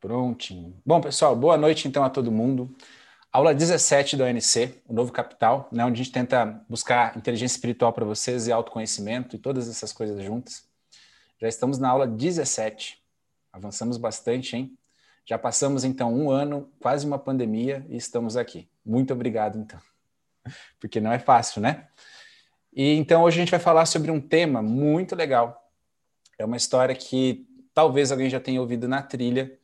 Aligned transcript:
Prontinho. 0.00 0.74
Bom, 0.84 1.00
pessoal, 1.00 1.36
boa 1.36 1.56
noite 1.56 1.86
então 1.86 2.02
a 2.02 2.10
todo 2.10 2.32
mundo. 2.32 2.74
Aula 3.32 3.54
17 3.54 4.16
do 4.16 4.24
ONC, 4.24 4.82
o 4.86 4.92
Novo 4.92 5.12
Capital, 5.12 5.68
né, 5.72 5.84
onde 5.84 6.00
a 6.00 6.04
gente 6.04 6.12
tenta 6.12 6.62
buscar 6.68 7.16
inteligência 7.16 7.56
espiritual 7.56 7.92
para 7.92 8.04
vocês 8.04 8.46
e 8.46 8.52
autoconhecimento 8.52 9.36
e 9.36 9.38
todas 9.38 9.68
essas 9.68 9.92
coisas 9.92 10.22
juntas. 10.22 10.64
Já 11.40 11.48
estamos 11.48 11.78
na 11.78 11.88
aula 11.88 12.06
17. 12.06 13.00
Avançamos 13.52 13.96
bastante, 13.96 14.56
hein? 14.56 14.76
Já 15.24 15.38
passamos 15.38 15.84
então 15.84 16.12
um 16.12 16.30
ano, 16.30 16.68
quase 16.80 17.06
uma 17.06 17.18
pandemia, 17.18 17.86
e 17.88 17.96
estamos 17.96 18.36
aqui. 18.36 18.68
Muito 18.84 19.12
obrigado, 19.12 19.58
então. 19.58 19.80
Porque 20.80 21.00
não 21.00 21.12
é 21.12 21.18
fácil, 21.18 21.62
né? 21.62 21.86
E 22.74 22.94
então 22.94 23.22
hoje 23.22 23.38
a 23.38 23.40
gente 23.40 23.50
vai 23.50 23.60
falar 23.60 23.86
sobre 23.86 24.10
um 24.10 24.20
tema 24.20 24.60
muito 24.60 25.14
legal. 25.14 25.61
É 26.42 26.44
uma 26.44 26.56
história 26.56 26.92
que 26.92 27.46
talvez 27.72 28.10
alguém 28.10 28.28
já 28.28 28.40
tenha 28.40 28.60
ouvido 28.60 28.88
na 28.88 29.00
trilha, 29.00 29.56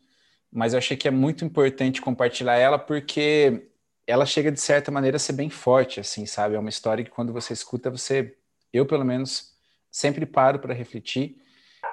mas 0.51 0.73
eu 0.73 0.79
achei 0.79 0.97
que 0.97 1.09
é 1.09 1.11
muito 1.11 1.45
importante 1.45 2.01
compartilhar 2.01 2.57
ela 2.57 2.79
porque 2.79 3.69
ela 4.07 4.25
chega 4.25 4.53
de 4.53 4.61
certa 4.61 4.89
maneira 4.93 5.17
a 5.17 5.19
ser 5.20 5.33
bem 5.33 5.51
forte, 5.51 5.98
assim, 5.98 6.25
sabe? 6.25 6.55
É 6.55 6.59
uma 6.59 6.69
história 6.69 7.03
que 7.03 7.11
quando 7.11 7.33
você 7.33 7.53
escuta, 7.53 7.91
você, 7.91 8.39
eu 8.73 8.87
pelo 8.87 9.05
menos, 9.05 9.55
sempre 9.91 10.25
paro 10.25 10.61
para 10.61 10.73
refletir 10.73 11.43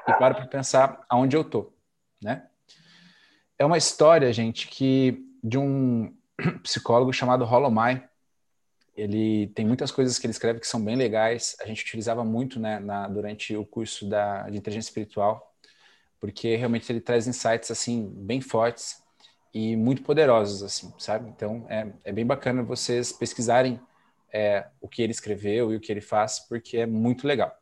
e 0.07 0.13
paro 0.13 0.35
para 0.35 0.45
pensar 0.45 1.03
aonde 1.09 1.35
eu 1.35 1.43
tô, 1.43 1.73
né? 2.21 2.47
É 3.57 3.65
uma 3.65 3.79
história, 3.79 4.31
gente, 4.31 4.67
que 4.67 5.25
de 5.43 5.57
um 5.57 6.15
psicólogo 6.61 7.11
chamado 7.11 7.43
Holomai. 7.43 8.07
Ele 8.95 9.47
tem 9.47 9.65
muitas 9.65 9.91
coisas 9.91 10.17
que 10.17 10.25
ele 10.25 10.31
escreve 10.31 10.59
que 10.59 10.67
são 10.67 10.83
bem 10.83 10.95
legais. 10.95 11.55
A 11.61 11.65
gente 11.65 11.83
utilizava 11.83 12.23
muito, 12.23 12.59
né, 12.59 12.79
na, 12.79 13.07
durante 13.07 13.55
o 13.55 13.65
curso 13.65 14.07
da, 14.07 14.49
de 14.49 14.57
inteligência 14.57 14.89
espiritual 14.89 15.55
porque 16.25 16.55
realmente 16.55 16.91
ele 16.91 17.01
traz 17.01 17.27
insights 17.27 17.69
assim 17.69 18.11
bem 18.11 18.41
fortes 18.41 19.03
e 19.53 19.75
muito 19.75 20.01
poderosos 20.01 20.63
assim, 20.63 20.91
sabe? 20.97 21.29
Então 21.29 21.67
é, 21.69 21.87
é 22.03 22.11
bem 22.11 22.25
bacana 22.25 22.63
vocês 22.63 23.11
pesquisarem 23.11 23.79
é, 24.33 24.65
o 24.81 24.87
que 24.87 25.03
ele 25.03 25.11
escreveu 25.11 25.71
e 25.71 25.75
o 25.75 25.79
que 25.79 25.91
ele 25.91 26.01
faz, 26.01 26.39
porque 26.39 26.77
é 26.77 26.85
muito 26.87 27.27
legal. 27.27 27.55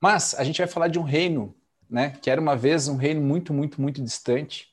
Mas 0.00 0.34
a 0.34 0.42
gente 0.42 0.56
vai 0.56 0.66
falar 0.66 0.88
de 0.88 0.98
um 0.98 1.02
reino, 1.02 1.54
né? 1.88 2.10
Que 2.22 2.30
era 2.30 2.40
uma 2.40 2.56
vez 2.56 2.88
um 2.88 2.96
reino 2.96 3.20
muito, 3.20 3.52
muito, 3.52 3.78
muito 3.78 4.02
distante, 4.02 4.68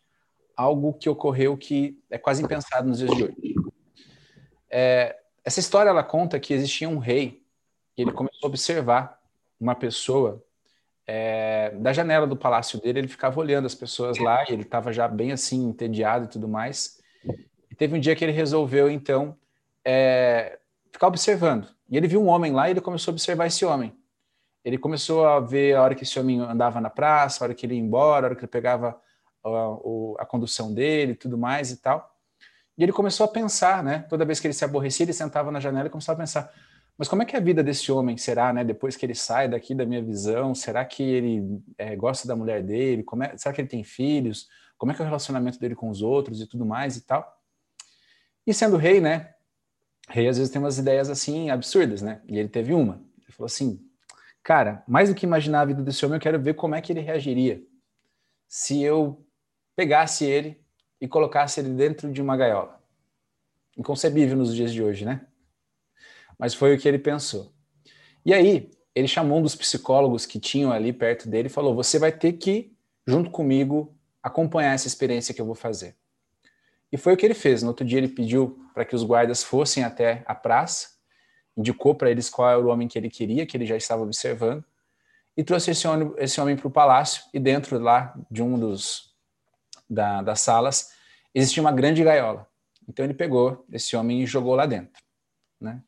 algo 0.55 0.93
que 0.93 1.09
ocorreu 1.09 1.57
que 1.57 2.01
é 2.09 2.17
quase 2.17 2.41
impensado 2.41 2.87
nos 2.87 2.99
dias 2.99 3.11
de 3.15 3.23
hoje. 3.25 3.55
É, 4.71 5.19
essa 5.43 5.59
história 5.59 5.89
ela 5.89 6.03
conta 6.03 6.39
que 6.39 6.53
existia 6.53 6.87
um 6.87 6.97
rei 6.97 7.43
e 7.97 8.01
ele 8.01 8.11
começou 8.11 8.47
a 8.47 8.47
observar 8.47 9.19
uma 9.59 9.75
pessoa 9.75 10.43
é, 11.05 11.71
da 11.75 11.91
janela 11.91 12.25
do 12.25 12.35
palácio 12.35 12.79
dele, 12.81 12.99
ele 12.99 13.07
ficava 13.07 13.39
olhando 13.39 13.65
as 13.65 13.75
pessoas 13.75 14.17
lá 14.17 14.43
e 14.47 14.53
ele 14.53 14.63
estava 14.63 14.91
já 14.93 15.07
bem 15.07 15.31
assim, 15.31 15.67
entediado 15.67 16.25
e 16.25 16.27
tudo 16.27 16.47
mais. 16.47 17.01
E 17.69 17.75
teve 17.75 17.95
um 17.95 17.99
dia 17.99 18.15
que 18.15 18.23
ele 18.23 18.31
resolveu, 18.31 18.89
então, 18.89 19.37
é, 19.85 20.59
ficar 20.91 21.07
observando. 21.07 21.67
E 21.89 21.97
ele 21.97 22.07
viu 22.07 22.21
um 22.21 22.27
homem 22.27 22.51
lá 22.51 22.67
e 22.67 22.71
ele 22.71 22.81
começou 22.81 23.11
a 23.11 23.13
observar 23.13 23.47
esse 23.47 23.65
homem. 23.65 23.95
Ele 24.63 24.77
começou 24.77 25.25
a 25.25 25.39
ver 25.39 25.75
a 25.75 25.83
hora 25.83 25.95
que 25.95 26.03
esse 26.03 26.17
homem 26.17 26.39
andava 26.39 26.79
na 26.79 26.89
praça, 26.89 27.43
a 27.43 27.45
hora 27.45 27.55
que 27.55 27.65
ele 27.65 27.75
ia 27.75 27.81
embora, 27.81 28.25
a 28.25 28.29
hora 28.29 28.35
que 28.35 28.41
ele 28.41 28.51
pegava 28.51 28.97
a, 29.43 30.23
a 30.23 30.25
condução 30.25 30.73
dele 30.73 31.15
tudo 31.15 31.37
mais 31.37 31.69
e 31.71 31.77
tal. 31.77 32.12
E 32.77 32.83
ele 32.83 32.91
começou 32.91 33.25
a 33.25 33.29
pensar, 33.29 33.83
né? 33.83 33.99
Toda 34.09 34.25
vez 34.25 34.39
que 34.39 34.47
ele 34.47 34.53
se 34.53 34.65
aborrecia, 34.65 35.03
ele 35.03 35.13
sentava 35.13 35.51
na 35.51 35.59
janela 35.59 35.87
e 35.87 35.89
começava 35.89 36.17
a 36.17 36.23
pensar: 36.23 36.51
mas 36.97 37.07
como 37.07 37.23
é 37.23 37.25
que 37.25 37.35
é 37.35 37.39
a 37.39 37.41
vida 37.41 37.63
desse 37.63 37.91
homem 37.91 38.17
será, 38.17 38.53
né? 38.53 38.63
Depois 38.63 38.95
que 38.95 39.05
ele 39.05 39.15
sai 39.15 39.47
daqui 39.47 39.73
da 39.73 39.85
minha 39.85 40.01
visão, 40.01 40.53
será 40.53 40.85
que 40.85 41.01
ele 41.01 41.61
é, 41.77 41.95
gosta 41.95 42.27
da 42.27 42.35
mulher 42.35 42.61
dele? 42.61 43.03
É, 43.23 43.37
será 43.37 43.53
que 43.53 43.61
ele 43.61 43.67
tem 43.67 43.83
filhos? 43.83 44.47
Como 44.77 44.91
é 44.91 44.95
que 44.95 45.01
é 45.01 45.05
o 45.05 45.07
relacionamento 45.07 45.59
dele 45.59 45.75
com 45.75 45.89
os 45.89 46.01
outros 46.01 46.41
e 46.41 46.47
tudo 46.47 46.65
mais 46.65 46.95
e 46.95 47.01
tal? 47.01 47.25
E 48.45 48.53
sendo 48.53 48.77
rei, 48.77 48.99
né? 48.99 49.33
Rei 50.09 50.27
às 50.27 50.37
vezes 50.37 50.51
tem 50.51 50.61
umas 50.61 50.77
ideias 50.77 51.09
assim 51.09 51.49
absurdas, 51.49 52.01
né? 52.01 52.21
E 52.27 52.37
ele 52.37 52.49
teve 52.49 52.73
uma. 52.73 53.01
Ele 53.23 53.31
falou 53.31 53.47
assim: 53.47 53.79
cara, 54.43 54.83
mais 54.87 55.09
do 55.09 55.15
que 55.15 55.25
imaginar 55.25 55.61
a 55.61 55.65
vida 55.65 55.81
desse 55.81 56.05
homem, 56.05 56.17
eu 56.17 56.21
quero 56.21 56.39
ver 56.39 56.53
como 56.53 56.75
é 56.75 56.81
que 56.81 56.93
ele 56.93 56.99
reagiria 56.99 57.63
se 58.47 58.83
eu 58.83 59.25
pegasse 59.75 60.25
ele 60.25 60.62
e 61.03 61.07
colocasse 61.07 61.59
ele 61.59 61.67
dentro 61.69 62.09
de 62.09 62.21
uma 62.21 62.37
gaiola. 62.37 62.81
Inconcebível 63.77 64.37
nos 64.37 64.55
dias 64.55 64.71
de 64.71 64.81
hoje, 64.81 65.03
né? 65.03 65.27
mas 66.37 66.53
foi 66.53 66.75
o 66.75 66.79
que 66.79 66.87
ele 66.87 66.99
pensou. 66.99 67.51
E 68.25 68.33
aí, 68.33 68.71
ele 68.95 69.07
chamou 69.07 69.39
um 69.39 69.41
dos 69.41 69.55
psicólogos 69.55 70.25
que 70.25 70.39
tinham 70.39 70.71
ali 70.71 70.93
perto 70.93 71.27
dele 71.29 71.47
e 71.47 71.51
falou: 71.51 71.75
Você 71.75 71.99
vai 71.99 72.11
ter 72.11 72.33
que, 72.33 72.75
junto 73.05 73.29
comigo, 73.29 73.95
acompanhar 74.21 74.73
essa 74.73 74.87
experiência 74.87 75.33
que 75.33 75.41
eu 75.41 75.45
vou 75.45 75.55
fazer. 75.55 75.95
E 76.91 76.97
foi 76.97 77.13
o 77.13 77.17
que 77.17 77.25
ele 77.25 77.33
fez. 77.33 77.63
No 77.63 77.69
outro 77.69 77.85
dia, 77.85 77.97
ele 77.97 78.07
pediu 78.07 78.59
para 78.73 78.85
que 78.85 78.95
os 78.95 79.03
guardas 79.03 79.43
fossem 79.43 79.83
até 79.83 80.23
a 80.25 80.35
praça, 80.35 80.89
indicou 81.57 81.95
para 81.95 82.09
eles 82.09 82.29
qual 82.29 82.49
era 82.49 82.59
o 82.59 82.67
homem 82.67 82.87
que 82.87 82.97
ele 82.97 83.09
queria, 83.09 83.45
que 83.45 83.57
ele 83.57 83.65
já 83.65 83.75
estava 83.75 84.03
observando, 84.03 84.63
e 85.35 85.43
trouxe 85.43 85.71
esse 85.71 85.87
homem, 85.87 86.13
esse 86.17 86.39
homem 86.39 86.55
para 86.55 86.67
o 86.67 86.71
palácio. 86.71 87.23
E 87.33 87.39
dentro 87.39 87.79
lá 87.79 88.13
de 88.29 88.43
um 88.43 88.59
dos 88.59 89.12
da, 89.89 90.21
das 90.21 90.41
salas 90.41 90.91
existia 91.33 91.61
uma 91.61 91.71
grande 91.71 92.03
gaiola. 92.03 92.47
Então 92.87 93.05
ele 93.05 93.13
pegou 93.13 93.65
esse 93.71 93.95
homem 93.95 94.23
e 94.23 94.25
jogou 94.25 94.55
lá 94.55 94.65
dentro, 94.65 95.01
né? 95.59 95.81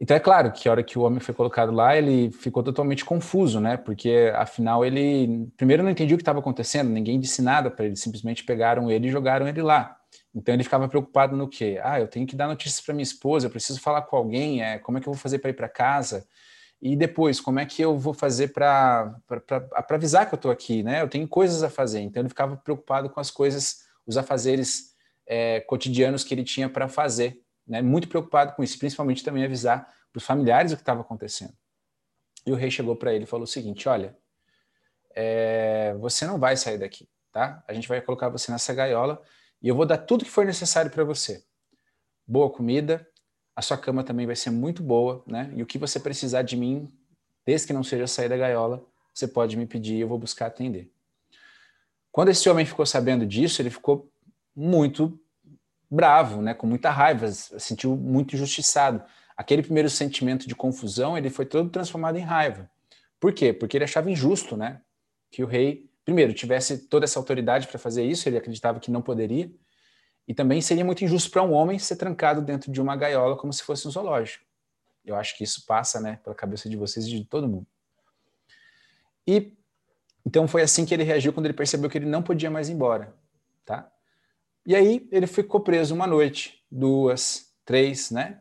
Então 0.00 0.16
é 0.16 0.20
claro 0.20 0.52
que 0.52 0.68
a 0.68 0.72
hora 0.72 0.82
que 0.82 0.98
o 0.98 1.02
homem 1.02 1.20
foi 1.20 1.34
colocado 1.34 1.72
lá, 1.72 1.96
ele 1.96 2.30
ficou 2.32 2.62
totalmente 2.62 3.04
confuso, 3.04 3.60
né? 3.60 3.76
Porque 3.76 4.32
afinal 4.34 4.84
ele 4.84 5.48
primeiro 5.56 5.82
não 5.82 5.90
entendia 5.90 6.14
o 6.14 6.18
que 6.18 6.22
estava 6.22 6.40
acontecendo, 6.40 6.90
ninguém 6.90 7.18
disse 7.18 7.40
nada 7.40 7.70
para 7.70 7.86
ele, 7.86 7.96
simplesmente 7.96 8.44
pegaram 8.44 8.90
ele 8.90 9.08
e 9.08 9.10
jogaram 9.10 9.48
ele 9.48 9.62
lá. 9.62 9.96
Então 10.34 10.52
ele 10.54 10.64
ficava 10.64 10.88
preocupado 10.88 11.36
no 11.36 11.48
quê? 11.48 11.80
Ah, 11.82 12.00
eu 12.00 12.08
tenho 12.08 12.26
que 12.26 12.36
dar 12.36 12.48
notícias 12.48 12.80
para 12.80 12.92
minha 12.92 13.04
esposa, 13.04 13.46
eu 13.46 13.50
preciso 13.50 13.80
falar 13.80 14.02
com 14.02 14.16
alguém, 14.16 14.62
é, 14.62 14.78
como 14.78 14.98
é 14.98 15.00
que 15.00 15.08
eu 15.08 15.12
vou 15.12 15.20
fazer 15.20 15.38
para 15.38 15.50
ir 15.50 15.54
para 15.54 15.68
casa? 15.68 16.26
E 16.84 16.94
depois, 16.94 17.40
como 17.40 17.58
é 17.58 17.64
que 17.64 17.80
eu 17.80 17.96
vou 17.96 18.12
fazer 18.12 18.48
para 18.48 19.18
avisar 19.88 20.28
que 20.28 20.34
eu 20.34 20.36
estou 20.36 20.50
aqui, 20.50 20.82
né? 20.82 21.00
Eu 21.00 21.08
tenho 21.08 21.26
coisas 21.26 21.62
a 21.62 21.70
fazer. 21.70 22.00
Então 22.00 22.20
ele 22.20 22.28
ficava 22.28 22.58
preocupado 22.58 23.08
com 23.08 23.18
as 23.18 23.30
coisas, 23.30 23.86
os 24.06 24.18
afazeres 24.18 24.94
é, 25.26 25.60
cotidianos 25.60 26.22
que 26.22 26.34
ele 26.34 26.44
tinha 26.44 26.68
para 26.68 26.86
fazer 26.86 27.40
né, 27.66 27.80
muito 27.80 28.06
preocupado 28.06 28.52
com 28.52 28.62
isso, 28.62 28.78
principalmente 28.78 29.24
também 29.24 29.42
avisar 29.42 29.86
para 30.12 30.18
os 30.18 30.26
familiares 30.26 30.72
o 30.72 30.76
que 30.76 30.82
estava 30.82 31.00
acontecendo. 31.00 31.54
E 32.46 32.52
o 32.52 32.54
rei 32.54 32.70
chegou 32.70 32.94
para 32.94 33.14
ele 33.14 33.24
e 33.24 33.26
falou 33.26 33.44
o 33.44 33.48
seguinte: 33.48 33.88
Olha, 33.88 34.14
é, 35.14 35.94
você 35.94 36.26
não 36.26 36.38
vai 36.38 36.54
sair 36.54 36.76
daqui, 36.76 37.08
tá? 37.32 37.64
A 37.66 37.72
gente 37.72 37.88
vai 37.88 38.02
colocar 38.02 38.28
você 38.28 38.52
nessa 38.52 38.74
gaiola 38.74 39.22
e 39.62 39.68
eu 39.68 39.74
vou 39.74 39.86
dar 39.86 39.96
tudo 39.96 40.22
que 40.22 40.30
for 40.30 40.44
necessário 40.44 40.90
para 40.90 41.02
você. 41.02 41.42
Boa 42.26 42.50
comida, 42.50 43.08
a 43.56 43.62
sua 43.62 43.76
cama 43.76 44.02
também 44.02 44.26
vai 44.26 44.36
ser 44.36 44.50
muito 44.50 44.82
boa, 44.82 45.22
né? 45.26 45.52
E 45.54 45.62
o 45.62 45.66
que 45.66 45.78
você 45.78 46.00
precisar 46.00 46.42
de 46.42 46.56
mim, 46.56 46.92
desde 47.46 47.66
que 47.66 47.72
não 47.72 47.84
seja 47.84 48.06
sair 48.06 48.28
da 48.28 48.36
gaiola, 48.36 48.84
você 49.12 49.28
pode 49.28 49.56
me 49.56 49.66
pedir 49.66 49.94
e 49.94 50.00
eu 50.00 50.08
vou 50.08 50.18
buscar 50.18 50.46
atender. 50.46 50.90
Quando 52.10 52.30
esse 52.30 52.48
homem 52.48 52.66
ficou 52.66 52.84
sabendo 52.84 53.26
disso, 53.26 53.62
ele 53.62 53.70
ficou 53.70 54.10
muito 54.54 55.18
bravo, 55.90 56.42
né, 56.42 56.54
com 56.54 56.66
muita 56.66 56.90
raiva, 56.90 57.30
sentiu 57.30 57.96
muito 57.96 58.34
injustiçado. 58.34 59.02
Aquele 59.36 59.62
primeiro 59.62 59.88
sentimento 59.88 60.48
de 60.48 60.54
confusão, 60.54 61.16
ele 61.16 61.30
foi 61.30 61.46
todo 61.46 61.70
transformado 61.70 62.16
em 62.16 62.22
raiva. 62.22 62.68
Por 63.20 63.32
quê? 63.32 63.52
Porque 63.52 63.76
ele 63.76 63.84
achava 63.84 64.10
injusto, 64.10 64.56
né, 64.56 64.80
que 65.30 65.42
o 65.42 65.46
rei, 65.46 65.88
primeiro, 66.04 66.32
tivesse 66.32 66.78
toda 66.88 67.04
essa 67.04 67.18
autoridade 67.18 67.66
para 67.68 67.78
fazer 67.78 68.04
isso, 68.04 68.28
ele 68.28 68.36
acreditava 68.36 68.80
que 68.80 68.90
não 68.90 69.02
poderia, 69.02 69.50
e 70.26 70.34
também 70.34 70.60
seria 70.60 70.84
muito 70.84 71.04
injusto 71.04 71.30
para 71.30 71.42
um 71.42 71.52
homem 71.52 71.78
ser 71.78 71.96
trancado 71.96 72.40
dentro 72.40 72.72
de 72.72 72.80
uma 72.80 72.96
gaiola 72.96 73.36
como 73.36 73.52
se 73.52 73.62
fosse 73.62 73.86
um 73.86 73.90
zoológico. 73.90 74.44
Eu 75.04 75.16
acho 75.16 75.36
que 75.36 75.44
isso 75.44 75.66
passa, 75.66 76.00
né, 76.00 76.18
pela 76.24 76.34
cabeça 76.34 76.68
de 76.68 76.76
vocês 76.76 77.06
e 77.06 77.10
de 77.10 77.24
todo 77.24 77.48
mundo. 77.48 77.66
E 79.26 79.52
então 80.26 80.48
foi 80.48 80.62
assim 80.62 80.86
que 80.86 80.94
ele 80.94 81.02
reagiu 81.02 81.32
quando 81.32 81.46
ele 81.46 81.54
percebeu 81.54 81.90
que 81.90 81.98
ele 81.98 82.06
não 82.06 82.22
podia 82.22 82.50
mais 82.50 82.70
ir 82.70 82.72
embora, 82.72 83.14
tá? 83.64 83.90
E 84.66 84.74
aí 84.74 85.06
ele 85.12 85.26
ficou 85.26 85.60
preso 85.60 85.94
uma 85.94 86.06
noite, 86.06 86.64
duas, 86.70 87.54
três, 87.64 88.10
né? 88.10 88.40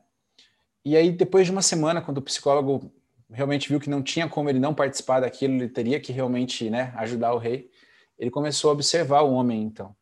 E 0.86 0.96
aí 0.96 1.12
depois 1.12 1.46
de 1.46 1.52
uma 1.52 1.62
semana, 1.62 2.02
quando 2.02 2.20
o 2.20 2.22
psicólogo 2.22 2.90
realmente 3.30 3.68
viu 3.68 3.80
que 3.80 3.90
não 3.90 4.02
tinha 4.02 4.30
como 4.30 4.50
ele 4.50 4.60
não 4.60 4.74
participar 4.74 5.20
daquilo, 5.20 5.56
ele 5.56 5.68
teria 5.68 6.00
que 6.00 6.14
realmente, 6.14 6.70
né, 6.70 6.94
ajudar 6.96 7.34
o 7.34 7.38
rei. 7.38 7.70
Ele 8.18 8.30
começou 8.30 8.70
a 8.70 8.74
observar 8.74 9.22
o 9.22 9.34
homem 9.34 9.64
então. 9.64 9.94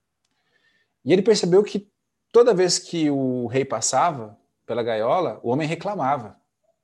E 1.03 1.11
ele 1.11 1.21
percebeu 1.21 1.63
que 1.63 1.89
toda 2.31 2.53
vez 2.53 2.79
que 2.79 3.09
o 3.09 3.47
rei 3.47 3.65
passava 3.65 4.37
pela 4.65 4.83
gaiola, 4.83 5.39
o 5.43 5.49
homem 5.49 5.67
reclamava, 5.67 6.39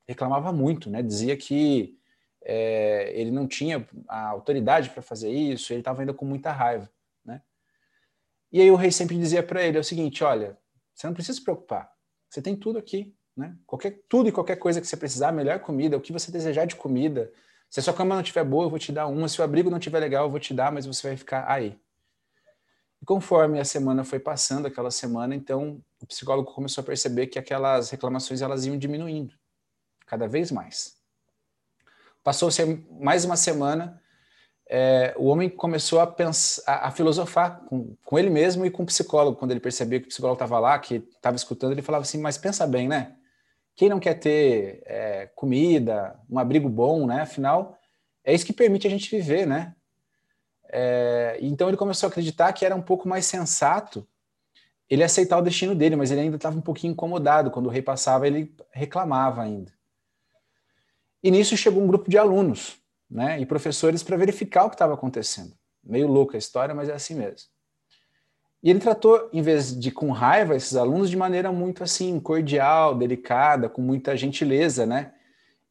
reclamava 0.07 0.51
muito, 0.51 0.89
né? 0.89 1.01
Dizia 1.01 1.37
que 1.37 1.97
é, 2.43 3.11
ele 3.13 3.31
não 3.31 3.47
tinha 3.47 3.87
a 4.07 4.27
autoridade 4.27 4.89
para 4.89 5.01
fazer 5.01 5.29
isso, 5.29 5.73
ele 5.73 5.81
estava 5.81 6.01
ainda 6.01 6.13
com 6.13 6.25
muita 6.25 6.51
raiva. 6.51 6.89
E 8.51 8.61
aí 8.61 8.71
o 8.71 8.75
rei 8.75 8.91
sempre 8.91 9.17
dizia 9.17 9.43
para 9.43 9.63
ele 9.63 9.77
é 9.77 9.79
o 9.79 9.83
seguinte, 9.83 10.23
olha, 10.23 10.57
você 10.93 11.05
não 11.05 11.13
precisa 11.13 11.37
se 11.37 11.43
preocupar, 11.43 11.91
você 12.29 12.41
tem 12.41 12.55
tudo 12.55 12.79
aqui, 12.79 13.13
né? 13.35 13.55
Qualquer, 13.65 14.01
tudo 14.07 14.29
e 14.29 14.31
qualquer 14.31 14.55
coisa 14.55 14.79
que 14.79 14.87
você 14.87 14.95
precisar, 14.95 15.31
melhor 15.31 15.59
comida, 15.59 15.97
o 15.97 16.01
que 16.01 16.13
você 16.13 16.31
desejar 16.31 16.65
de 16.65 16.75
comida, 16.75 17.31
Se 17.69 17.79
a 17.79 17.83
sua 17.83 17.93
cama 17.93 18.15
não 18.15 18.21
estiver 18.21 18.45
boa, 18.45 18.65
eu 18.65 18.69
vou 18.69 18.79
te 18.79 18.91
dar 18.91 19.07
uma. 19.07 19.27
Se 19.27 19.41
o 19.41 19.43
abrigo 19.43 19.69
não 19.69 19.77
estiver 19.77 19.99
legal, 19.99 20.25
eu 20.25 20.29
vou 20.29 20.39
te 20.39 20.53
dar, 20.53 20.71
mas 20.71 20.85
você 20.85 21.09
vai 21.09 21.17
ficar 21.17 21.49
aí. 21.51 21.77
E 23.01 23.05
conforme 23.05 23.59
a 23.59 23.65
semana 23.65 24.03
foi 24.03 24.19
passando, 24.19 24.65
aquela 24.65 24.91
semana, 24.91 25.35
então 25.35 25.81
o 25.99 26.05
psicólogo 26.05 26.51
começou 26.53 26.81
a 26.81 26.85
perceber 26.85 27.27
que 27.27 27.39
aquelas 27.39 27.89
reclamações 27.89 28.41
elas 28.41 28.65
iam 28.65 28.77
diminuindo 28.77 29.33
cada 30.05 30.27
vez 30.27 30.51
mais. 30.51 30.97
Passou-se 32.23 32.65
mais 32.99 33.23
uma 33.23 33.37
semana, 33.37 34.01
é, 34.69 35.13
o 35.17 35.27
homem 35.27 35.49
começou 35.49 35.99
a 35.99 36.07
pensar, 36.07 36.63
a, 36.65 36.91
filosofar 36.91 37.61
com, 37.65 37.95
com, 38.03 38.19
ele 38.19 38.29
mesmo 38.29 38.65
e 38.65 38.71
com 38.71 38.83
o 38.83 38.85
psicólogo. 38.85 39.37
Quando 39.37 39.51
ele 39.51 39.59
percebia 39.59 39.99
que 39.99 40.05
o 40.05 40.09
psicólogo 40.09 40.35
estava 40.35 40.59
lá, 40.59 40.77
que 40.77 40.95
estava 40.95 41.37
escutando, 41.37 41.71
ele 41.71 41.81
falava 41.81 42.01
assim: 42.01 42.19
Mas 42.19 42.37
pensa 42.37 42.67
bem, 42.67 42.87
né? 42.87 43.15
Quem 43.75 43.89
não 43.89 43.99
quer 43.99 44.15
ter 44.15 44.81
é, 44.85 45.27
comida, 45.35 46.19
um 46.29 46.37
abrigo 46.37 46.67
bom, 46.67 47.05
né? 47.05 47.21
Afinal, 47.21 47.77
é 48.23 48.33
isso 48.33 48.45
que 48.45 48.51
permite 48.51 48.87
a 48.87 48.89
gente 48.89 49.09
viver, 49.09 49.45
né? 49.45 49.73
É, 50.69 51.37
então 51.41 51.67
ele 51.67 51.77
começou 51.77 52.07
a 52.07 52.09
acreditar 52.09 52.51
que 52.53 52.65
era 52.65 52.75
um 52.75 52.81
pouco 52.81 53.07
mais 53.07 53.25
sensato 53.25 54.07
ele 54.89 55.03
aceitar 55.03 55.37
o 55.37 55.41
destino 55.41 55.75
dele, 55.75 55.95
mas 55.95 56.11
ele 56.11 56.21
ainda 56.21 56.37
estava 56.37 56.57
um 56.57 56.61
pouquinho 56.61 56.91
incomodado. 56.91 57.51
Quando 57.51 57.65
o 57.65 57.69
rei 57.69 57.81
passava, 57.81 58.25
ele 58.25 58.53
reclamava 58.71 59.41
ainda. 59.41 59.71
E 61.21 61.29
nisso 61.29 61.57
chegou 61.57 61.83
um 61.83 61.87
grupo 61.87 62.09
de 62.09 62.17
alunos 62.17 62.77
né, 63.09 63.39
e 63.39 63.45
professores 63.45 64.01
para 64.01 64.15
verificar 64.15 64.65
o 64.65 64.69
que 64.69 64.75
estava 64.75 64.93
acontecendo. 64.93 65.53
Meio 65.83 66.07
louca 66.07 66.37
a 66.37 66.39
história, 66.39 66.73
mas 66.73 66.89
é 66.89 66.93
assim 66.93 67.15
mesmo. 67.15 67.49
E 68.63 68.69
ele 68.69 68.79
tratou, 68.79 69.29
em 69.31 69.41
vez 69.41 69.77
de 69.77 69.91
com 69.91 70.11
raiva, 70.11 70.55
esses 70.55 70.75
alunos 70.75 71.09
de 71.09 71.17
maneira 71.17 71.51
muito 71.51 71.83
assim, 71.83 72.19
cordial, 72.19 72.95
delicada, 72.95 73.69
com 73.69 73.81
muita 73.81 74.15
gentileza, 74.15 74.85
né? 74.85 75.13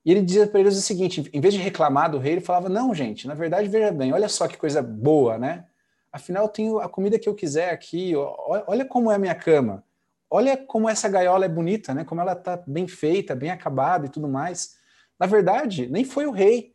E 0.07 0.13
ele 0.13 0.23
dizia 0.23 0.47
para 0.47 0.61
eles 0.61 0.79
o 0.79 0.81
seguinte: 0.81 1.29
em 1.33 1.41
vez 1.41 1.53
de 1.53 1.61
reclamar 1.61 2.09
do 2.09 2.19
rei, 2.19 2.35
ele 2.35 2.41
falava: 2.41 2.69
Não, 2.69 2.95
gente, 2.95 3.27
na 3.27 3.35
verdade, 3.35 3.69
veja 3.69 3.91
bem, 3.91 4.13
olha 4.13 4.29
só 4.29 4.47
que 4.47 4.57
coisa 4.57 4.81
boa, 4.81 5.37
né? 5.37 5.65
Afinal, 6.13 6.45
eu 6.45 6.49
tenho 6.49 6.79
a 6.79 6.89
comida 6.89 7.19
que 7.19 7.29
eu 7.29 7.35
quiser 7.35 7.71
aqui, 7.71 8.15
olha 8.15 8.85
como 8.85 9.11
é 9.11 9.17
a 9.17 9.19
minha 9.19 9.35
cama, 9.35 9.85
olha 10.31 10.57
como 10.57 10.89
essa 10.89 11.09
gaiola 11.09 11.45
é 11.45 11.49
bonita, 11.49 11.93
né? 11.93 12.05
Como 12.05 12.21
ela 12.21 12.35
está 12.35 12.57
bem 12.65 12.87
feita, 12.87 13.35
bem 13.35 13.51
acabada 13.51 14.07
e 14.07 14.09
tudo 14.09 14.29
mais. 14.29 14.77
Na 15.19 15.27
verdade, 15.27 15.89
nem 15.89 16.05
foi 16.05 16.25
o 16.25 16.31
rei 16.31 16.73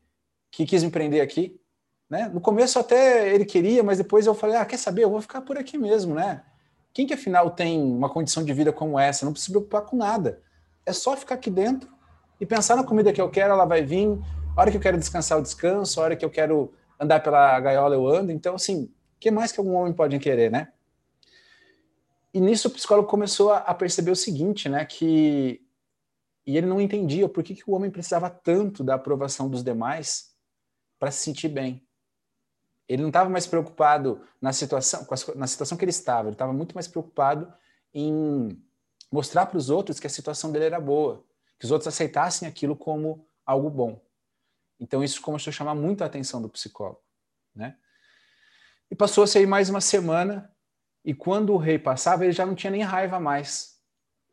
que 0.52 0.66
quis 0.66 0.84
me 0.84 0.92
prender 0.92 1.22
aqui, 1.22 1.58
né? 2.10 2.30
No 2.34 2.42
começo 2.42 2.78
até 2.80 3.34
ele 3.34 3.46
queria, 3.46 3.82
mas 3.82 3.98
depois 3.98 4.28
eu 4.28 4.36
falei, 4.36 4.58
ah, 4.58 4.66
quer 4.66 4.78
saber, 4.78 5.06
eu 5.06 5.10
vou 5.10 5.22
ficar 5.22 5.40
por 5.42 5.58
aqui 5.58 5.78
mesmo, 5.78 6.14
né? 6.14 6.44
Quem 6.94 7.08
que 7.08 7.14
afinal 7.14 7.50
tem 7.50 7.82
uma 7.82 8.10
condição 8.10 8.44
de 8.44 8.52
vida 8.52 8.74
como 8.74 9.00
essa? 9.00 9.24
Não 9.26 9.32
precisa 9.32 9.48
se 9.48 9.52
preocupar 9.54 9.84
com 9.84 9.96
nada. 9.96 10.42
É 10.86 10.92
só 10.92 11.16
ficar 11.16 11.36
aqui 11.36 11.50
dentro 11.50 11.90
e 12.42 12.46
pensar 12.46 12.76
na 12.76 12.84
comida 12.84 13.14
que 13.14 13.22
eu 13.22 13.30
quero, 13.30 13.54
ela 13.54 13.66
vai 13.66 13.84
vir. 13.84 14.20
A 14.58 14.62
hora 14.62 14.72
que 14.72 14.78
eu 14.78 14.82
quero 14.82 14.98
descansar, 14.98 15.38
eu 15.38 15.44
descanso. 15.44 16.02
A 16.02 16.04
hora 16.04 16.16
que 16.16 16.26
eu 16.26 16.30
quero 16.30 16.74
andar 17.00 17.20
pela 17.20 17.60
gaiola, 17.60 17.94
eu 17.94 18.08
ando. 18.08 18.32
Então, 18.32 18.56
assim, 18.56 18.86
o 18.86 19.20
que 19.20 19.30
mais 19.30 19.52
que 19.52 19.60
algum 19.60 19.76
homem 19.76 19.94
pode 19.94 20.18
querer, 20.18 20.50
né? 20.50 20.74
E 22.34 22.42
nisso 22.42 22.68
o 22.68 22.72
psicólogo 22.72 23.08
começou 23.08 23.54
a 23.54 23.74
perceber 23.76 24.10
o 24.10 24.16
seguinte, 24.16 24.68
né? 24.68 24.84
Que 24.86 25.62
e 26.44 26.58
ele 26.58 26.66
não 26.66 26.82
entendia 26.82 27.30
por 27.30 27.44
que, 27.44 27.54
que 27.54 27.70
o 27.70 27.74
homem 27.74 27.92
precisava 27.92 28.28
tanto 28.28 28.84
da 28.84 28.96
aprovação 28.96 29.48
dos 29.48 29.64
demais 29.64 30.32
para 30.98 31.12
se 31.12 31.20
sentir 31.20 31.48
bem. 31.48 31.86
Ele 32.90 33.04
não 33.04 33.10
estava 33.10 33.30
mais 33.30 33.46
preocupado 33.46 34.20
na 34.42 34.52
situação, 34.52 35.06
na 35.36 35.46
situação 35.46 35.78
que 35.78 35.86
ele 35.86 35.92
estava, 35.92 36.30
ele 36.30 36.34
estava 36.34 36.52
muito 36.52 36.74
mais 36.74 36.88
preocupado 36.88 37.54
em 37.94 38.60
mostrar 39.12 39.46
para 39.46 39.60
os 39.60 39.70
outros 39.70 40.00
que 40.00 40.08
a 40.08 40.10
situação 40.10 40.52
dele 40.52 40.66
era 40.66 40.80
boa, 40.80 41.24
que 41.62 41.66
os 41.66 41.72
outros 41.72 41.88
aceitassem 41.88 42.48
aquilo 42.48 42.76
como 42.76 43.24
algo 43.46 43.70
bom. 43.70 44.04
Então 44.80 45.04
isso 45.04 45.22
começou 45.22 45.52
a 45.52 45.54
chamar 45.54 45.76
muito 45.76 46.02
a 46.02 46.08
atenção 46.08 46.42
do 46.42 46.50
psicólogo, 46.50 47.04
né? 47.56 47.78
E 48.90 48.96
passou-se 48.96 49.38
aí 49.38 49.46
mais 49.46 49.70
uma 49.70 49.80
semana 49.80 50.52
e 51.06 51.14
quando 51.14 51.54
o 51.54 51.58
rei 51.58 51.78
passava, 51.78 52.24
ele 52.24 52.34
já 52.34 52.48
não 52.48 52.56
tinha 52.56 52.72
nem 52.72 52.82
raiva 52.82 53.20
mais. 53.20 53.80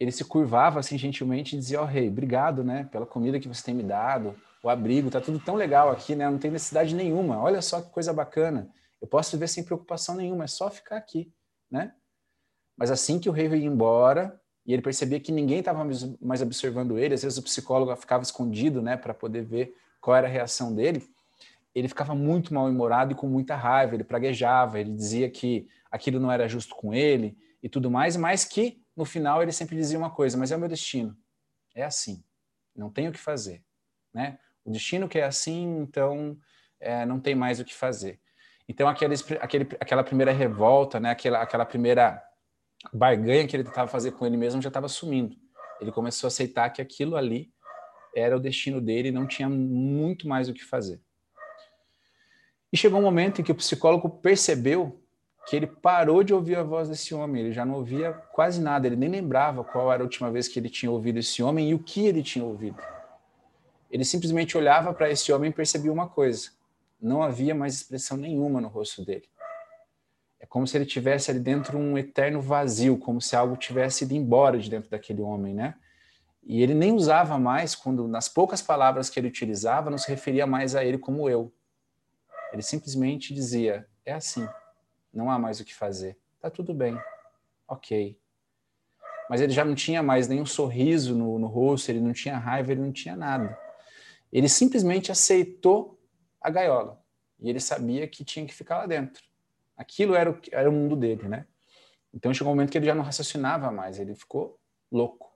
Ele 0.01 0.11
se 0.11 0.25
curvava 0.25 0.81
assim 0.81 0.97
gentilmente 0.97 1.55
e 1.55 1.59
dizia: 1.59 1.83
"Ó 1.83 1.85
oh, 1.85 1.87
rei, 1.87 2.09
obrigado, 2.09 2.65
né, 2.65 2.89
pela 2.91 3.05
comida 3.05 3.39
que 3.39 3.47
você 3.47 3.63
tem 3.63 3.75
me 3.75 3.83
dado, 3.83 4.35
o 4.63 4.71
abrigo, 4.71 5.11
tá 5.11 5.21
tudo 5.21 5.39
tão 5.39 5.55
legal 5.55 5.91
aqui, 5.91 6.17
né? 6.17 6.31
Não 6.31 6.39
tem 6.39 6.51
necessidade 6.51 6.95
nenhuma. 6.95 7.43
Olha 7.43 7.61
só 7.61 7.83
que 7.83 7.91
coisa 7.91 8.11
bacana. 8.11 8.71
Eu 9.03 9.07
posso 9.07 9.33
viver 9.33 9.49
sem 9.49 9.63
preocupação 9.63 10.15
nenhuma, 10.15 10.45
é 10.45 10.49
só 10.49 10.71
ficar 10.71 10.97
aqui, 10.97 11.31
né? 11.71 11.95
Mas 12.75 12.91
assim 12.91 13.21
que 13.21 13.29
o 13.29 13.33
rei 13.33 13.49
veio 13.49 13.71
embora 13.71 14.41
e 14.69 14.75
ele 14.75 14.83
percebia 14.83 15.19
que 15.19 15.33
ninguém 15.33 15.61
estava 15.61 15.83
mais 16.21 16.43
observando 16.43 16.99
ele, 16.99 17.15
às 17.15 17.23
vezes 17.23 17.39
o 17.39 17.43
psicólogo 17.43 17.97
ficava 17.97 18.23
escondido, 18.23 18.83
né, 18.83 18.99
para 18.99 19.15
poder 19.15 19.43
ver 19.43 19.75
qual 19.99 20.15
era 20.15 20.27
a 20.27 20.31
reação 20.31 20.75
dele. 20.75 21.03
Ele 21.75 21.89
ficava 21.89 22.15
muito 22.15 22.53
mal-humorado 22.53 23.13
e 23.13 23.15
com 23.15 23.27
muita 23.27 23.57
raiva, 23.57 23.95
ele 23.95 24.05
praguejava, 24.05 24.79
ele 24.79 24.93
dizia 24.93 25.31
que 25.31 25.67
aquilo 25.91 26.21
não 26.21 26.31
era 26.31 26.47
justo 26.47 26.75
com 26.75 26.93
ele 26.93 27.35
e 27.63 27.69
tudo 27.69 27.91
mais, 27.91 28.15
mas 28.15 28.45
que 28.45 28.83
no 28.95 29.07
final 29.07 29.43
ele 29.43 29.53
sempre 29.53 29.75
dizia 29.75 29.99
uma 29.99 30.11
coisa: 30.11 30.37
mas 30.37 30.53
é 30.53 30.57
o 30.57 30.61
meu 30.61 30.69
destino, 30.69 31.17
é 31.75 31.83
assim, 31.83 32.23
não 32.77 32.91
tenho 32.91 33.09
o 33.09 33.13
que 33.13 33.19
fazer, 33.19 33.65
né? 34.13 34.39
O 34.67 34.71
destino 34.71 35.09
que 35.09 35.19
é 35.19 35.25
assim, 35.25 35.79
então 35.79 36.37
é, 36.79 37.07
não 37.07 37.19
tem 37.19 37.35
mais 37.35 37.59
o 37.59 37.65
que 37.65 37.75
fazer. 37.75 38.21
Então, 38.69 38.87
aquele, 38.87 39.15
aquela 39.81 40.05
primeira 40.05 40.31
revolta, 40.31 41.01
né, 41.01 41.11
aquela, 41.11 41.41
aquela 41.41 41.65
primeira 41.65 42.23
barganha 42.93 43.47
que 43.47 43.57
ele 43.57 43.65
tentava 43.65 43.89
fazer 43.89 44.13
com 44.13 44.27
ele 44.27 44.37
mesmo 44.37 44.63
já 44.63 44.69
estava 44.69 44.89
sumindo. 44.89 45.37
Ele 45.81 45.93
começou 45.93 46.27
a 46.27 46.29
aceitar 46.29 46.71
que 46.71 46.83
aquilo 46.83 47.17
ali 47.17 47.53
era 48.15 48.37
o 48.37 48.41
destino 48.41 48.81
dele 48.81 49.09
e 49.09 49.13
não 49.13 49.27
tinha 49.27 49.49
muito 49.49 50.27
mais 50.27 50.49
o 50.49 50.55
que 50.55 50.65
fazer. 50.65 51.01
E 52.73 52.77
chegou 52.77 52.99
um 52.99 53.03
momento 53.03 53.41
em 53.41 53.45
que 53.45 53.53
o 53.53 53.55
psicólogo 53.55 54.09
percebeu 54.09 55.03
que 55.49 55.57
ele 55.57 55.67
parou 55.67 56.23
de 56.23 56.35
ouvir 56.35 56.59
a 56.59 56.63
voz 56.63 56.91
desse 56.91 57.15
homem, 57.15 57.43
ele 57.43 57.53
já 57.53 57.65
não 57.65 57.77
ouvia 57.77 58.13
quase 58.13 58.61
nada, 58.61 58.87
ele 58.87 58.97
nem 58.97 59.09
lembrava 59.09 59.65
qual 59.65 59.91
era 59.91 60.03
a 60.03 60.05
última 60.05 60.31
vez 60.31 60.47
que 60.47 60.59
ele 60.59 60.69
tinha 60.69 60.93
ouvido 60.93 61.19
esse 61.19 61.43
homem 61.43 61.71
e 61.71 61.75
o 61.75 61.79
que 61.79 62.07
ele 62.07 62.23
tinha 62.23 62.45
ouvido. 62.45 62.77
Ele 63.91 64.05
simplesmente 64.05 64.59
olhava 64.59 64.93
para 64.93 65.11
esse 65.11 65.33
homem 65.33 65.51
e 65.51 65.55
percebia 65.55 65.91
uma 65.91 66.07
coisa: 66.07 66.51
não 67.01 67.23
havia 67.23 67.55
mais 67.55 67.77
expressão 67.77 68.19
nenhuma 68.19 68.61
no 68.61 68.69
rosto 68.69 69.03
dele. 69.03 69.27
Como 70.49 70.67
se 70.67 70.77
ele 70.77 70.87
tivesse 70.87 71.31
ali 71.31 71.41
dentro 71.41 71.79
um 71.79 71.99
eterno 71.99 72.41
vazio, 72.41 72.97
como 72.97 73.21
se 73.21 73.37
algo 73.37 73.57
tivesse 73.57 74.05
ido 74.05 74.15
embora 74.15 74.59
de 74.59 74.71
dentro 74.71 74.91
daquele 74.91 75.21
homem, 75.21 75.55
né? 75.55 75.75
E 76.43 76.63
ele 76.63 76.73
nem 76.73 76.93
usava 76.93 77.39
mais, 77.39 77.75
quando 77.75 78.09
nas 78.09 78.29
poucas 78.29 78.63
palavras 78.63 79.11
que 79.11 79.21
ele 79.21 79.29
utilizava, 79.29 79.91
não 79.91 79.99
se 79.99 80.09
referia 80.09 80.47
mais 80.47 80.75
a 80.75 80.83
ele 80.83 80.97
como 80.97 81.29
eu. 81.29 81.53
Ele 82.53 82.63
simplesmente 82.63 83.35
dizia: 83.35 83.87
é 84.07 84.15
assim, 84.15 84.49
não 85.13 85.31
há 85.31 85.39
mais 85.39 85.61
o 85.61 85.65
que 85.65 85.75
fazer, 85.75 86.17
tá 86.41 86.49
tudo 86.49 86.73
bem, 86.73 86.99
ok. 87.67 88.19
Mas 89.29 89.43
ele 89.43 89.53
já 89.53 89.65
não 89.65 89.75
tinha 89.75 90.03
mais 90.03 90.27
nenhum 90.27 90.47
sorriso 90.47 91.15
no, 91.15 91.39
no 91.39 91.47
rosto, 91.47 91.91
ele 91.91 92.01
não 92.01 92.15
tinha 92.15 92.39
raiva, 92.39 92.73
ele 92.73 92.81
não 92.81 92.93
tinha 92.93 93.15
nada. 93.15 93.59
Ele 94.33 94.49
simplesmente 94.49 95.13
aceitou 95.13 96.01
a 96.41 96.49
gaiola. 96.49 97.03
E 97.39 97.51
ele 97.51 97.61
sabia 97.61 98.09
que 98.09 98.25
tinha 98.25 98.47
que 98.47 98.55
ficar 98.55 98.79
lá 98.79 98.87
dentro. 98.87 99.23
Aquilo 99.79 100.17
era 100.17 100.31
o, 100.31 100.39
era 100.51 100.69
o 100.69 100.73
mundo 100.73 100.97
dele, 100.97 101.29
né? 101.29 101.47
Então 102.13 102.35
chegou 102.35 102.53
um 102.53 102.57
momento 102.57 102.73
que 102.73 102.77
ele 102.77 102.87
já 102.87 102.97
não 102.97 103.05
raciocinava 103.05 103.71
mais, 103.71 104.01
ele 104.01 104.15
ficou 104.17 104.59
louco. 104.91 105.33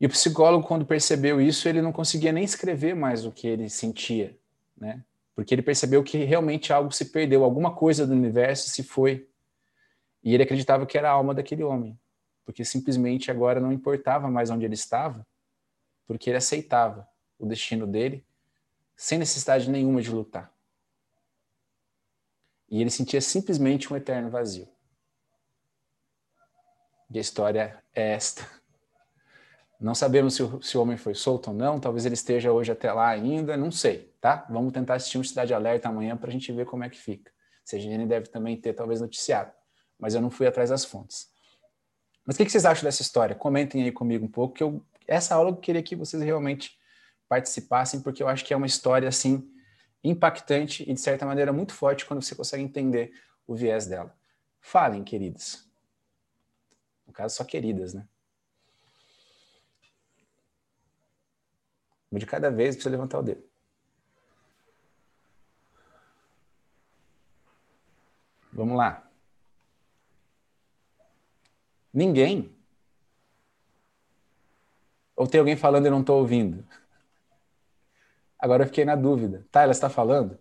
E 0.00 0.06
o 0.06 0.08
psicólogo, 0.08 0.66
quando 0.66 0.86
percebeu 0.86 1.38
isso, 1.40 1.68
ele 1.68 1.82
não 1.82 1.92
conseguia 1.92 2.32
nem 2.32 2.44
escrever 2.44 2.94
mais 2.94 3.26
o 3.26 3.32
que 3.32 3.46
ele 3.46 3.68
sentia, 3.68 4.38
né? 4.76 5.04
Porque 5.34 5.54
ele 5.54 5.62
percebeu 5.62 6.02
que 6.02 6.24
realmente 6.24 6.72
algo 6.72 6.90
se 6.90 7.06
perdeu, 7.06 7.44
alguma 7.44 7.74
coisa 7.74 8.06
do 8.06 8.12
universo 8.12 8.70
se 8.70 8.82
foi. 8.82 9.28
E 10.22 10.32
ele 10.34 10.42
acreditava 10.42 10.86
que 10.86 10.96
era 10.96 11.10
a 11.10 11.12
alma 11.12 11.34
daquele 11.34 11.62
homem, 11.62 11.98
porque 12.44 12.64
simplesmente 12.64 13.30
agora 13.30 13.60
não 13.60 13.70
importava 13.70 14.30
mais 14.30 14.50
onde 14.50 14.64
ele 14.64 14.74
estava, 14.74 15.26
porque 16.06 16.30
ele 16.30 16.38
aceitava 16.38 17.06
o 17.38 17.46
destino 17.46 17.86
dele, 17.86 18.24
sem 18.96 19.18
necessidade 19.18 19.70
nenhuma 19.70 20.00
de 20.00 20.10
lutar. 20.10 20.52
E 22.70 22.80
ele 22.80 22.90
sentia 22.90 23.20
simplesmente 23.20 23.92
um 23.92 23.96
eterno 23.96 24.30
vazio. 24.30 24.68
E 27.10 27.18
a 27.18 27.20
história 27.20 27.82
é 27.94 28.12
esta. 28.12 28.46
Não 29.80 29.94
sabemos 29.94 30.34
se 30.34 30.42
o, 30.42 30.60
se 30.60 30.76
o, 30.76 30.82
homem 30.82 30.96
foi 30.96 31.14
solto 31.14 31.50
ou 31.50 31.56
não, 31.56 31.78
talvez 31.78 32.04
ele 32.04 32.14
esteja 32.14 32.52
hoje 32.52 32.72
até 32.72 32.92
lá 32.92 33.08
ainda, 33.08 33.56
não 33.56 33.70
sei, 33.70 34.12
tá? 34.20 34.44
Vamos 34.50 34.72
tentar 34.72 34.94
assistir 34.94 35.18
um 35.18 35.24
Cidade 35.24 35.54
Alerta 35.54 35.88
amanhã 35.88 36.16
para 36.16 36.28
a 36.28 36.32
gente 36.32 36.50
ver 36.52 36.66
como 36.66 36.82
é 36.82 36.90
que 36.90 36.98
fica. 36.98 37.30
Se 37.64 37.76
a 37.76 37.78
gente 37.78 38.06
deve 38.06 38.26
também 38.28 38.60
ter, 38.60 38.72
talvez, 38.72 39.00
noticiado, 39.00 39.52
mas 39.98 40.14
eu 40.14 40.20
não 40.20 40.30
fui 40.30 40.46
atrás 40.46 40.70
das 40.70 40.84
fontes. 40.84 41.28
Mas 42.26 42.34
o 42.34 42.38
que, 42.38 42.44
que 42.44 42.50
vocês 42.50 42.66
acham 42.66 42.84
dessa 42.84 43.02
história? 43.02 43.36
Comentem 43.36 43.84
aí 43.84 43.92
comigo 43.92 44.26
um 44.26 44.30
pouco, 44.30 44.54
que 44.54 44.62
eu, 44.62 44.84
essa 45.06 45.34
aula 45.34 45.50
eu 45.50 45.56
queria 45.56 45.82
que 45.82 45.94
vocês 45.94 46.22
realmente 46.22 46.76
participassem, 47.28 48.00
porque 48.00 48.22
eu 48.22 48.28
acho 48.28 48.44
que 48.44 48.52
é 48.52 48.56
uma 48.56 48.66
história 48.66 49.08
assim 49.08 49.48
impactante 50.02 50.88
e, 50.88 50.94
de 50.94 51.00
certa 51.00 51.26
maneira, 51.26 51.52
muito 51.52 51.72
forte 51.72 52.06
quando 52.06 52.22
você 52.22 52.34
consegue 52.34 52.62
entender 52.62 53.12
o 53.46 53.54
viés 53.54 53.86
dela. 53.86 54.16
Falem, 54.60 55.04
queridas. 55.04 55.68
No 57.06 57.12
caso, 57.12 57.36
só 57.36 57.44
queridas, 57.44 57.94
né? 57.94 58.06
De 62.10 62.24
cada 62.26 62.50
vez 62.50 62.74
precisa 62.74 62.90
levantar 62.90 63.18
o 63.18 63.22
dedo. 63.22 63.42
Vamos 68.52 68.76
lá. 68.76 69.08
Ninguém. 71.92 72.54
Ou 75.14 75.26
tem 75.26 75.38
alguém 75.38 75.56
falando 75.56 75.84
e 75.84 75.88
eu 75.88 75.92
não 75.92 76.00
estou 76.00 76.20
ouvindo? 76.20 76.66
Agora 78.38 78.62
eu 78.62 78.66
fiquei 78.66 78.84
na 78.84 78.94
dúvida. 78.94 79.46
Tá, 79.50 79.62
ela 79.62 79.72
está 79.72 79.90
falando? 79.90 80.38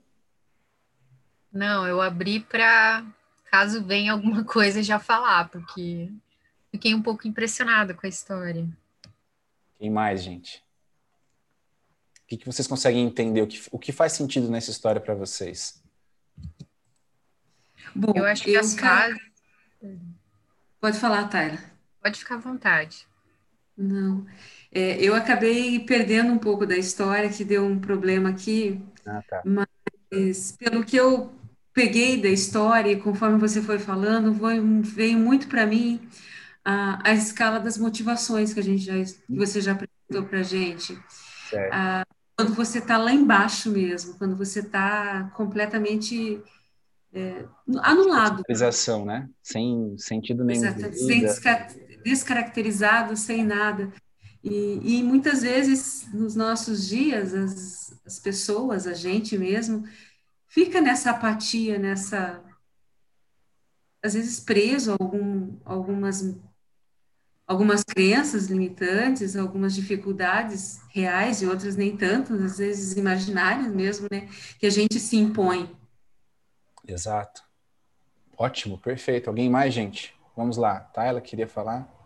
Não, 1.51 1.87
eu 1.87 2.01
abri 2.01 2.39
para 2.39 3.05
caso 3.45 3.83
venha 3.83 4.11
alguma 4.11 4.43
coisa 4.45 4.83
já 4.83 4.99
falar, 4.99 5.49
porque 5.49 6.11
fiquei 6.71 6.93
um 6.93 7.01
pouco 7.01 7.27
impressionada 7.27 7.93
com 7.93 8.05
a 8.05 8.09
história. 8.09 8.67
Quem 9.79 9.89
mais, 9.89 10.21
gente? 10.21 10.63
O 12.23 12.27
que, 12.27 12.37
que 12.37 12.45
vocês 12.45 12.67
conseguem 12.67 13.05
entender? 13.05 13.41
O 13.41 13.47
que, 13.47 13.61
o 13.71 13.79
que 13.79 13.91
faz 13.91 14.13
sentido 14.13 14.49
nessa 14.49 14.69
história 14.69 14.99
para 14.99 15.15
vocês? 15.15 15.81
Bom, 17.95 18.11
eu 18.15 18.25
acho 18.25 18.43
que 18.43 18.53
eu 18.53 18.59
as 18.59 18.75
fases. 18.75 19.17
Pode 20.79 20.99
falar, 20.99 21.27
Tyler. 21.29 21.63
Pode 22.01 22.19
ficar 22.19 22.35
à 22.35 22.39
vontade. 22.39 23.07
Não. 23.75 24.25
É, 24.71 25.01
eu 25.01 25.15
acabei 25.15 25.79
perdendo 25.79 26.31
um 26.31 26.37
pouco 26.37 26.65
da 26.65 26.77
história, 26.77 27.29
que 27.29 27.43
deu 27.43 27.65
um 27.65 27.79
problema 27.79 28.29
aqui. 28.29 28.81
Ah, 29.05 29.21
tá. 29.27 29.41
Mas, 29.45 30.55
pelo 30.57 30.83
que 30.83 30.97
eu 30.97 31.31
peguei 31.73 32.21
da 32.21 32.29
história, 32.29 32.91
e 32.91 32.99
conforme 32.99 33.37
você 33.37 33.61
foi 33.61 33.79
falando, 33.79 34.33
foi, 34.33 34.59
veio 34.81 35.17
muito 35.17 35.47
para 35.47 35.65
mim 35.65 36.01
a, 36.65 36.99
a 37.09 37.13
escala 37.13 37.59
das 37.59 37.77
motivações 37.77 38.53
que 38.53 38.59
a 38.59 38.63
gente 38.63 38.83
já, 38.83 38.93
que 38.93 39.35
você 39.35 39.61
já 39.61 39.73
apresentou 39.73 40.27
para 40.27 40.39
a 40.39 40.43
gente. 40.43 40.97
A, 41.71 42.03
quando 42.35 42.53
você 42.53 42.79
está 42.79 42.97
lá 42.97 43.11
embaixo 43.11 43.71
mesmo, 43.71 44.15
quando 44.15 44.35
você 44.35 44.59
está 44.59 45.31
completamente 45.35 46.41
é, 47.13 47.45
anulado. 47.79 48.43
Descaracterização, 48.47 49.05
né? 49.05 49.29
Sem 49.41 49.97
sentido 49.97 50.43
nenhum. 50.43 50.65
Exato, 50.65 50.93
sem 50.93 51.25
descaracterizado, 52.03 53.15
sem 53.15 53.43
nada. 53.43 53.91
E, 54.49 54.99
e, 54.99 55.03
muitas 55.03 55.41
vezes, 55.41 56.07
nos 56.13 56.35
nossos 56.35 56.87
dias, 56.87 57.33
as, 57.33 58.01
as 58.05 58.17
pessoas, 58.17 58.87
a 58.87 58.93
gente 58.93 59.37
mesmo, 59.37 59.85
fica 60.47 60.79
nessa 60.79 61.11
apatia, 61.11 61.77
nessa. 61.77 62.41
Às 64.01 64.13
vezes 64.13 64.39
preso 64.39 64.91
a 64.91 64.97
algum, 64.97 65.57
algumas, 65.65 66.37
algumas 67.45 67.83
crenças 67.83 68.45
limitantes, 68.45 69.35
algumas 69.35 69.75
dificuldades 69.75 70.79
reais 70.89 71.41
e 71.41 71.45
outras 71.45 71.75
nem 71.75 71.97
tanto, 71.97 72.33
às 72.35 72.57
vezes 72.59 72.95
imaginárias 72.95 73.73
mesmo, 73.73 74.07
né? 74.09 74.29
Que 74.59 74.67
a 74.67 74.69
gente 74.69 74.97
se 74.97 75.17
impõe. 75.17 75.75
Exato. 76.87 77.43
Ótimo, 78.37 78.77
perfeito. 78.77 79.29
Alguém 79.29 79.49
mais, 79.49 79.73
gente? 79.73 80.15
Vamos 80.37 80.55
lá. 80.55 80.79
Tá, 80.79 81.03
ela 81.03 81.19
queria 81.19 81.47
falar? 81.47 81.96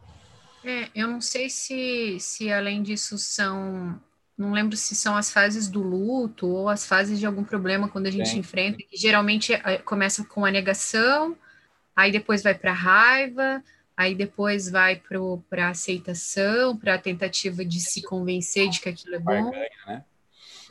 É, 0.64 0.90
eu 0.94 1.08
não 1.08 1.22
sei 1.22 1.50
se, 1.50 2.18
se 2.20 2.52
além 2.52 2.84
disso 2.84 3.18
são 3.18 4.00
não 4.38 4.52
lembro 4.52 4.76
se 4.76 4.96
são 4.96 5.16
as 5.16 5.32
fases 5.32 5.68
do 5.70 5.84
luto 5.84 6.48
ou 6.48 6.68
as 6.68 6.86
fases 6.86 7.20
de 7.20 7.26
algum 7.26 7.44
problema 7.44 7.88
quando 7.88 8.08
a 8.08 8.12
gente 8.12 8.32
Bem. 8.32 8.40
enfrenta, 8.40 8.78
que 8.78 8.98
geralmente 8.98 9.54
é, 9.54 9.78
começa 9.78 10.24
com 10.26 10.44
a 10.44 10.52
negação, 10.52 11.38
aí 11.96 12.12
depois 12.12 12.42
vai 12.42 12.56
para 12.56 12.72
a 12.72 12.76
raiva, 12.76 13.64
aí 13.96 14.16
depois 14.16 14.70
vai 14.70 14.96
para 15.50 15.68
a 15.68 15.70
aceitação, 15.70 16.76
para 16.76 16.96
a 16.96 16.98
tentativa 16.98 17.64
de 17.64 17.80
se 17.80 18.02
convencer 18.02 18.70
de 18.70 18.82
que 18.82 18.90
aquilo 18.90 19.16
é 19.16 19.20
bom. 19.20 19.52
Ganha, 19.52 19.70
né? 19.86 20.04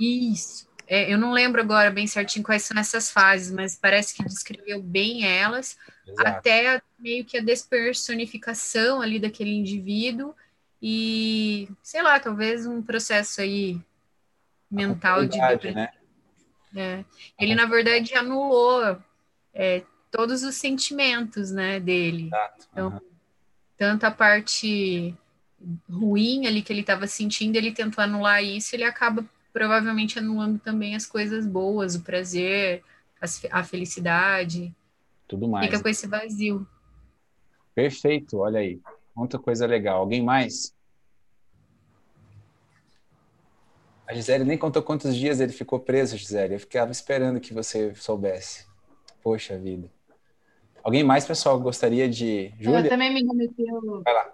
Isso. 0.01 0.69
É, 0.93 1.09
eu 1.09 1.17
não 1.17 1.31
lembro 1.31 1.61
agora 1.61 1.89
bem 1.89 2.09
certinho 2.09 2.45
quais 2.45 2.65
são 2.65 2.77
essas 2.77 3.13
fases, 3.13 3.53
mas 3.53 3.77
parece 3.77 4.13
que 4.13 4.25
descreveu 4.25 4.83
bem 4.83 5.25
elas, 5.25 5.79
Exato. 6.05 6.29
até 6.29 6.83
meio 6.99 7.25
que 7.25 7.39
a 7.39 7.41
despersonificação 7.41 9.01
ali 9.01 9.21
daquele 9.21 9.53
indivíduo 9.53 10.35
e, 10.83 11.69
sei 11.81 12.03
lá, 12.03 12.19
talvez 12.19 12.67
um 12.67 12.83
processo 12.83 13.41
aí 13.41 13.81
mental 14.69 15.25
de 15.27 15.39
depressão. 15.39 15.75
Né? 15.81 15.93
É. 16.75 17.05
Ele, 17.39 17.55
na 17.55 17.67
verdade, 17.67 18.13
anulou 18.17 19.01
é, 19.55 19.85
todos 20.11 20.43
os 20.43 20.57
sentimentos 20.57 21.53
né, 21.53 21.79
dele. 21.79 22.27
Exato. 22.27 22.67
Então, 22.73 22.89
uhum. 22.89 23.01
tanto 23.79 24.07
a 24.07 24.11
parte 24.11 25.15
ruim 25.89 26.49
ali 26.49 26.63
que 26.63 26.73
ele 26.73 26.81
estava 26.81 27.07
sentindo, 27.07 27.55
ele 27.55 27.71
tentou 27.71 28.03
anular 28.03 28.43
isso, 28.43 28.75
ele 28.75 28.83
acaba 28.83 29.25
provavelmente 29.53 30.19
anulando 30.19 30.59
também 30.59 30.95
as 30.95 31.07
coisas 31.07 31.47
boas, 31.47 31.95
o 31.95 32.03
prazer, 32.03 32.83
a 33.51 33.65
felicidade. 33.65 34.75
Tudo 35.27 35.49
mais. 35.49 35.67
Fica 35.67 35.83
com 35.83 35.89
esse 35.89 36.07
vazio. 36.07 36.67
Perfeito, 37.75 38.39
olha 38.39 38.61
aí. 38.61 38.81
Muita 39.15 39.39
coisa 39.39 39.67
legal. 39.67 40.01
Alguém 40.01 40.23
mais? 40.23 40.75
A 44.07 44.15
Gisele 44.15 44.43
nem 44.43 44.59
contou 44.59 44.83
quantos 44.83 45.15
dias 45.15 45.39
ele 45.39 45.53
ficou 45.53 45.79
preso, 45.79 46.17
Gisele. 46.17 46.55
Eu 46.55 46.61
ficava 46.61 46.91
esperando 46.91 47.39
que 47.39 47.55
você 47.55 47.95
soubesse. 47.95 48.67
Poxa 49.23 49.57
vida. 49.57 49.89
Alguém 50.83 51.05
mais, 51.05 51.27
pessoal, 51.27 51.61
gostaria 51.61 52.09
de. 52.09 52.53
Júlia? 52.59 52.81
Eu 52.81 52.89
também 52.89 53.13
me 53.13 53.23
remeteu. 53.25 54.03
Vai 54.03 54.15
lá. 54.15 54.33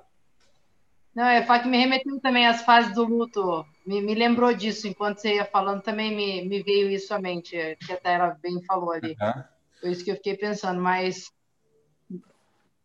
Não, 1.14 1.24
é 1.24 1.42
fato 1.44 1.64
que 1.64 1.68
me 1.68 1.78
remeteu 1.78 2.20
também 2.20 2.46
às 2.46 2.62
fases 2.62 2.94
do 2.94 3.04
luto. 3.04 3.66
Me, 3.86 4.02
me 4.02 4.14
lembrou 4.14 4.52
disso 4.52 4.88
enquanto 4.88 5.18
você 5.18 5.36
ia 5.36 5.44
falando, 5.44 5.80
também 5.80 6.14
me, 6.14 6.48
me 6.48 6.62
veio 6.62 6.90
isso 6.90 7.14
à 7.14 7.20
mente, 7.20 7.56
que 7.86 7.92
até 7.92 8.14
ela 8.14 8.36
bem 8.42 8.60
falou 8.64 8.90
ali. 8.90 9.16
Uhum. 9.20 9.44
Foi 9.80 9.90
isso 9.90 10.04
que 10.04 10.10
eu 10.10 10.16
fiquei 10.16 10.36
pensando, 10.36 10.80
mas 10.80 11.30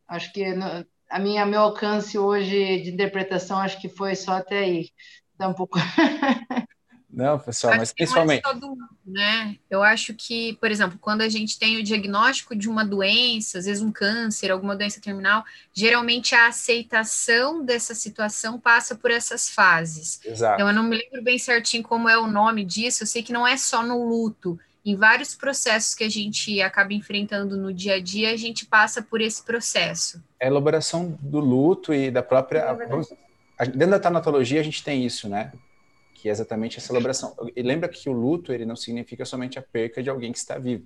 acho 0.08 0.31
que 0.31 0.43
a 1.10 1.20
minha 1.20 1.46
meu 1.46 1.62
alcance 1.62 2.17
hoje 2.17 2.81
de 2.81 2.91
interpretação 2.91 3.58
acho 3.58 3.81
que 3.81 3.89
foi 3.89 4.15
só 4.15 4.34
até 4.34 4.60
aí. 4.60 4.89
Dá 5.38 5.48
um 5.48 5.53
pouco. 5.53 5.77
Não, 7.10 7.38
pessoal, 7.39 7.75
mas 7.75 7.91
principalmente. 7.91 8.43
Não 8.43 8.51
é 8.51 8.53
todo, 8.53 8.75
né? 9.12 9.58
Eu 9.70 9.84
acho 9.84 10.13
que, 10.13 10.53
por 10.53 10.72
exemplo, 10.72 10.98
quando 11.00 11.22
a 11.22 11.30
gente 11.30 11.60
tem 11.60 11.77
o 11.77 11.84
diagnóstico 11.84 12.56
de 12.56 12.70
uma 12.70 12.84
doença, 12.86 13.60
às 13.60 13.65
vezes 13.65 13.84
um 13.84 13.91
câncer, 13.91 14.51
alguma 14.51 14.75
doença 14.75 15.01
terminal, 15.01 15.44
geralmente 15.74 16.34
a 16.34 16.48
aceitação 16.48 17.63
dessa 17.63 17.94
situação 17.94 18.60
passa 18.60 18.96
por 18.96 19.12
essas 19.12 19.50
fases. 19.50 20.20
Exato. 20.25 20.56
Então, 20.56 20.68
eu 20.68 20.74
não 20.74 20.84
me 20.84 20.98
lembro 20.98 21.22
bem 21.24 21.38
certinho 21.38 21.84
como 21.84 22.08
é 22.08 22.18
o 22.18 22.27
nome 22.27 22.63
disso, 22.63 23.03
eu 23.03 23.08
sei 23.08 23.22
que 23.22 23.34
não 23.34 23.46
é 23.46 23.58
só 23.58 23.84
no 23.84 24.08
luto, 24.08 24.60
em 24.84 24.96
vários 24.96 25.36
processos 25.36 25.94
que 25.94 26.03
a 26.03 26.10
gente 26.10 26.60
acaba 26.62 26.94
enfrentando 26.94 27.56
no 27.56 27.74
dia 27.74 27.96
a 27.96 28.01
dia, 28.01 28.32
a 28.32 28.38
gente 28.38 28.65
passa 28.65 29.01
por 29.01 29.22
esse 29.22 29.44
processo. 29.44 30.22
É 30.39 30.46
a 30.46 30.50
elaboração 30.50 31.18
do 31.22 31.39
luto 31.39 31.94
e 31.94 32.10
da 32.10 32.24
própria. 32.24 32.60
É 33.60 33.65
dentro 33.65 33.91
da 33.91 34.00
tanatologia, 34.00 34.60
a 34.60 34.63
gente 34.63 34.84
tem 34.84 35.06
isso, 35.06 35.30
né? 35.30 35.51
Que 36.21 36.29
é 36.29 36.31
exatamente 36.31 36.77
a 36.77 36.81
celebração. 36.81 37.35
E 37.55 37.61
lembra 37.63 37.89
que 37.89 38.07
o 38.07 38.13
luto 38.13 38.53
ele 38.53 38.63
não 38.63 38.75
significa 38.75 39.25
somente 39.25 39.57
a 39.57 39.61
perca 39.61 40.03
de 40.03 40.09
alguém 40.09 40.31
que 40.31 40.37
está 40.37 40.59
vivo, 40.59 40.85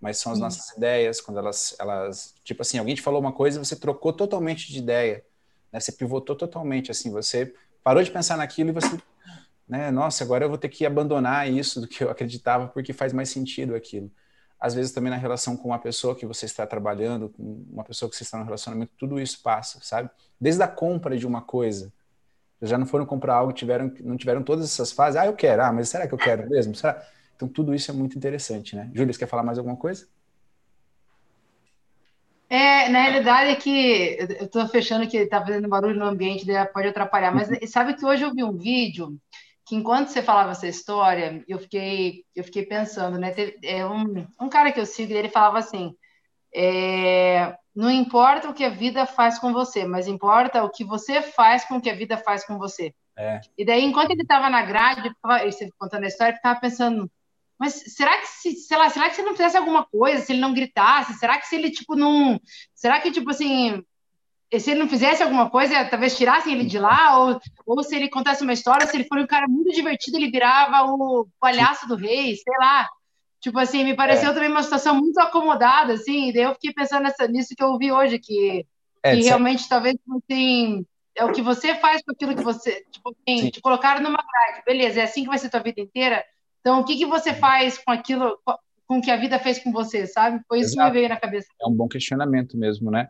mas 0.00 0.18
são 0.18 0.30
as 0.32 0.38
nossas 0.38 0.76
ideias, 0.76 1.20
quando 1.20 1.38
elas, 1.38 1.74
elas. 1.80 2.34
Tipo 2.44 2.62
assim, 2.62 2.78
alguém 2.78 2.94
te 2.94 3.02
falou 3.02 3.20
uma 3.20 3.32
coisa 3.32 3.58
e 3.58 3.64
você 3.64 3.74
trocou 3.74 4.12
totalmente 4.12 4.70
de 4.70 4.78
ideia, 4.78 5.24
né? 5.72 5.80
Você 5.80 5.90
pivotou 5.90 6.36
totalmente, 6.36 6.92
assim, 6.92 7.10
você 7.10 7.52
parou 7.82 8.00
de 8.00 8.12
pensar 8.12 8.36
naquilo 8.36 8.70
e 8.70 8.72
você 8.72 8.96
né? 9.68 9.90
Nossa, 9.90 10.22
agora 10.22 10.44
eu 10.44 10.48
vou 10.48 10.58
ter 10.58 10.68
que 10.68 10.86
abandonar 10.86 11.50
isso 11.50 11.80
do 11.80 11.88
que 11.88 12.04
eu 12.04 12.10
acreditava 12.10 12.68
porque 12.68 12.92
faz 12.92 13.12
mais 13.12 13.28
sentido 13.28 13.74
aquilo. 13.74 14.08
Às 14.60 14.74
vezes 14.74 14.92
também 14.92 15.10
na 15.10 15.16
relação 15.16 15.56
com 15.56 15.68
uma 15.68 15.78
pessoa 15.78 16.14
que 16.14 16.24
você 16.24 16.46
está 16.46 16.64
trabalhando, 16.64 17.30
com 17.30 17.66
uma 17.72 17.82
pessoa 17.82 18.08
que 18.08 18.16
você 18.16 18.22
está 18.22 18.38
no 18.38 18.44
relacionamento, 18.44 18.92
tudo 18.96 19.20
isso 19.20 19.42
passa, 19.42 19.80
sabe? 19.82 20.08
Desde 20.40 20.62
a 20.62 20.68
compra 20.68 21.18
de 21.18 21.26
uma 21.26 21.42
coisa, 21.42 21.92
já 22.62 22.78
não 22.78 22.86
foram 22.86 23.04
comprar 23.04 23.34
algo, 23.34 23.52
tiveram, 23.52 23.92
não 24.00 24.16
tiveram 24.16 24.42
todas 24.42 24.64
essas 24.64 24.92
fases. 24.92 25.20
Ah, 25.20 25.26
eu 25.26 25.34
quero. 25.34 25.62
Ah, 25.62 25.72
mas 25.72 25.88
será 25.88 26.06
que 26.06 26.14
eu 26.14 26.18
quero 26.18 26.48
mesmo? 26.48 26.74
Será? 26.74 27.02
Então 27.34 27.46
tudo 27.46 27.74
isso 27.74 27.90
é 27.90 27.94
muito 27.94 28.16
interessante, 28.16 28.74
né? 28.74 28.90
Júlia, 28.94 29.12
você 29.12 29.18
quer 29.18 29.28
falar 29.28 29.42
mais 29.42 29.58
alguma 29.58 29.76
coisa? 29.76 30.06
É, 32.48 32.88
na 32.88 33.02
realidade 33.02 33.50
é 33.50 33.56
que 33.56 34.16
eu 34.38 34.46
estou 34.46 34.66
fechando 34.68 35.06
que 35.08 35.16
está 35.16 35.44
fazendo 35.44 35.68
barulho 35.68 35.98
no 35.98 36.06
ambiente, 36.06 36.46
pode 36.72 36.88
atrapalhar. 36.88 37.34
Mas 37.34 37.50
uhum. 37.50 37.66
sabe 37.66 37.94
que 37.94 38.06
hoje 38.06 38.22
eu 38.22 38.32
vi 38.32 38.44
um 38.44 38.56
vídeo 38.56 39.18
que 39.66 39.74
enquanto 39.74 40.08
você 40.08 40.22
falava 40.22 40.52
essa 40.52 40.68
história, 40.68 41.44
eu 41.48 41.58
fiquei, 41.58 42.24
eu 42.34 42.44
fiquei 42.44 42.64
pensando, 42.64 43.18
né? 43.18 43.34
É 43.64 43.84
um, 43.84 44.26
um 44.40 44.48
cara 44.48 44.70
que 44.70 44.78
eu 44.78 44.86
sigo, 44.86 45.12
ele 45.12 45.28
falava 45.28 45.58
assim: 45.58 45.94
é, 46.58 47.54
não 47.74 47.90
importa 47.90 48.48
o 48.48 48.54
que 48.54 48.64
a 48.64 48.70
vida 48.70 49.04
faz 49.04 49.38
com 49.38 49.52
você, 49.52 49.84
mas 49.84 50.08
importa 50.08 50.64
o 50.64 50.70
que 50.70 50.82
você 50.82 51.20
faz 51.20 51.66
com 51.66 51.76
o 51.76 51.80
que 51.80 51.90
a 51.90 51.94
vida 51.94 52.16
faz 52.16 52.46
com 52.46 52.56
você. 52.56 52.94
É. 53.14 53.40
E 53.58 53.64
daí, 53.64 53.84
enquanto 53.84 54.10
ele 54.10 54.22
estava 54.22 54.48
na 54.48 54.62
grade, 54.62 55.12
você 55.44 55.68
contando 55.78 56.04
a 56.04 56.06
história, 56.06 56.32
eu 56.32 56.36
ficava 56.36 56.58
pensando, 56.58 57.10
mas 57.58 57.74
será 57.94 58.18
que 58.18 58.26
se, 58.26 58.52
sei 58.54 58.78
lá, 58.78 58.88
será 58.88 59.10
que 59.10 59.16
se 59.16 59.20
ele 59.20 59.28
não 59.28 59.36
fizesse 59.36 59.56
alguma 59.58 59.84
coisa, 59.84 60.22
se 60.22 60.32
ele 60.32 60.40
não 60.40 60.54
gritasse, 60.54 61.14
será 61.14 61.38
que 61.38 61.46
se 61.46 61.56
ele 61.56 61.70
tipo 61.70 61.94
não, 61.94 62.40
será 62.74 63.00
que 63.00 63.10
tipo 63.10 63.30
assim, 63.30 63.84
se 64.58 64.70
ele 64.70 64.80
não 64.80 64.88
fizesse 64.88 65.22
alguma 65.22 65.50
coisa, 65.50 65.84
talvez 65.84 66.16
tirassem 66.16 66.54
ele 66.54 66.64
de 66.64 66.78
lá, 66.78 67.18
ou, 67.18 67.40
ou 67.66 67.82
se 67.82 67.94
ele 67.94 68.08
contasse 68.08 68.42
uma 68.42 68.52
história, 68.54 68.86
se 68.86 68.96
ele 68.96 69.04
for 69.04 69.18
um 69.18 69.26
cara 69.26 69.46
muito 69.46 69.72
divertido, 69.72 70.16
ele 70.16 70.30
virava 70.30 70.90
o 70.90 71.28
palhaço 71.38 71.86
do 71.86 71.96
rei, 71.96 72.34
sei 72.36 72.54
lá. 72.58 72.88
Tipo 73.46 73.60
assim, 73.60 73.84
me 73.84 73.94
pareceu 73.94 74.30
é. 74.30 74.34
também 74.34 74.50
uma 74.50 74.62
situação 74.64 74.96
muito 74.96 75.20
acomodada, 75.20 75.92
assim, 75.92 76.30
e 76.30 76.32
daí 76.32 76.42
eu 76.42 76.54
fiquei 76.54 76.72
pensando 76.72 77.04
nessa, 77.04 77.28
nisso 77.28 77.54
que 77.56 77.62
eu 77.62 77.68
ouvi 77.68 77.92
hoje, 77.92 78.18
que, 78.18 78.66
é, 79.04 79.14
que 79.14 79.22
realmente 79.22 79.68
talvez, 79.68 79.94
assim, 80.16 80.84
é 81.14 81.24
o 81.24 81.30
que 81.30 81.40
você 81.40 81.76
faz 81.76 82.02
com 82.02 82.10
aquilo 82.10 82.34
que 82.34 82.42
você, 82.42 82.84
tipo 82.90 83.14
assim, 83.14 83.48
te 83.48 83.60
colocaram 83.60 84.02
numa 84.02 84.18
grade, 84.18 84.64
beleza, 84.66 84.98
é 84.98 85.04
assim 85.04 85.22
que 85.22 85.28
vai 85.28 85.38
ser 85.38 85.48
tua 85.48 85.62
vida 85.62 85.80
inteira? 85.80 86.24
Então, 86.58 86.80
o 86.80 86.84
que, 86.84 86.96
que 86.96 87.06
você 87.06 87.32
faz 87.34 87.78
com 87.78 87.92
aquilo, 87.92 88.36
com 88.84 88.98
o 88.98 89.00
que 89.00 89.12
a 89.12 89.16
vida 89.16 89.38
fez 89.38 89.60
com 89.60 89.70
você, 89.70 90.08
sabe? 90.08 90.40
Foi 90.48 90.58
isso 90.58 90.74
Exato. 90.74 90.88
que 90.88 90.92
me 90.92 90.98
veio 90.98 91.08
na 91.08 91.20
cabeça. 91.20 91.46
É 91.62 91.68
um 91.68 91.72
bom 91.72 91.86
questionamento 91.86 92.58
mesmo, 92.58 92.90
né? 92.90 93.08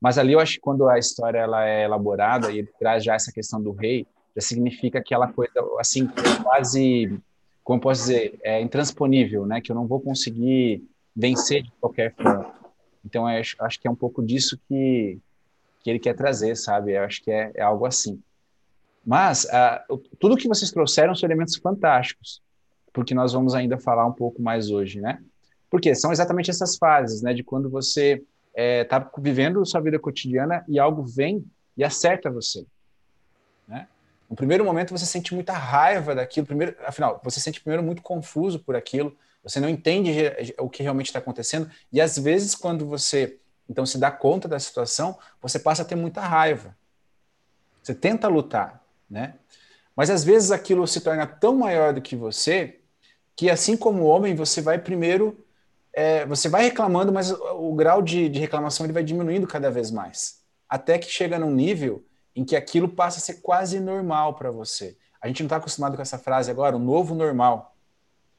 Mas 0.00 0.18
ali 0.18 0.32
eu 0.32 0.40
acho 0.40 0.54
que 0.54 0.60
quando 0.60 0.88
a 0.88 0.98
história 0.98 1.38
ela 1.38 1.64
é 1.64 1.84
elaborada 1.84 2.50
e 2.50 2.58
ele 2.58 2.72
traz 2.76 3.04
já 3.04 3.14
essa 3.14 3.30
questão 3.30 3.62
do 3.62 3.70
rei, 3.70 4.04
já 4.34 4.42
significa 4.42 4.98
aquela 4.98 5.28
coisa, 5.32 5.52
assim, 5.78 6.10
quase 6.42 7.16
como 7.66 7.80
posso 7.80 8.02
dizer, 8.02 8.38
é 8.44 8.60
intransponível, 8.60 9.44
né? 9.44 9.60
Que 9.60 9.72
eu 9.72 9.74
não 9.74 9.88
vou 9.88 10.00
conseguir 10.00 10.84
vencer 11.14 11.64
de 11.64 11.72
qualquer 11.80 12.14
forma. 12.14 12.54
Então, 13.04 13.26
acho, 13.26 13.56
acho 13.58 13.80
que 13.80 13.88
é 13.88 13.90
um 13.90 13.96
pouco 13.96 14.24
disso 14.24 14.56
que, 14.68 15.18
que 15.80 15.90
ele 15.90 15.98
quer 15.98 16.14
trazer, 16.14 16.54
sabe? 16.56 16.92
Eu 16.92 17.02
acho 17.02 17.20
que 17.24 17.28
é, 17.28 17.50
é 17.56 17.62
algo 17.62 17.84
assim. 17.84 18.22
Mas 19.04 19.46
uh, 19.46 19.98
tudo 20.20 20.36
que 20.36 20.46
vocês 20.46 20.70
trouxeram 20.70 21.12
são 21.16 21.26
elementos 21.26 21.56
fantásticos, 21.56 22.40
porque 22.92 23.12
nós 23.12 23.32
vamos 23.32 23.52
ainda 23.52 23.76
falar 23.76 24.06
um 24.06 24.12
pouco 24.12 24.40
mais 24.40 24.70
hoje, 24.70 25.00
né? 25.00 25.20
Porque 25.68 25.92
são 25.92 26.12
exatamente 26.12 26.48
essas 26.48 26.76
fases, 26.76 27.20
né? 27.20 27.34
De 27.34 27.42
quando 27.42 27.68
você 27.68 28.22
está 28.54 28.98
é, 28.98 29.20
vivendo 29.20 29.66
sua 29.66 29.80
vida 29.80 29.98
cotidiana 29.98 30.64
e 30.68 30.78
algo 30.78 31.04
vem 31.04 31.44
e 31.76 31.82
acerta 31.82 32.30
você. 32.30 32.64
No 34.28 34.36
primeiro 34.36 34.64
momento 34.64 34.90
você 34.90 35.06
sente 35.06 35.34
muita 35.34 35.52
raiva 35.52 36.14
daquilo, 36.14 36.46
primeiro, 36.46 36.76
afinal, 36.84 37.20
você 37.22 37.40
sente 37.40 37.60
primeiro 37.60 37.82
muito 37.82 38.02
confuso 38.02 38.58
por 38.58 38.74
aquilo, 38.74 39.16
você 39.42 39.60
não 39.60 39.68
entende 39.68 40.12
o 40.58 40.68
que 40.68 40.82
realmente 40.82 41.06
está 41.06 41.20
acontecendo, 41.20 41.70
e 41.92 42.00
às 42.00 42.18
vezes 42.18 42.54
quando 42.54 42.86
você 42.86 43.38
então 43.68 43.84
se 43.84 43.98
dá 43.98 44.10
conta 44.10 44.46
da 44.46 44.58
situação, 44.58 45.18
você 45.40 45.58
passa 45.58 45.82
a 45.82 45.84
ter 45.84 45.96
muita 45.96 46.20
raiva. 46.20 46.76
Você 47.82 47.94
tenta 47.94 48.28
lutar, 48.28 48.82
né? 49.08 49.34
Mas 49.94 50.10
às 50.10 50.22
vezes 50.22 50.50
aquilo 50.50 50.86
se 50.86 51.00
torna 51.00 51.26
tão 51.26 51.56
maior 51.56 51.92
do 51.92 52.02
que 52.02 52.14
você, 52.14 52.80
que 53.34 53.50
assim 53.50 53.76
como 53.76 54.04
homem, 54.04 54.34
você 54.34 54.60
vai 54.60 54.78
primeiro, 54.78 55.44
é, 55.92 56.24
você 56.26 56.48
vai 56.48 56.64
reclamando, 56.64 57.12
mas 57.12 57.30
o, 57.30 57.70
o 57.70 57.74
grau 57.74 58.02
de, 58.02 58.28
de 58.28 58.38
reclamação 58.38 58.86
ele 58.86 58.92
vai 58.92 59.02
diminuindo 59.02 59.46
cada 59.46 59.70
vez 59.70 59.90
mais, 59.90 60.40
até 60.68 60.98
que 60.98 61.10
chega 61.10 61.38
num 61.38 61.50
nível 61.50 62.04
em 62.36 62.44
que 62.44 62.54
aquilo 62.54 62.86
passa 62.86 63.18
a 63.18 63.20
ser 63.22 63.40
quase 63.40 63.80
normal 63.80 64.34
para 64.34 64.50
você. 64.50 64.96
A 65.20 65.26
gente 65.26 65.42
não 65.42 65.46
está 65.46 65.56
acostumado 65.56 65.96
com 65.96 66.02
essa 66.02 66.18
frase 66.18 66.50
agora, 66.50 66.76
o 66.76 66.78
novo 66.78 67.14
normal, 67.14 67.74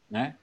né? 0.10 0.36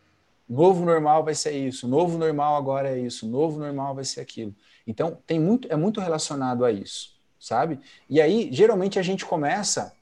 Novo 0.47 0.85
normal 0.85 1.25
vai 1.25 1.35
ser 1.35 1.53
isso, 1.53 1.89
novo 1.89 2.19
normal 2.19 2.57
agora 2.57 2.91
é 2.91 2.99
isso, 2.99 3.27
novo 3.27 3.59
normal 3.59 3.95
vai 3.95 4.05
ser 4.05 4.21
aquilo. 4.21 4.55
Então, 4.87 5.17
tem 5.27 5.41
muito, 5.41 5.73
é 5.73 5.77
muito 5.77 6.01
relacionado 6.01 6.65
a 6.65 6.73
isso, 6.73 7.17
sabe? 7.39 7.81
E 8.11 8.21
aí, 8.21 8.51
geralmente, 8.53 8.99
a 8.99 9.03
gente 9.03 9.25
começa, 9.25 9.95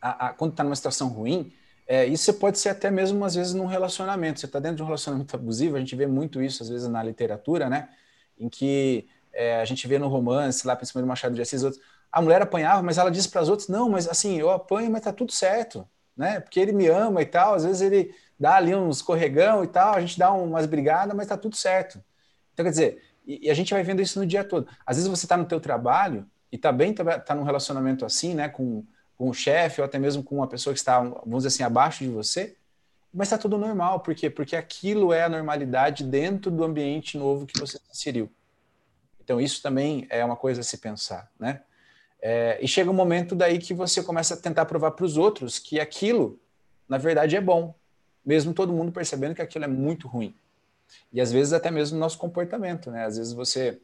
a, 0.00 0.28
a 0.28 0.32
quando 0.32 0.52
está 0.52 0.62
numa 0.62 0.76
situação 0.76 1.08
ruim, 1.08 1.52
é, 1.88 2.06
isso 2.06 2.32
pode 2.34 2.58
ser 2.58 2.68
até 2.68 2.90
mesmo, 2.90 3.24
às 3.24 3.34
vezes, 3.34 3.52
num 3.52 3.66
relacionamento. 3.66 4.38
Você 4.38 4.46
está 4.46 4.60
dentro 4.60 4.76
de 4.76 4.82
um 4.82 4.86
relacionamento 4.86 5.34
abusivo, 5.34 5.76
a 5.76 5.80
gente 5.80 5.96
vê 5.96 6.06
muito 6.06 6.40
isso, 6.40 6.62
às 6.62 6.68
vezes, 6.68 6.86
na 6.86 7.02
literatura, 7.02 7.68
né? 7.68 7.88
Em 8.38 8.48
que 8.48 9.08
é, 9.32 9.60
a 9.60 9.64
gente 9.64 9.88
vê 9.88 9.98
no 9.98 10.06
romance, 10.06 10.66
lá 10.66 10.76
principalmente 10.76 11.06
no 11.06 11.08
Machado 11.08 11.34
de 11.34 11.42
Assis, 11.42 11.64
outros, 11.64 11.82
a 12.14 12.22
mulher 12.22 12.40
apanhava, 12.40 12.80
mas 12.80 12.96
ela 12.96 13.10
disse 13.10 13.28
para 13.28 13.40
as 13.40 13.48
outras: 13.48 13.68
não, 13.68 13.88
mas 13.88 14.08
assim, 14.08 14.38
eu 14.38 14.50
apanho, 14.50 14.88
mas 14.88 15.02
tá 15.02 15.12
tudo 15.12 15.32
certo, 15.32 15.86
né? 16.16 16.38
Porque 16.38 16.60
ele 16.60 16.70
me 16.70 16.86
ama 16.86 17.20
e 17.20 17.26
tal. 17.26 17.54
Às 17.54 17.64
vezes 17.64 17.82
ele 17.82 18.14
dá 18.38 18.54
ali 18.54 18.72
uns 18.72 18.98
escorregão 18.98 19.64
e 19.64 19.66
tal, 19.66 19.94
a 19.94 20.00
gente 20.00 20.16
dá 20.16 20.30
umas 20.32 20.64
brigadas, 20.64 21.14
mas 21.14 21.26
tá 21.26 21.36
tudo 21.36 21.56
certo. 21.56 22.00
Então, 22.52 22.64
quer 22.64 22.70
dizer, 22.70 23.02
e, 23.26 23.46
e 23.46 23.50
a 23.50 23.54
gente 23.54 23.74
vai 23.74 23.82
vendo 23.82 24.00
isso 24.00 24.20
no 24.20 24.24
dia 24.24 24.44
todo. 24.44 24.68
Às 24.86 24.96
vezes 24.96 25.10
você 25.10 25.24
está 25.24 25.36
no 25.36 25.44
teu 25.44 25.58
trabalho 25.58 26.24
e 26.52 26.56
tá 26.56 26.70
bem, 26.70 26.94
tá, 26.94 27.18
tá 27.18 27.34
num 27.34 27.42
relacionamento 27.42 28.04
assim, 28.04 28.32
né, 28.32 28.48
com, 28.48 28.84
com 29.16 29.28
o 29.28 29.34
chefe 29.34 29.80
ou 29.80 29.84
até 29.84 29.98
mesmo 29.98 30.22
com 30.22 30.36
uma 30.36 30.46
pessoa 30.46 30.72
que 30.72 30.78
está, 30.78 31.00
vamos 31.00 31.42
dizer 31.42 31.48
assim, 31.48 31.64
abaixo 31.64 32.04
de 32.04 32.10
você, 32.10 32.56
mas 33.12 33.26
está 33.26 33.38
tudo 33.38 33.58
normal. 33.58 34.00
Por 34.00 34.14
quê? 34.14 34.30
Porque 34.30 34.54
aquilo 34.54 35.12
é 35.12 35.24
a 35.24 35.28
normalidade 35.28 36.04
dentro 36.04 36.48
do 36.48 36.62
ambiente 36.62 37.18
novo 37.18 37.44
que 37.44 37.58
você 37.58 37.80
inseriu. 37.90 38.30
Então, 39.20 39.40
isso 39.40 39.60
também 39.60 40.06
é 40.10 40.24
uma 40.24 40.36
coisa 40.36 40.60
a 40.60 40.64
se 40.64 40.78
pensar, 40.78 41.28
né? 41.40 41.62
É, 42.26 42.58
e 42.58 42.66
chega 42.66 42.90
um 42.90 42.94
momento 42.94 43.34
daí 43.34 43.58
que 43.58 43.74
você 43.74 44.02
começa 44.02 44.32
a 44.32 44.36
tentar 44.38 44.64
provar 44.64 44.92
para 44.92 45.04
os 45.04 45.18
outros 45.18 45.58
que 45.58 45.78
aquilo, 45.78 46.40
na 46.88 46.96
verdade, 46.96 47.36
é 47.36 47.40
bom, 47.40 47.74
mesmo 48.24 48.54
todo 48.54 48.72
mundo 48.72 48.90
percebendo 48.90 49.34
que 49.34 49.42
aquilo 49.42 49.66
é 49.66 49.68
muito 49.68 50.08
ruim. 50.08 50.34
E 51.12 51.20
às 51.20 51.30
vezes 51.30 51.52
até 51.52 51.70
mesmo 51.70 51.96
no 51.96 52.00
nosso 52.00 52.16
comportamento, 52.16 52.90
né? 52.90 53.04
Às 53.04 53.18
vezes 53.18 53.34
você 53.34 53.68
está 53.68 53.78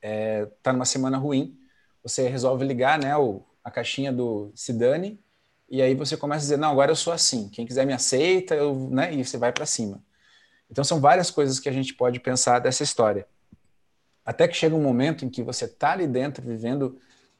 é, 0.00 0.46
tá 0.62 0.72
numa 0.72 0.84
semana 0.84 1.18
ruim, 1.18 1.58
você 2.04 2.28
resolve 2.28 2.64
ligar, 2.64 3.00
né, 3.00 3.16
o, 3.16 3.42
a 3.64 3.70
caixinha 3.70 4.12
do 4.12 4.52
Sidane, 4.54 5.18
e 5.68 5.82
aí 5.82 5.92
você 5.96 6.16
começa 6.16 6.42
a 6.42 6.44
dizer, 6.44 6.58
não, 6.58 6.70
agora 6.70 6.92
eu 6.92 6.96
sou 6.96 7.12
assim, 7.12 7.48
quem 7.48 7.66
quiser 7.66 7.84
me 7.84 7.92
aceita, 7.92 8.54
eu, 8.54 8.88
né, 8.92 9.12
e 9.12 9.24
você 9.24 9.36
vai 9.36 9.50
para 9.50 9.66
cima. 9.66 10.00
Então 10.70 10.84
são 10.84 11.00
várias 11.00 11.32
coisas 11.32 11.58
que 11.58 11.68
a 11.68 11.72
gente 11.72 11.94
pode 11.94 12.20
pensar 12.20 12.60
dessa 12.60 12.84
história. 12.84 13.26
Até 14.24 14.46
que 14.46 14.54
chega 14.54 14.76
um 14.76 14.82
momento 14.82 15.24
em 15.24 15.28
que 15.28 15.42
você 15.42 15.64
está 15.64 15.90
ali 15.90 16.06
dentro, 16.06 16.46
vivendo 16.46 16.96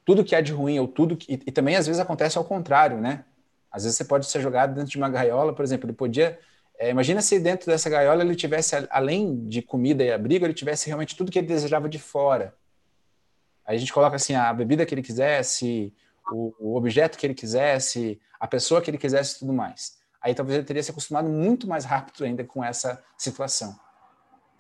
tudo 0.07 0.25
que 0.25 0.35
há 0.35 0.41
de 0.41 0.53
ruim 0.53 0.79
ou 0.79 0.89
tudo 0.89 1.17
que, 1.17 1.35
e, 1.35 1.43
e, 1.47 1.53
também 1.53 1.77
às 1.77 1.87
vezes 1.87 2.01
acontece 2.01 2.39
ao 2.39 2.45
contrário, 2.45 2.99
né? 2.99 3.25
Às 3.71 3.83
vezes 3.83 3.99
você 3.99 4.05
pode 4.05 4.25
ser 4.27 4.41
jogado 4.41 4.75
dentro 4.75 4.91
de 4.91 4.97
uma 4.97 5.11
gaiola, 5.11 5.53
por 5.53 5.63
exemplo, 5.63 5.87
ele 5.87 5.97
podia 5.97 6.39
é, 6.79 6.91
imagina 6.91 7.23
se 7.23 7.39
dentro 7.39 7.67
dessa 7.67 7.89
gaiola 7.89 8.23
ele 8.23 8.37
tivesse 8.37 8.77
além 8.91 9.49
de 9.49 9.63
comida 9.63 10.05
e 10.05 10.13
abrigo, 10.13 10.45
ele 10.45 10.55
tivesse 10.55 10.87
realmente 10.87 11.17
tudo 11.17 11.31
que 11.31 11.39
ele 11.39 11.47
desejava 11.47 11.89
de 11.89 11.99
fora. 11.99 12.55
Aí 13.65 13.77
a 13.77 13.79
gente 13.79 13.93
coloca 13.93 14.17
assim 14.17 14.35
a 14.35 14.53
bebida 14.53 14.85
que 14.85 14.95
ele 14.95 15.03
quisesse, 15.03 15.93
o, 16.31 16.55
o 16.59 16.77
objeto 16.77 17.17
que 17.19 17.27
ele 17.27 17.35
quisesse, 17.35 18.21
a 18.39 18.47
pessoa 18.47 18.83
que 18.83 18.91
ele 18.91 18.99
quisesse, 18.99 19.39
tudo 19.39 19.53
mais. 19.53 19.99
Aí 20.21 20.35
talvez 20.35 20.59
ele 20.59 20.67
teria 20.67 20.83
se 20.83 20.91
acostumado 20.91 21.29
muito 21.29 21.67
mais 21.67 21.85
rápido 21.85 22.25
ainda 22.25 22.45
com 22.45 22.63
essa 22.63 23.03
situação. 23.17 23.79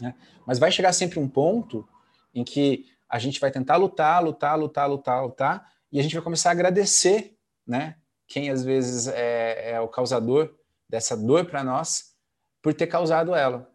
Né? 0.00 0.14
Mas 0.46 0.58
vai 0.58 0.72
chegar 0.72 0.92
sempre 0.92 1.18
um 1.18 1.28
ponto 1.28 1.86
em 2.34 2.44
que 2.44 2.86
a 3.08 3.18
gente 3.18 3.40
vai 3.40 3.50
tentar 3.50 3.76
lutar, 3.76 4.22
lutar, 4.22 4.58
lutar, 4.58 4.88
lutar, 4.88 5.22
lutar, 5.22 5.72
e 5.90 5.98
a 6.00 6.02
gente 6.02 6.14
vai 6.14 6.22
começar 6.22 6.50
a 6.50 6.52
agradecer, 6.52 7.36
né? 7.66 7.96
Quem 8.26 8.50
às 8.50 8.64
vezes 8.64 9.06
é, 9.08 9.72
é 9.72 9.80
o 9.80 9.88
causador 9.88 10.54
dessa 10.88 11.16
dor 11.16 11.46
para 11.46 11.62
nós, 11.62 12.14
por 12.62 12.74
ter 12.74 12.86
causado 12.86 13.34
ela. 13.34 13.70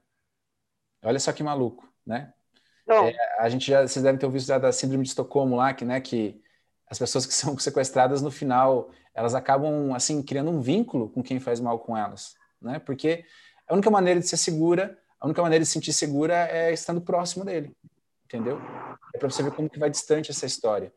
Olha 1.04 1.20
só 1.20 1.32
que 1.32 1.44
maluco, 1.44 1.88
né? 2.06 2.34
É, 3.10 3.40
a 3.40 3.50
gente 3.50 3.68
já, 3.68 3.88
vocês 3.88 4.04
devem 4.04 4.20
ter 4.20 4.26
ouvido 4.26 4.46
da 4.60 4.72
síndrome 4.72 5.04
de 5.04 5.10
Estocolmo 5.10 5.56
lá, 5.56 5.74
que, 5.74 5.86
né, 5.86 6.02
que 6.02 6.42
as 6.90 7.00
pessoas 7.00 7.26
que 7.26 7.34
são 7.34 7.58
sequestradas 7.60 8.22
no 8.22 8.30
final, 8.30 8.92
elas 9.14 9.34
acabam 9.34 9.94
assim 9.94 10.22
criando 10.22 10.52
um 10.52 10.60
vínculo 10.60 11.10
com 11.10 11.24
quem 11.24 11.40
faz 11.40 11.60
mal 11.60 11.80
com 11.80 11.96
elas, 11.96 12.36
né? 12.62 12.80
Porque 12.80 13.24
a 13.68 13.74
única 13.74 13.90
maneira 13.90 14.20
de 14.20 14.28
ser 14.28 14.38
segura, 14.38 14.98
a 15.20 15.26
única 15.26 15.42
maneira 15.42 15.64
de 15.64 15.68
se 15.68 15.74
sentir 15.74 15.94
segura 15.94 16.36
é 16.50 16.74
estando 16.74 17.02
próximo 17.02 17.46
dele, 17.46 17.74
entendeu? 18.32 18.60
É 19.14 19.18
para 19.18 19.30
você 19.30 19.44
ver 19.44 19.52
como 19.52 19.70
que 19.70 19.78
vai 19.78 19.90
distante 19.90 20.32
essa 20.32 20.46
história. 20.46 20.94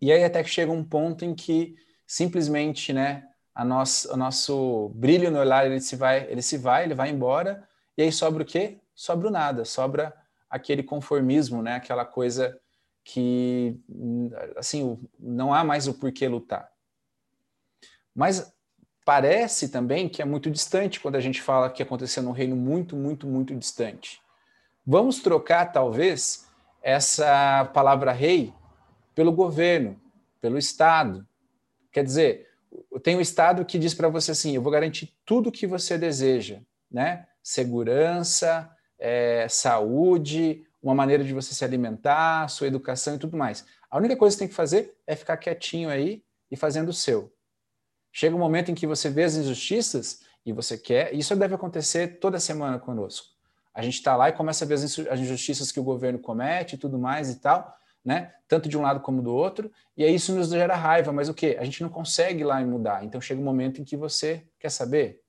E 0.00 0.10
aí 0.10 0.24
até 0.24 0.42
que 0.42 0.48
chega 0.48 0.72
um 0.72 0.82
ponto 0.82 1.24
em 1.24 1.34
que 1.34 1.76
simplesmente, 2.06 2.92
né, 2.92 3.28
a 3.54 3.64
nosso, 3.64 4.12
o 4.12 4.16
nosso 4.16 4.88
brilho 4.94 5.30
no 5.30 5.38
olhar 5.38 5.66
ele 5.66 5.80
se 5.80 5.94
vai, 5.94 6.24
ele 6.30 6.40
se 6.40 6.56
vai, 6.56 6.84
ele 6.84 6.94
vai 6.94 7.10
embora, 7.10 7.68
e 7.96 8.02
aí 8.02 8.10
sobra 8.10 8.42
o 8.42 8.46
quê? 8.46 8.78
Sobra 8.94 9.28
o 9.28 9.30
nada, 9.30 9.64
sobra 9.64 10.14
aquele 10.48 10.82
conformismo, 10.82 11.62
né, 11.62 11.74
aquela 11.74 12.04
coisa 12.04 12.58
que 13.04 13.78
assim, 14.56 14.98
não 15.18 15.52
há 15.52 15.62
mais 15.62 15.86
o 15.86 15.94
porquê 15.94 16.28
lutar. 16.28 16.70
Mas 18.14 18.52
parece 19.04 19.70
também 19.70 20.08
que 20.08 20.22
é 20.22 20.24
muito 20.24 20.50
distante 20.50 21.00
quando 21.00 21.16
a 21.16 21.20
gente 21.20 21.40
fala 21.40 21.70
que 21.70 21.82
aconteceu 21.82 22.22
num 22.22 22.32
reino 22.32 22.56
muito, 22.56 22.96
muito, 22.96 23.26
muito 23.26 23.54
distante. 23.54 24.20
Vamos 24.90 25.20
trocar, 25.20 25.66
talvez, 25.70 26.46
essa 26.82 27.66
palavra 27.74 28.10
rei 28.10 28.54
pelo 29.14 29.30
governo, 29.30 30.00
pelo 30.40 30.56
Estado. 30.56 31.28
Quer 31.92 32.02
dizer, 32.02 32.48
tem 33.02 33.14
um 33.14 33.20
Estado 33.20 33.66
que 33.66 33.78
diz 33.78 33.92
para 33.92 34.08
você 34.08 34.30
assim: 34.30 34.54
eu 34.54 34.62
vou 34.62 34.72
garantir 34.72 35.14
tudo 35.26 35.50
o 35.50 35.52
que 35.52 35.66
você 35.66 35.98
deseja, 35.98 36.60
né? 36.90 37.26
Segurança, 37.42 38.74
é, 38.98 39.46
saúde, 39.50 40.64
uma 40.82 40.94
maneira 40.94 41.22
de 41.22 41.34
você 41.34 41.52
se 41.52 41.62
alimentar, 41.62 42.48
sua 42.48 42.66
educação 42.66 43.14
e 43.14 43.18
tudo 43.18 43.36
mais. 43.36 43.66
A 43.90 43.98
única 43.98 44.16
coisa 44.16 44.34
que 44.34 44.38
você 44.38 44.44
tem 44.46 44.48
que 44.48 44.54
fazer 44.54 44.96
é 45.06 45.14
ficar 45.14 45.36
quietinho 45.36 45.90
aí 45.90 46.24
e 46.50 46.56
fazendo 46.56 46.88
o 46.88 46.94
seu. 46.94 47.30
Chega 48.10 48.34
um 48.34 48.38
momento 48.38 48.70
em 48.70 48.74
que 48.74 48.86
você 48.86 49.10
vê 49.10 49.24
as 49.24 49.36
injustiças 49.36 50.22
e 50.46 50.52
você 50.52 50.78
quer, 50.78 51.12
isso 51.12 51.36
deve 51.36 51.54
acontecer 51.54 52.18
toda 52.20 52.40
semana 52.40 52.78
conosco 52.78 53.36
a 53.78 53.82
gente 53.82 53.94
está 53.94 54.16
lá 54.16 54.28
e 54.28 54.32
começa 54.32 54.64
a 54.64 54.66
ver 54.66 54.74
as 54.74 55.20
injustiças 55.20 55.70
que 55.70 55.78
o 55.78 55.84
governo 55.84 56.18
comete 56.18 56.74
e 56.74 56.78
tudo 56.78 56.98
mais 56.98 57.30
e 57.30 57.36
tal, 57.36 57.78
né? 58.04 58.34
Tanto 58.48 58.68
de 58.68 58.76
um 58.76 58.82
lado 58.82 58.98
como 58.98 59.22
do 59.22 59.32
outro, 59.32 59.70
e 59.96 60.02
aí 60.02 60.16
isso 60.16 60.34
nos 60.34 60.48
gera 60.48 60.74
raiva, 60.74 61.12
mas 61.12 61.28
o 61.28 61.34
que? 61.34 61.56
A 61.56 61.64
gente 61.64 61.80
não 61.80 61.88
consegue 61.88 62.42
lá 62.42 62.60
e 62.60 62.64
mudar. 62.64 63.04
Então 63.04 63.20
chega 63.20 63.40
um 63.40 63.44
momento 63.44 63.80
em 63.80 63.84
que 63.84 63.96
você 63.96 64.44
quer 64.58 64.68
saber, 64.68 65.22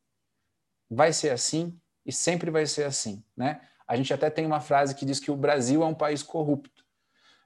vai 0.89 1.13
ser 1.13 1.29
assim 1.29 1.79
e 2.03 2.11
sempre 2.11 2.49
vai 2.49 2.65
ser 2.65 2.85
assim, 2.85 3.23
né? 3.37 3.61
A 3.87 3.95
gente 3.95 4.11
até 4.11 4.31
tem 4.31 4.47
uma 4.47 4.59
frase 4.59 4.95
que 4.95 5.05
diz 5.05 5.19
que 5.19 5.29
o 5.29 5.37
Brasil 5.37 5.83
é 5.83 5.85
um 5.85 5.93
país 5.93 6.23
corrupto. 6.23 6.83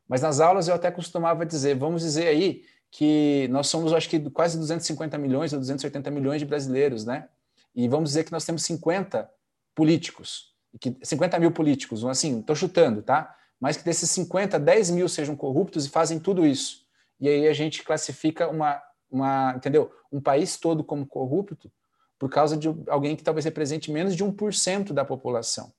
Mas 0.08 0.22
nas 0.22 0.39
aulas 0.39 0.70
eu 0.70 0.76
até 0.76 0.89
costumava 0.89 1.46
dizer, 1.46 1.76
vamos 1.76 2.02
dizer 2.02 2.28
aí 2.28 2.63
que 2.89 3.50
nós 3.50 3.68
somos, 3.68 3.92
acho 3.92 4.08
que 4.08 4.22
quase 4.30 4.58
250 4.58 5.18
milhões 5.18 5.52
ou 5.52 5.60
280 5.60 6.10
milhões 6.12 6.39
de 6.39 6.46
brasileiros, 6.46 7.04
né? 7.04 7.28
E 7.76 7.89
vamos 7.89 8.12
dizer 8.12 8.24
que 8.24 8.32
nós 8.32 8.46
temos 8.46 8.63
50 8.63 9.30
políticos, 9.76 10.53
que 10.80 10.96
50 11.02 11.40
mil 11.40 11.52
políticos, 11.52 12.04
assim, 12.06 12.40
estou 12.40 12.56
chutando, 12.56 13.02
tá? 13.02 13.36
Mas 13.60 13.78
que 13.78 13.84
desses 13.84 14.10
50, 14.10 14.60
10 14.60 14.92
mil 14.92 15.08
sejam 15.08 15.36
corruptos 15.36 15.86
e 15.86 15.90
fazem 15.90 16.20
tudo 16.20 16.46
isso. 16.46 16.86
E 17.20 17.30
aí 17.30 17.48
a 17.48 17.54
gente 17.54 17.84
classifica 17.84 18.50
uma, 18.50 18.82
uma 19.10 19.54
entendeu? 19.56 19.92
Um 20.12 20.20
país 20.20 20.58
todo 20.58 20.84
como 20.84 21.06
corrupto 21.06 21.72
por 22.20 22.30
causa 22.30 22.58
de 22.58 22.68
alguém 22.88 23.16
que 23.16 23.24
talvez 23.24 23.46
represente 23.46 23.92
menos 23.92 24.16
de 24.16 24.24
1% 24.24 24.94
da 24.94 25.06
população. 25.06 25.74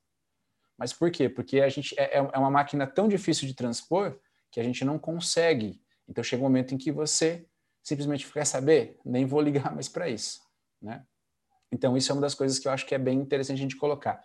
Mas 0.77 0.93
por 0.93 1.11
quê? 1.11 1.29
Porque 1.29 1.61
a 1.61 1.69
gente 1.69 1.95
é, 1.99 2.19
é, 2.19 2.31
é 2.33 2.39
uma 2.39 2.51
máquina 2.51 2.87
tão 2.87 3.09
difícil 3.09 3.47
de 3.47 3.55
transpor 3.55 4.19
que 4.51 4.61
a 4.61 4.63
gente 4.63 4.85
não 4.85 4.99
consegue. 4.99 5.81
Então 6.09 6.23
chega 6.23 6.43
um 6.43 6.47
momento 6.47 6.75
em 6.75 6.79
que 6.79 6.93
você 6.93 7.47
simplesmente 7.83 8.31
quer 8.31 8.47
saber, 8.47 8.99
nem 9.05 9.27
vou 9.27 9.41
ligar 9.41 9.73
mais 9.75 9.89
para 9.89 10.09
isso, 10.09 10.41
né? 10.81 11.05
Então 11.71 11.97
isso 11.97 12.11
é 12.11 12.15
uma 12.15 12.23
das 12.23 12.35
coisas 12.35 12.59
que 12.59 12.69
eu 12.69 12.73
acho 12.73 12.87
que 12.87 12.95
é 12.95 12.99
bem 12.99 13.19
interessante 13.19 13.59
a 13.59 13.63
gente 13.63 13.77
colocar. 13.77 14.23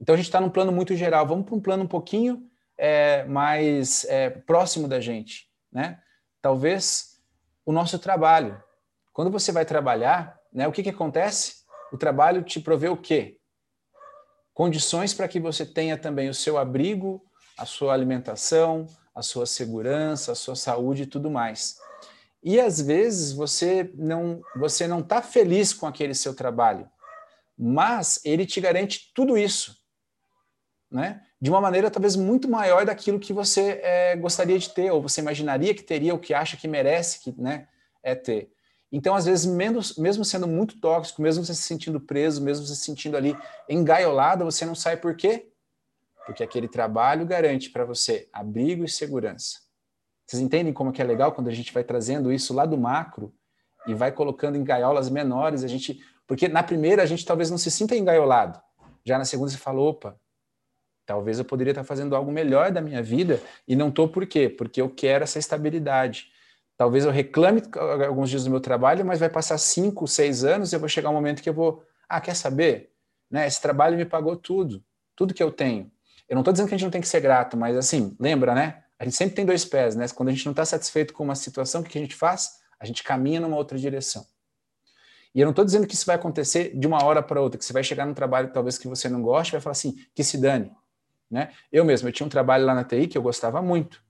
Então 0.00 0.14
a 0.14 0.16
gente 0.16 0.26
está 0.26 0.40
num 0.40 0.50
plano 0.50 0.72
muito 0.72 0.94
geral. 0.94 1.26
Vamos 1.26 1.46
para 1.46 1.54
um 1.54 1.60
plano 1.60 1.84
um 1.84 1.88
pouquinho 1.88 2.48
é, 2.76 3.24
mais 3.24 4.04
é, 4.04 4.30
próximo 4.30 4.86
da 4.86 5.00
gente, 5.00 5.48
né? 5.72 6.00
Talvez 6.40 7.20
o 7.66 7.72
nosso 7.72 7.98
trabalho. 7.98 8.62
Quando 9.12 9.30
você 9.30 9.50
vai 9.50 9.64
trabalhar, 9.64 10.38
né? 10.52 10.68
O 10.68 10.72
que 10.72 10.82
que 10.82 10.90
acontece? 10.90 11.64
O 11.92 11.98
trabalho 11.98 12.42
te 12.42 12.60
provê 12.60 12.88
o 12.88 12.96
quê? 12.96 13.38
Condições 14.54 15.14
para 15.14 15.28
que 15.28 15.40
você 15.40 15.64
tenha 15.66 15.96
também 15.96 16.28
o 16.28 16.34
seu 16.34 16.58
abrigo, 16.58 17.22
a 17.56 17.64
sua 17.64 17.92
alimentação, 17.92 18.86
a 19.14 19.22
sua 19.22 19.46
segurança, 19.46 20.32
a 20.32 20.34
sua 20.34 20.54
saúde 20.54 21.02
e 21.02 21.06
tudo 21.06 21.30
mais. 21.30 21.78
E 22.42 22.60
às 22.60 22.80
vezes 22.80 23.32
você 23.32 23.90
não 23.94 24.40
você 24.56 24.86
não 24.86 25.00
está 25.00 25.20
feliz 25.20 25.72
com 25.72 25.86
aquele 25.86 26.14
seu 26.14 26.34
trabalho, 26.34 26.88
mas 27.56 28.20
ele 28.24 28.46
te 28.46 28.60
garante 28.60 29.12
tudo 29.14 29.36
isso, 29.36 29.76
né? 30.90 31.22
De 31.40 31.50
uma 31.50 31.60
maneira 31.60 31.90
talvez 31.90 32.16
muito 32.16 32.48
maior 32.48 32.84
daquilo 32.84 33.20
que 33.20 33.32
você 33.32 33.80
é, 33.82 34.16
gostaria 34.16 34.58
de 34.58 34.70
ter 34.70 34.90
ou 34.90 35.00
você 35.02 35.20
imaginaria 35.20 35.74
que 35.74 35.82
teria, 35.82 36.12
ou 36.12 36.18
que 36.18 36.34
acha 36.34 36.56
que 36.56 36.66
merece, 36.66 37.20
que 37.20 37.40
né, 37.40 37.68
é 38.02 38.14
ter. 38.14 38.50
Então, 38.90 39.14
às 39.14 39.26
vezes, 39.26 39.44
menos, 39.44 39.96
mesmo 39.96 40.24
sendo 40.24 40.48
muito 40.48 40.80
tóxico, 40.80 41.20
mesmo 41.20 41.44
você 41.44 41.54
se 41.54 41.62
sentindo 41.62 42.00
preso, 42.00 42.42
mesmo 42.42 42.66
você 42.66 42.74
se 42.74 42.82
sentindo 42.82 43.16
ali 43.16 43.36
engaiolado, 43.68 44.44
você 44.44 44.64
não 44.64 44.74
sai 44.74 44.96
por 44.96 45.14
quê? 45.14 45.50
Porque 46.24 46.42
aquele 46.42 46.68
trabalho 46.68 47.26
garante 47.26 47.70
para 47.70 47.84
você 47.84 48.28
abrigo 48.32 48.84
e 48.84 48.88
segurança. 48.88 49.58
Vocês 50.26 50.42
entendem 50.42 50.72
como 50.72 50.92
que 50.92 51.02
é 51.02 51.04
legal 51.04 51.32
quando 51.32 51.48
a 51.48 51.54
gente 51.54 51.72
vai 51.72 51.84
trazendo 51.84 52.32
isso 52.32 52.54
lá 52.54 52.64
do 52.64 52.78
macro 52.78 53.32
e 53.86 53.94
vai 53.94 54.10
colocando 54.10 54.56
em 54.56 54.64
gaiolas 54.64 55.08
menores, 55.08 55.64
a 55.64 55.68
gente, 55.68 56.00
porque 56.26 56.48
na 56.48 56.62
primeira 56.62 57.02
a 57.02 57.06
gente 57.06 57.24
talvez 57.24 57.50
não 57.50 57.58
se 57.58 57.70
sinta 57.70 57.96
engaiolado. 57.96 58.60
Já 59.04 59.18
na 59.18 59.24
segunda 59.24 59.50
você 59.50 59.56
fala, 59.58 59.80
opa, 59.80 60.18
talvez 61.08 61.38
eu 61.38 61.44
poderia 61.46 61.70
estar 61.70 61.84
fazendo 61.84 62.14
algo 62.14 62.30
melhor 62.30 62.70
da 62.70 62.82
minha 62.82 63.02
vida 63.02 63.40
e 63.66 63.74
não 63.74 63.88
estou 63.88 64.06
por 64.06 64.26
quê? 64.26 64.46
Porque 64.46 64.78
eu 64.78 64.90
quero 64.90 65.24
essa 65.24 65.38
estabilidade. 65.38 66.26
Talvez 66.76 67.06
eu 67.06 67.10
reclame 67.10 67.62
alguns 68.06 68.28
dias 68.28 68.44
do 68.44 68.50
meu 68.50 68.60
trabalho, 68.60 69.06
mas 69.06 69.18
vai 69.18 69.30
passar 69.30 69.56
cinco, 69.56 70.06
seis 70.06 70.44
anos 70.44 70.70
e 70.70 70.76
eu 70.76 70.80
vou 70.80 70.86
chegar 70.88 71.08
um 71.08 71.14
momento 71.14 71.42
que 71.42 71.48
eu 71.48 71.54
vou, 71.54 71.82
ah, 72.06 72.20
quer 72.20 72.36
saber? 72.36 72.92
Né, 73.30 73.46
esse 73.46 73.58
trabalho 73.60 73.96
me 73.96 74.04
pagou 74.04 74.36
tudo, 74.36 74.84
tudo 75.16 75.32
que 75.32 75.42
eu 75.42 75.50
tenho. 75.50 75.90
Eu 76.28 76.34
não 76.34 76.42
estou 76.42 76.52
dizendo 76.52 76.68
que 76.68 76.74
a 76.74 76.76
gente 76.76 76.84
não 76.84 76.90
tem 76.92 77.00
que 77.00 77.08
ser 77.08 77.20
grato, 77.20 77.56
mas 77.56 77.74
assim, 77.74 78.14
lembra, 78.20 78.54
né? 78.54 78.84
A 78.98 79.04
gente 79.04 79.16
sempre 79.16 79.34
tem 79.34 79.46
dois 79.46 79.64
pés, 79.64 79.96
né? 79.96 80.06
Quando 80.14 80.28
a 80.28 80.32
gente 80.32 80.44
não 80.44 80.52
está 80.52 80.66
satisfeito 80.66 81.14
com 81.14 81.24
uma 81.24 81.34
situação, 81.34 81.80
o 81.80 81.84
que 81.84 81.96
a 81.96 82.02
gente 82.02 82.14
faz? 82.14 82.58
A 82.78 82.84
gente 82.84 83.02
caminha 83.02 83.40
numa 83.40 83.56
outra 83.56 83.78
direção. 83.78 84.26
E 85.34 85.40
eu 85.40 85.46
não 85.46 85.52
estou 85.52 85.64
dizendo 85.64 85.86
que 85.86 85.94
isso 85.94 86.04
vai 86.04 86.16
acontecer 86.16 86.78
de 86.78 86.86
uma 86.86 87.02
hora 87.02 87.22
para 87.22 87.40
outra, 87.40 87.58
que 87.58 87.64
você 87.64 87.72
vai 87.72 87.82
chegar 87.82 88.04
num 88.04 88.12
trabalho 88.12 88.52
talvez 88.52 88.76
que 88.76 88.86
você 88.86 89.08
não 89.08 89.22
goste, 89.22 89.52
vai 89.52 89.60
falar 89.62 89.72
assim, 89.72 89.96
que 90.14 90.22
se 90.22 90.36
dane. 90.36 90.70
Né? 91.30 91.52
Eu 91.70 91.84
mesmo, 91.84 92.08
eu 92.08 92.12
tinha 92.12 92.26
um 92.26 92.30
trabalho 92.30 92.64
lá 92.64 92.74
na 92.74 92.84
TI 92.84 93.06
que 93.06 93.18
eu 93.18 93.22
gostava 93.22 93.60
muito. 93.60 94.02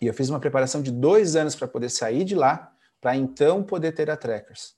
E 0.00 0.06
eu 0.06 0.14
fiz 0.14 0.28
uma 0.28 0.40
preparação 0.40 0.82
de 0.82 0.90
dois 0.90 1.36
anos 1.36 1.54
para 1.54 1.68
poder 1.68 1.88
sair 1.88 2.24
de 2.24 2.34
lá, 2.34 2.72
para 3.00 3.16
então 3.16 3.62
poder 3.62 3.92
ter 3.92 4.10
a 4.10 4.16
Trackers. 4.16 4.74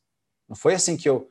Não 0.48 0.56
foi 0.56 0.74
assim 0.74 0.96
que 0.96 1.08
eu 1.08 1.28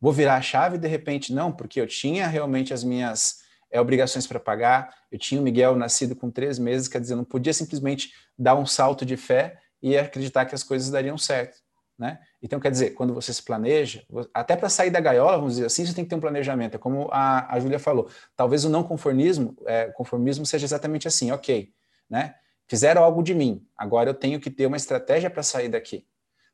vou 0.00 0.12
virar 0.12 0.36
a 0.36 0.42
chave 0.42 0.78
de 0.78 0.88
repente, 0.88 1.32
não, 1.32 1.52
porque 1.52 1.80
eu 1.80 1.86
tinha 1.86 2.26
realmente 2.26 2.72
as 2.74 2.82
minhas 2.84 3.38
é, 3.70 3.80
obrigações 3.80 4.26
para 4.26 4.40
pagar, 4.40 4.94
eu 5.10 5.18
tinha 5.18 5.40
o 5.40 5.44
Miguel 5.44 5.76
nascido 5.76 6.14
com 6.14 6.30
três 6.30 6.58
meses, 6.58 6.88
quer 6.88 7.00
dizer, 7.00 7.14
eu 7.14 7.18
não 7.18 7.24
podia 7.24 7.52
simplesmente 7.52 8.12
dar 8.38 8.54
um 8.54 8.66
salto 8.66 9.04
de 9.04 9.16
fé 9.16 9.58
e 9.82 9.96
acreditar 9.96 10.46
que 10.46 10.54
as 10.54 10.62
coisas 10.62 10.90
dariam 10.90 11.16
certo. 11.18 11.58
Né? 11.98 12.18
Então, 12.42 12.60
quer 12.60 12.70
dizer, 12.70 12.90
quando 12.90 13.14
você 13.14 13.32
se 13.32 13.42
planeja, 13.42 14.04
até 14.32 14.56
para 14.56 14.68
sair 14.68 14.90
da 14.90 15.00
gaiola, 15.00 15.38
vamos 15.38 15.54
dizer 15.54 15.66
assim, 15.66 15.86
você 15.86 15.94
tem 15.94 16.04
que 16.04 16.10
ter 16.10 16.16
um 16.16 16.20
planejamento. 16.20 16.74
É 16.74 16.78
como 16.78 17.08
a, 17.10 17.54
a 17.54 17.58
Júlia 17.58 17.78
falou, 17.78 18.08
talvez 18.36 18.64
o 18.64 18.68
não 18.68 18.82
conformismo, 18.82 19.56
é, 19.66 19.86
conformismo 19.86 20.44
seja 20.44 20.66
exatamente 20.66 21.08
assim, 21.08 21.30
ok, 21.30 21.72
né? 22.08 22.34
Fizeram 22.68 23.02
algo 23.02 23.22
de 23.22 23.34
mim, 23.34 23.66
agora 23.76 24.10
eu 24.10 24.14
tenho 24.14 24.40
que 24.40 24.50
ter 24.50 24.66
uma 24.66 24.76
estratégia 24.76 25.30
para 25.30 25.42
sair 25.42 25.68
daqui. 25.68 26.06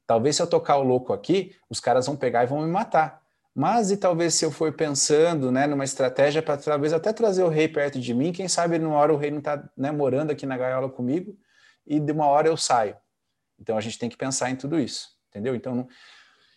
Talvez 0.06 0.36
se 0.36 0.42
eu 0.42 0.46
tocar 0.46 0.76
o 0.76 0.82
louco 0.82 1.12
aqui, 1.12 1.56
os 1.70 1.80
caras 1.80 2.06
vão 2.06 2.16
pegar 2.16 2.44
e 2.44 2.46
vão 2.46 2.60
me 2.60 2.68
matar. 2.68 3.22
Mas 3.54 3.90
e 3.90 3.96
talvez 3.96 4.34
se 4.34 4.44
eu 4.44 4.50
for 4.50 4.72
pensando 4.72 5.52
né, 5.52 5.66
numa 5.66 5.84
estratégia 5.84 6.42
para 6.42 6.56
talvez 6.56 6.92
até 6.92 7.12
trazer 7.12 7.42
o 7.42 7.48
rei 7.48 7.68
perto 7.68 8.00
de 8.00 8.14
mim, 8.14 8.32
quem 8.32 8.48
sabe 8.48 8.78
numa 8.78 8.96
hora 8.96 9.12
o 9.12 9.16
rei 9.16 9.30
não 9.30 9.38
está 9.38 9.62
né, 9.76 9.90
morando 9.90 10.30
aqui 10.30 10.46
na 10.46 10.56
gaiola 10.56 10.88
comigo 10.88 11.36
e 11.86 12.00
de 12.00 12.12
uma 12.12 12.26
hora 12.26 12.48
eu 12.48 12.56
saio. 12.56 12.96
Então 13.58 13.76
a 13.76 13.80
gente 13.80 13.98
tem 13.98 14.08
que 14.08 14.16
pensar 14.16 14.50
em 14.50 14.56
tudo 14.56 14.78
isso, 14.78 15.10
entendeu? 15.32 15.54
Então, 15.54 15.88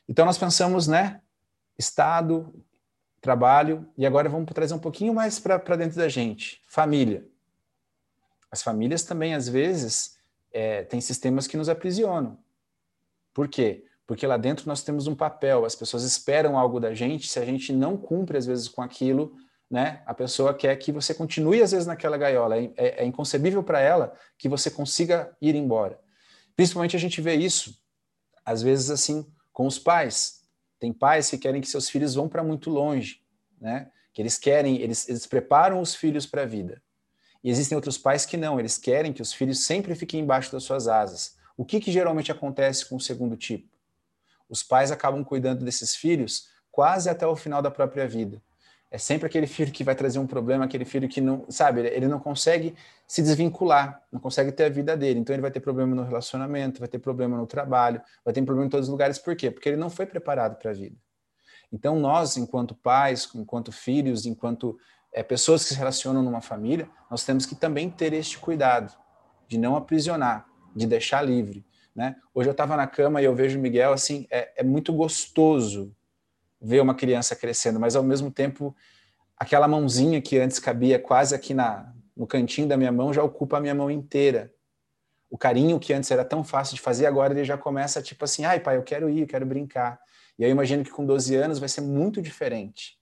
então 0.07 0.25
nós 0.25 0.37
pensamos, 0.37 0.85
né, 0.85 1.21
Estado, 1.77 2.53
trabalho, 3.21 3.89
e 3.97 4.05
agora 4.05 4.29
vamos 4.29 4.51
trazer 4.53 4.73
um 4.73 4.79
pouquinho 4.79 5.13
mais 5.13 5.39
para 5.39 5.75
dentro 5.75 5.97
da 5.97 6.07
gente, 6.07 6.61
família. 6.67 7.25
As 8.51 8.61
famílias 8.61 9.03
também, 9.03 9.33
às 9.33 9.49
vezes, 9.49 10.17
é, 10.53 10.83
têm 10.83 11.01
sistemas 11.01 11.47
que 11.47 11.57
nos 11.57 11.67
aprisionam. 11.67 12.37
Por 13.33 13.47
quê? 13.47 13.85
Porque 14.05 14.27
lá 14.27 14.37
dentro 14.37 14.67
nós 14.67 14.83
temos 14.83 15.07
um 15.07 15.15
papel, 15.15 15.65
as 15.65 15.75
pessoas 15.75 16.03
esperam 16.03 16.57
algo 16.57 16.79
da 16.79 16.93
gente, 16.93 17.27
se 17.27 17.39
a 17.39 17.45
gente 17.45 17.73
não 17.73 17.97
cumpre, 17.97 18.37
às 18.37 18.45
vezes, 18.45 18.67
com 18.67 18.81
aquilo, 18.81 19.35
né, 19.69 20.03
a 20.05 20.13
pessoa 20.13 20.53
quer 20.53 20.75
que 20.75 20.91
você 20.91 21.13
continue, 21.13 21.61
às 21.61 21.71
vezes, 21.71 21.87
naquela 21.87 22.17
gaiola. 22.17 22.57
É, 22.57 22.71
é, 22.77 23.03
é 23.03 23.05
inconcebível 23.05 23.63
para 23.63 23.79
ela 23.79 24.13
que 24.37 24.47
você 24.47 24.69
consiga 24.69 25.35
ir 25.41 25.55
embora. 25.55 25.99
Principalmente 26.55 26.95
a 26.95 26.99
gente 26.99 27.19
vê 27.19 27.35
isso, 27.35 27.75
às 28.45 28.61
vezes, 28.61 28.89
assim, 28.89 29.25
com 29.51 29.65
os 29.65 29.79
pais. 29.79 30.43
Tem 30.79 30.93
pais 30.93 31.29
que 31.29 31.37
querem 31.37 31.61
que 31.61 31.67
seus 31.67 31.89
filhos 31.89 32.13
vão 32.13 32.29
para 32.29 32.43
muito 32.43 32.69
longe, 32.69 33.21
né? 33.59 33.91
Que 34.13 34.21
eles 34.21 34.37
querem, 34.37 34.79
eles, 34.79 35.09
eles 35.09 35.25
preparam 35.25 35.81
os 35.81 35.95
filhos 35.95 36.25
para 36.25 36.43
a 36.43 36.45
vida. 36.45 36.81
E 37.43 37.49
existem 37.49 37.75
outros 37.75 37.97
pais 37.97 38.25
que 38.25 38.37
não, 38.37 38.59
eles 38.59 38.77
querem 38.77 39.11
que 39.13 39.21
os 39.21 39.33
filhos 39.33 39.65
sempre 39.65 39.95
fiquem 39.95 40.21
embaixo 40.21 40.51
das 40.51 40.63
suas 40.63 40.87
asas. 40.87 41.37
O 41.57 41.63
que, 41.63 41.79
que 41.79 41.91
geralmente 41.91 42.31
acontece 42.31 42.85
com 42.85 42.95
o 42.95 42.99
segundo 42.99 43.37
tipo? 43.37 43.69
Os 44.49 44.61
pais 44.61 44.91
acabam 44.91 45.23
cuidando 45.23 45.63
desses 45.63 45.95
filhos 45.95 46.49
quase 46.71 47.09
até 47.09 47.25
o 47.25 47.35
final 47.35 47.61
da 47.61 47.71
própria 47.71 48.07
vida. 48.07 48.41
É 48.95 48.97
sempre 48.97 49.27
aquele 49.27 49.45
filho 49.45 49.73
que 49.73 49.83
vai 49.83 49.93
trazer 49.93 50.19
um 50.19 50.25
problema, 50.25 50.63
aquele 50.63 50.85
filho 50.85 51.09
que 51.09 51.19
não, 51.19 51.43
sabe, 51.49 51.81
ele 51.81 52.07
não 52.07 52.17
consegue 52.17 52.73
se 53.05 53.21
desvincular, 53.21 54.01
não 54.09 54.21
consegue 54.21 54.53
ter 54.53 54.63
a 54.63 54.69
vida 54.69 54.95
dele. 54.95 55.19
Então 55.19 55.35
ele 55.35 55.41
vai 55.41 55.51
ter 55.51 55.59
problema 55.59 55.93
no 55.93 56.03
relacionamento, 56.03 56.79
vai 56.79 56.87
ter 56.87 56.99
problema 56.99 57.35
no 57.35 57.45
trabalho, 57.45 58.01
vai 58.23 58.33
ter 58.33 58.41
problema 58.43 58.67
em 58.67 58.69
todos 58.69 58.87
os 58.87 58.89
lugares. 58.89 59.19
Por 59.19 59.35
quê? 59.35 59.51
Porque 59.51 59.67
ele 59.67 59.75
não 59.75 59.89
foi 59.89 60.05
preparado 60.05 60.55
para 60.57 60.71
a 60.71 60.73
vida. 60.73 60.95
Então 61.73 61.99
nós, 61.99 62.37
enquanto 62.37 62.73
pais, 62.73 63.29
enquanto 63.35 63.69
filhos, 63.69 64.25
enquanto 64.25 64.79
é, 65.11 65.21
pessoas 65.21 65.63
que 65.63 65.73
se 65.73 65.75
relacionam 65.75 66.23
numa 66.23 66.39
família, 66.39 66.87
nós 67.11 67.25
temos 67.25 67.45
que 67.45 67.53
também 67.53 67.89
ter 67.89 68.13
este 68.13 68.37
cuidado 68.37 68.95
de 69.45 69.57
não 69.57 69.75
aprisionar, 69.75 70.47
de 70.73 70.87
deixar 70.87 71.21
livre. 71.21 71.65
Né? 71.93 72.15
Hoje 72.33 72.47
eu 72.47 72.53
estava 72.53 72.77
na 72.77 72.87
cama 72.87 73.21
e 73.21 73.25
eu 73.25 73.35
vejo 73.35 73.59
o 73.59 73.61
Miguel 73.61 73.91
assim, 73.91 74.25
é, 74.31 74.53
é 74.55 74.63
muito 74.63 74.93
gostoso 74.93 75.93
ver 76.61 76.81
uma 76.81 76.95
criança 76.95 77.35
crescendo, 77.35 77.79
mas 77.79 77.95
ao 77.95 78.03
mesmo 78.03 78.31
tempo 78.31 78.75
aquela 79.37 79.67
mãozinha 79.67 80.21
que 80.21 80.37
antes 80.39 80.59
cabia 80.59 80.97
quase 80.97 81.35
aqui 81.35 81.53
na, 81.53 81.93
no 82.15 82.25
cantinho 82.25 82.67
da 82.67 82.77
minha 82.77 82.91
mão 82.91 83.13
já 83.13 83.23
ocupa 83.23 83.57
a 83.57 83.61
minha 83.61 83.75
mão 83.75 83.91
inteira. 83.91 84.53
O 85.29 85.37
carinho 85.37 85.79
que 85.79 85.93
antes 85.93 86.09
era 86.11 86.23
tão 86.23 86.43
fácil 86.43 86.75
de 86.75 86.81
fazer, 86.81 87.05
agora 87.05 87.33
ele 87.33 87.43
já 87.43 87.57
começa 87.57 88.01
tipo 88.01 88.23
assim, 88.23 88.45
ai 88.45 88.59
pai, 88.59 88.77
eu 88.77 88.83
quero 88.83 89.09
ir, 89.09 89.21
eu 89.21 89.27
quero 89.27 89.45
brincar. 89.45 89.99
E 90.37 90.43
eu 90.43 90.49
imagino 90.49 90.83
que 90.83 90.91
com 90.91 91.05
12 91.05 91.35
anos 91.35 91.59
vai 91.59 91.69
ser 91.69 91.81
muito 91.81 92.21
diferente. 92.21 92.97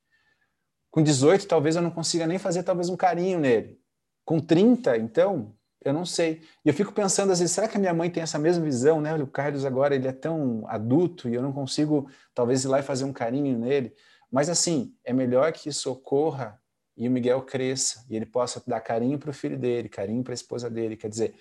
Com 0.89 1.01
18, 1.01 1.47
talvez 1.47 1.75
eu 1.75 1.81
não 1.81 1.91
consiga 1.91 2.27
nem 2.27 2.37
fazer 2.37 2.63
talvez 2.63 2.89
um 2.89 2.95
carinho 2.95 3.39
nele. 3.39 3.79
Com 4.23 4.39
30, 4.39 4.97
então, 4.97 5.55
eu 5.85 5.93
não 5.93 6.05
sei. 6.05 6.41
E 6.63 6.69
eu 6.69 6.73
fico 6.73 6.91
pensando 6.91 7.31
às 7.31 7.39
vezes, 7.39 7.53
será 7.53 7.67
que 7.67 7.77
a 7.77 7.79
minha 7.79 7.93
mãe 7.93 8.09
tem 8.09 8.23
essa 8.23 8.39
mesma 8.39 8.63
visão, 8.63 9.01
né? 9.01 9.13
O 9.15 9.27
Carlos 9.27 9.65
agora 9.65 9.95
ele 9.95 10.07
é 10.07 10.11
tão 10.11 10.63
adulto 10.67 11.29
e 11.29 11.35
eu 11.35 11.41
não 11.41 11.51
consigo 11.51 12.09
talvez 12.33 12.63
ir 12.63 12.67
lá 12.67 12.79
e 12.79 12.83
fazer 12.83 13.05
um 13.05 13.13
carinho 13.13 13.57
nele. 13.57 13.93
Mas 14.31 14.49
assim, 14.49 14.95
é 15.03 15.13
melhor 15.13 15.51
que 15.51 15.69
isso 15.69 15.91
ocorra 15.91 16.59
e 16.95 17.07
o 17.07 17.11
Miguel 17.11 17.41
cresça 17.41 18.05
e 18.09 18.15
ele 18.15 18.25
possa 18.25 18.61
dar 18.65 18.79
carinho 18.81 19.17
para 19.17 19.29
o 19.29 19.33
filho 19.33 19.57
dele, 19.57 19.89
carinho 19.89 20.23
para 20.23 20.33
a 20.33 20.35
esposa 20.35 20.69
dele. 20.69 20.97
Quer 20.97 21.09
dizer, 21.09 21.35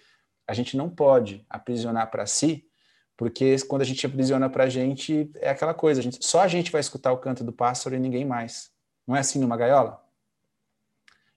a 0.46 0.52
gente 0.52 0.76
não 0.76 0.90
pode 0.90 1.44
aprisionar 1.48 2.10
para 2.10 2.26
si, 2.26 2.66
porque 3.16 3.56
quando 3.68 3.82
a 3.82 3.84
gente 3.84 4.04
aprisiona 4.04 4.50
para 4.50 4.64
a 4.64 4.68
gente, 4.68 5.30
é 5.36 5.50
aquela 5.50 5.74
coisa, 5.74 6.00
a 6.00 6.02
gente, 6.02 6.24
só 6.24 6.40
a 6.40 6.48
gente 6.48 6.72
vai 6.72 6.80
escutar 6.80 7.12
o 7.12 7.18
canto 7.18 7.44
do 7.44 7.52
pássaro 7.52 7.94
e 7.94 7.98
ninguém 7.98 8.24
mais. 8.24 8.70
Não 9.06 9.16
é 9.16 9.20
assim 9.20 9.38
numa 9.38 9.56
gaiola? 9.56 10.02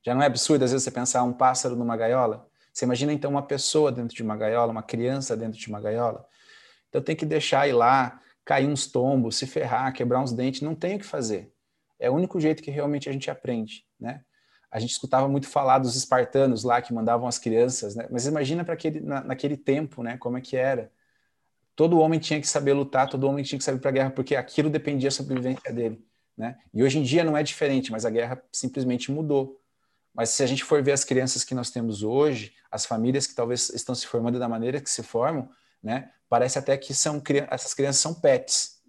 Já 0.03 0.13
não 0.13 0.21
é 0.21 0.25
absurdo 0.27 0.63
às 0.63 0.71
vezes 0.71 0.83
você 0.83 0.91
pensar 0.91 1.23
um 1.23 1.33
pássaro 1.33 1.75
numa 1.75 1.97
gaiola? 1.97 2.47
Você 2.75 2.83
imagina 2.83 3.13
então 3.13 3.31
uma 3.31 3.41
pessoa 3.41 3.89
dentro 3.89 4.13
de 4.13 4.21
uma 4.21 4.35
gaiola, 4.35 4.69
uma 4.69 4.83
criança 4.83 5.37
dentro 5.37 5.57
de 5.57 5.69
uma 5.69 5.79
gaiola? 5.79 6.27
Então 6.89 7.01
tem 7.01 7.15
que 7.15 7.25
deixar 7.25 7.65
ir 7.69 7.71
lá, 7.71 8.21
cair 8.43 8.67
uns 8.67 8.85
tombos, 8.85 9.37
se 9.37 9.47
ferrar, 9.47 9.93
quebrar 9.93 10.19
uns 10.19 10.33
dentes, 10.33 10.59
não 10.59 10.75
tem 10.75 10.97
o 10.97 10.99
que 10.99 11.05
fazer. 11.05 11.53
É 11.97 12.09
o 12.11 12.13
único 12.13 12.37
jeito 12.37 12.61
que 12.61 12.69
realmente 12.69 13.07
a 13.07 13.13
gente 13.13 13.31
aprende, 13.31 13.85
né? 13.97 14.25
A 14.69 14.77
gente 14.77 14.91
escutava 14.91 15.25
muito 15.29 15.47
falar 15.47 15.79
dos 15.79 15.95
espartanos 15.95 16.65
lá 16.65 16.81
que 16.81 16.93
mandavam 16.93 17.29
as 17.29 17.39
crianças, 17.39 17.95
né? 17.95 18.07
Mas 18.11 18.27
imagina 18.27 18.65
para 18.65 18.73
aquele 18.73 18.99
na, 18.99 19.23
naquele 19.23 19.55
tempo, 19.55 20.03
né? 20.03 20.17
Como 20.17 20.37
é 20.37 20.41
que 20.41 20.57
era? 20.57 20.91
Todo 21.77 21.99
homem 21.99 22.19
tinha 22.19 22.41
que 22.41 22.47
saber 22.47 22.73
lutar, 22.73 23.09
todo 23.09 23.25
homem 23.25 23.41
tinha 23.41 23.57
que 23.57 23.63
saber 23.63 23.79
para 23.79 23.89
a 23.89 23.93
guerra, 23.93 24.09
porque 24.11 24.35
aquilo 24.35 24.69
dependia 24.69 25.07
da 25.07 25.15
sobrevivência 25.15 25.71
dele, 25.71 26.05
né? 26.35 26.57
E 26.73 26.83
hoje 26.83 26.99
em 26.99 27.03
dia 27.03 27.23
não 27.23 27.37
é 27.37 27.43
diferente, 27.43 27.89
mas 27.89 28.05
a 28.05 28.09
guerra 28.09 28.43
simplesmente 28.51 29.13
mudou. 29.13 29.61
Mas 30.15 30.29
se 30.29 30.41
a 30.41 30.47
gente 30.47 30.63
for 30.63 30.81
ver 30.81 30.93
as 30.93 31.03
crianças 31.03 31.43
que 31.43 31.53
nós 31.53 31.69
temos 31.69 32.01
hoje, 32.01 32.53
as 32.71 32.85
famílias 32.85 33.27
que 33.27 33.35
talvez 33.35 33.69
estão 33.69 33.93
se 33.93 34.07
formando 34.07 34.39
da 34.39 34.47
maneira 34.47 34.79
que 34.79 34.89
se 34.89 35.03
formam, 35.03 35.49
né? 35.83 36.11
Parece 36.29 36.57
até 36.57 36.77
que 36.77 36.93
são 36.93 37.21
essas 37.49 37.73
crianças 37.73 38.01
são 38.01 38.13
pets 38.13 38.81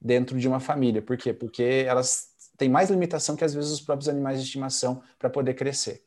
dentro 0.00 0.38
de 0.38 0.46
uma 0.46 0.60
família. 0.60 1.00
Por 1.00 1.16
quê? 1.16 1.32
Porque 1.32 1.84
elas 1.86 2.28
têm 2.56 2.68
mais 2.68 2.90
limitação 2.90 3.36
que 3.36 3.44
às 3.44 3.54
vezes 3.54 3.70
os 3.70 3.80
próprios 3.80 4.08
animais 4.08 4.38
de 4.38 4.44
estimação 4.44 5.02
para 5.18 5.30
poder 5.30 5.54
crescer. 5.54 6.04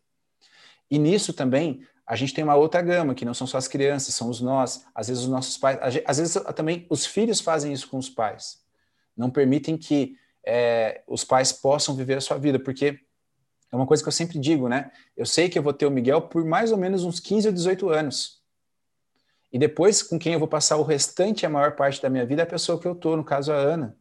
E 0.90 1.00
nisso 1.00 1.34
também 1.34 1.86
a 2.06 2.16
gente 2.16 2.34
tem 2.34 2.44
uma 2.44 2.56
outra 2.56 2.82
gama, 2.82 3.16
que 3.16 3.26
não 3.26 3.34
são 3.34 3.48
só 3.48 3.58
as 3.58 3.68
crianças, 3.68 4.14
são 4.14 4.30
os 4.30 4.42
nós, 4.42 4.86
às 4.94 5.08
vezes 5.08 5.24
os 5.24 5.30
nossos 5.30 5.58
pais, 5.58 5.80
às 6.06 6.18
vezes 6.18 6.38
também 6.56 6.86
os 6.90 7.06
filhos 7.06 7.40
fazem 7.40 7.74
isso 7.74 7.88
com 7.88 7.98
os 7.98 8.10
pais. 8.10 8.62
Não 9.16 9.30
permitem 9.30 9.78
que 9.78 10.18
é, 10.46 11.02
os 11.08 11.24
pais 11.24 11.52
possam 11.52 11.96
viver 11.96 12.18
a 12.18 12.22
sua 12.22 12.38
vida, 12.38 12.60
porque 12.60 13.00
é 13.74 13.76
uma 13.76 13.88
coisa 13.88 14.04
que 14.04 14.08
eu 14.08 14.14
sempre 14.14 14.38
digo, 14.38 14.70
né? 14.70 14.92
Eu 15.18 15.26
sei 15.26 15.50
que 15.50 15.58
eu 15.58 15.64
vou 15.64 15.74
ter 15.74 15.88
o 15.88 15.92
Miguel 15.92 16.22
por 16.22 16.46
mais 16.46 16.72
ou 16.72 16.78
menos 16.78 17.04
uns 17.04 17.20
15 17.20 17.48
ou 17.48 17.54
18 17.54 17.90
anos. 17.90 18.40
E 19.52 19.58
depois, 19.58 20.04
com 20.04 20.20
quem 20.20 20.34
eu 20.34 20.40
vou 20.40 20.48
passar 20.48 20.78
o 20.78 20.84
restante, 20.84 21.44
a 21.44 21.50
maior 21.50 21.76
parte 21.76 22.00
da 22.00 22.08
minha 22.08 22.24
vida, 22.24 22.44
é 22.44 22.46
a 22.46 22.48
pessoa 22.48 22.80
que 22.80 22.88
eu 22.88 22.94
tô, 22.94 23.18
no 23.18 23.24
caso 23.24 23.52
a 23.52 23.56
Ana, 23.56 23.98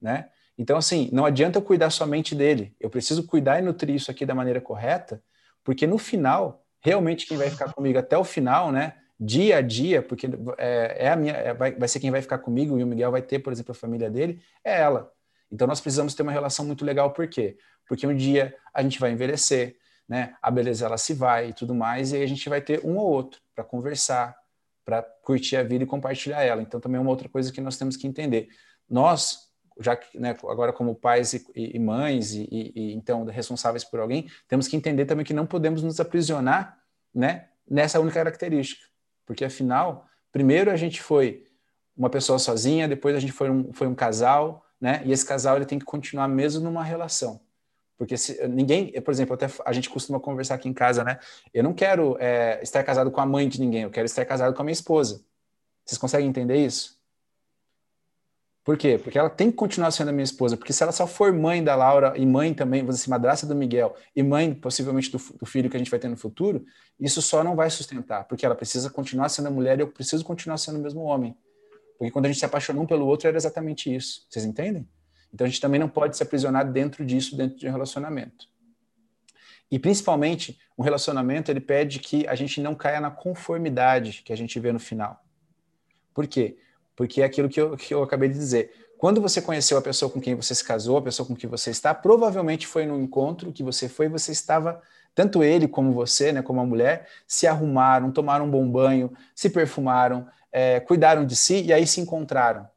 né? 0.00 0.30
Então, 0.56 0.76
assim, 0.76 1.10
não 1.12 1.26
adianta 1.26 1.58
eu 1.58 1.62
cuidar 1.62 1.90
somente 1.90 2.34
dele. 2.34 2.74
Eu 2.80 2.88
preciso 2.88 3.26
cuidar 3.26 3.58
e 3.58 3.62
nutrir 3.62 3.94
isso 3.94 4.10
aqui 4.10 4.24
da 4.24 4.34
maneira 4.34 4.60
correta, 4.60 5.22
porque 5.62 5.86
no 5.86 5.98
final, 5.98 6.64
realmente 6.80 7.26
quem 7.26 7.36
vai 7.36 7.50
ficar 7.50 7.74
comigo 7.74 7.98
até 7.98 8.16
o 8.16 8.24
final, 8.24 8.72
né? 8.72 8.94
Dia 9.18 9.58
a 9.58 9.60
dia, 9.60 10.00
porque 10.00 10.30
é, 10.56 10.96
é 10.98 11.10
a 11.10 11.16
minha, 11.16 11.34
é, 11.34 11.52
vai, 11.52 11.72
vai 11.72 11.88
ser 11.88 12.00
quem 12.00 12.10
vai 12.10 12.22
ficar 12.22 12.38
comigo 12.38 12.78
e 12.78 12.82
o 12.82 12.86
Miguel 12.86 13.10
vai 13.10 13.20
ter, 13.20 13.38
por 13.38 13.52
exemplo, 13.52 13.72
a 13.72 13.74
família 13.74 14.08
dele, 14.10 14.40
é 14.64 14.80
ela. 14.80 15.12
Então 15.50 15.66
nós 15.66 15.80
precisamos 15.80 16.14
ter 16.14 16.22
uma 16.22 16.32
relação 16.32 16.64
muito 16.64 16.84
legal, 16.84 17.12
por 17.12 17.28
quê? 17.28 17.56
porque 17.90 18.06
um 18.06 18.14
dia 18.14 18.54
a 18.72 18.84
gente 18.84 19.00
vai 19.00 19.10
envelhecer, 19.10 19.76
né? 20.08 20.36
A 20.40 20.48
beleza 20.48 20.86
ela 20.86 20.96
se 20.96 21.12
vai 21.12 21.48
e 21.48 21.52
tudo 21.52 21.74
mais, 21.74 22.12
e 22.12 22.16
aí 22.18 22.22
a 22.22 22.26
gente 22.26 22.48
vai 22.48 22.60
ter 22.60 22.86
um 22.86 22.96
ou 22.96 23.10
outro 23.10 23.40
para 23.52 23.64
conversar, 23.64 24.36
para 24.84 25.02
curtir 25.02 25.56
a 25.56 25.64
vida 25.64 25.82
e 25.82 25.86
compartilhar 25.88 26.40
ela. 26.40 26.62
Então 26.62 26.78
também 26.78 26.98
é 26.98 27.00
uma 27.00 27.10
outra 27.10 27.28
coisa 27.28 27.52
que 27.52 27.60
nós 27.60 27.76
temos 27.76 27.96
que 27.96 28.06
entender. 28.06 28.48
Nós, 28.88 29.50
já 29.80 29.96
que 29.96 30.20
né, 30.20 30.36
agora 30.48 30.72
como 30.72 30.94
pais 30.94 31.32
e, 31.32 31.44
e 31.56 31.80
mães 31.80 32.32
e, 32.32 32.46
e, 32.48 32.92
então 32.94 33.24
responsáveis 33.24 33.82
por 33.82 33.98
alguém, 33.98 34.30
temos 34.46 34.68
que 34.68 34.76
entender 34.76 35.04
também 35.04 35.26
que 35.26 35.34
não 35.34 35.44
podemos 35.44 35.82
nos 35.82 35.98
aprisionar, 35.98 36.78
né? 37.12 37.48
Nessa 37.68 37.98
única 37.98 38.14
característica, 38.14 38.86
porque 39.26 39.44
afinal, 39.44 40.06
primeiro 40.30 40.70
a 40.70 40.76
gente 40.76 41.02
foi 41.02 41.44
uma 41.96 42.08
pessoa 42.08 42.38
sozinha, 42.38 42.86
depois 42.86 43.16
a 43.16 43.20
gente 43.20 43.32
foi 43.32 43.50
um, 43.50 43.72
foi 43.72 43.88
um 43.88 43.96
casal, 43.96 44.64
né? 44.80 45.02
E 45.04 45.12
esse 45.12 45.24
casal 45.24 45.56
ele 45.56 45.66
tem 45.66 45.78
que 45.78 45.84
continuar 45.84 46.26
mesmo 46.28 46.62
numa 46.62 46.82
relação. 46.82 47.40
Porque 47.98 48.16
se, 48.16 48.48
ninguém, 48.48 48.92
por 49.02 49.12
exemplo, 49.12 49.34
até 49.34 49.46
a 49.64 49.72
gente 49.72 49.90
costuma 49.90 50.18
conversar 50.18 50.54
aqui 50.54 50.68
em 50.68 50.72
casa, 50.72 51.04
né? 51.04 51.18
Eu 51.52 51.62
não 51.62 51.74
quero 51.74 52.16
é, 52.18 52.58
estar 52.62 52.82
casado 52.82 53.10
com 53.10 53.20
a 53.20 53.26
mãe 53.26 53.46
de 53.46 53.60
ninguém, 53.60 53.82
eu 53.82 53.90
quero 53.90 54.06
estar 54.06 54.24
casado 54.24 54.54
com 54.54 54.62
a 54.62 54.64
minha 54.64 54.72
esposa. 54.72 55.22
Vocês 55.84 55.98
conseguem 55.98 56.28
entender 56.28 56.56
isso? 56.64 56.98
Por 58.64 58.78
quê? 58.78 58.98
Porque 59.02 59.18
ela 59.18 59.28
tem 59.28 59.50
que 59.50 59.56
continuar 59.56 59.90
sendo 59.90 60.08
a 60.08 60.12
minha 60.12 60.24
esposa, 60.24 60.56
porque 60.56 60.72
se 60.72 60.82
ela 60.82 60.92
só 60.92 61.06
for 61.06 61.32
mãe 61.32 61.64
da 61.64 61.74
Laura 61.74 62.12
e 62.16 62.24
mãe 62.24 62.54
também, 62.54 62.82
vamos 62.82 62.96
dizer, 62.96 63.10
madrasta 63.10 63.46
do 63.46 63.54
Miguel 63.54 63.96
e 64.14 64.22
mãe 64.22 64.54
possivelmente 64.54 65.10
do, 65.10 65.18
do, 65.18 65.46
filho 65.46 65.68
que 65.68 65.76
a 65.76 65.78
gente 65.78 65.90
vai 65.90 65.98
ter 65.98 66.08
no 66.08 66.16
futuro, 66.16 66.64
isso 66.98 67.20
só 67.20 67.42
não 67.42 67.56
vai 67.56 67.68
sustentar, 67.68 68.24
porque 68.24 68.46
ela 68.46 68.54
precisa 68.54 68.88
continuar 68.88 69.28
sendo 69.28 69.50
mulher 69.50 69.78
e 69.78 69.82
eu 69.82 69.88
preciso 69.88 70.24
continuar 70.24 70.56
sendo 70.58 70.78
o 70.78 70.82
mesmo 70.82 71.00
homem. 71.00 71.36
Porque 72.00 72.10
quando 72.10 72.24
a 72.24 72.28
gente 72.28 72.38
se 72.38 72.46
apaixonou 72.46 72.84
um 72.84 72.86
pelo 72.86 73.06
outro 73.06 73.28
era 73.28 73.36
exatamente 73.36 73.94
isso. 73.94 74.24
Vocês 74.26 74.46
entendem? 74.46 74.88
Então 75.34 75.46
a 75.46 75.50
gente 75.50 75.60
também 75.60 75.78
não 75.78 75.86
pode 75.86 76.16
se 76.16 76.22
aprisionar 76.22 76.72
dentro 76.72 77.04
disso, 77.04 77.36
dentro 77.36 77.58
de 77.58 77.68
um 77.68 77.70
relacionamento. 77.70 78.48
E 79.70 79.78
principalmente, 79.78 80.58
um 80.78 80.82
relacionamento 80.82 81.50
ele 81.50 81.60
pede 81.60 81.98
que 81.98 82.26
a 82.26 82.34
gente 82.34 82.58
não 82.58 82.74
caia 82.74 83.02
na 83.02 83.10
conformidade 83.10 84.22
que 84.24 84.32
a 84.32 84.36
gente 84.36 84.58
vê 84.58 84.72
no 84.72 84.80
final. 84.80 85.22
Por 86.14 86.26
quê? 86.26 86.56
Porque 86.96 87.20
é 87.20 87.26
aquilo 87.26 87.50
que 87.50 87.60
eu, 87.60 87.76
que 87.76 87.92
eu 87.92 88.02
acabei 88.02 88.30
de 88.30 88.34
dizer. 88.34 88.72
Quando 88.96 89.20
você 89.20 89.42
conheceu 89.42 89.76
a 89.76 89.82
pessoa 89.82 90.10
com 90.10 90.22
quem 90.22 90.34
você 90.34 90.54
se 90.54 90.64
casou, 90.64 90.96
a 90.96 91.02
pessoa 91.02 91.26
com 91.26 91.36
quem 91.36 91.50
você 91.50 91.70
está, 91.70 91.92
provavelmente 91.92 92.66
foi 92.66 92.86
no 92.86 92.98
encontro 92.98 93.52
que 93.52 93.62
você 93.62 93.90
foi, 93.90 94.08
você 94.08 94.32
estava, 94.32 94.80
tanto 95.14 95.42
ele 95.42 95.68
como 95.68 95.92
você, 95.92 96.32
né, 96.32 96.42
como 96.42 96.60
a 96.60 96.66
mulher, 96.66 97.08
se 97.26 97.46
arrumaram, 97.46 98.10
tomaram 98.10 98.46
um 98.46 98.50
bom 98.50 98.68
banho, 98.70 99.12
se 99.34 99.50
perfumaram, 99.50 100.26
é, 100.52 100.80
cuidaram 100.80 101.24
de 101.24 101.36
si 101.36 101.62
e 101.62 101.72
aí 101.72 101.86
se 101.86 102.00
encontraram. 102.00 102.68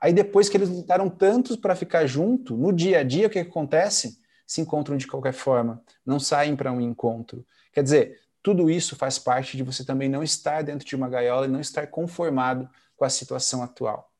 Aí 0.00 0.12
depois 0.12 0.48
que 0.48 0.56
eles 0.56 0.68
lutaram 0.68 1.08
tantos 1.08 1.56
para 1.56 1.74
ficar 1.74 2.06
junto, 2.06 2.56
no 2.56 2.72
dia 2.72 3.00
a 3.00 3.02
dia 3.02 3.26
o 3.26 3.30
que, 3.30 3.42
que 3.42 3.50
acontece? 3.50 4.20
Se 4.46 4.60
encontram 4.60 4.96
de 4.96 5.06
qualquer 5.06 5.32
forma, 5.32 5.82
não 6.04 6.20
saem 6.20 6.54
para 6.54 6.70
um 6.70 6.80
encontro. 6.80 7.44
Quer 7.72 7.82
dizer, 7.82 8.20
tudo 8.42 8.70
isso 8.70 8.94
faz 8.94 9.18
parte 9.18 9.56
de 9.56 9.62
você 9.62 9.84
também 9.84 10.08
não 10.08 10.22
estar 10.22 10.62
dentro 10.62 10.86
de 10.86 10.94
uma 10.94 11.08
gaiola 11.08 11.46
e 11.46 11.50
não 11.50 11.60
estar 11.60 11.86
conformado 11.88 12.70
com 12.96 13.04
a 13.04 13.10
situação 13.10 13.62
atual. 13.62 14.10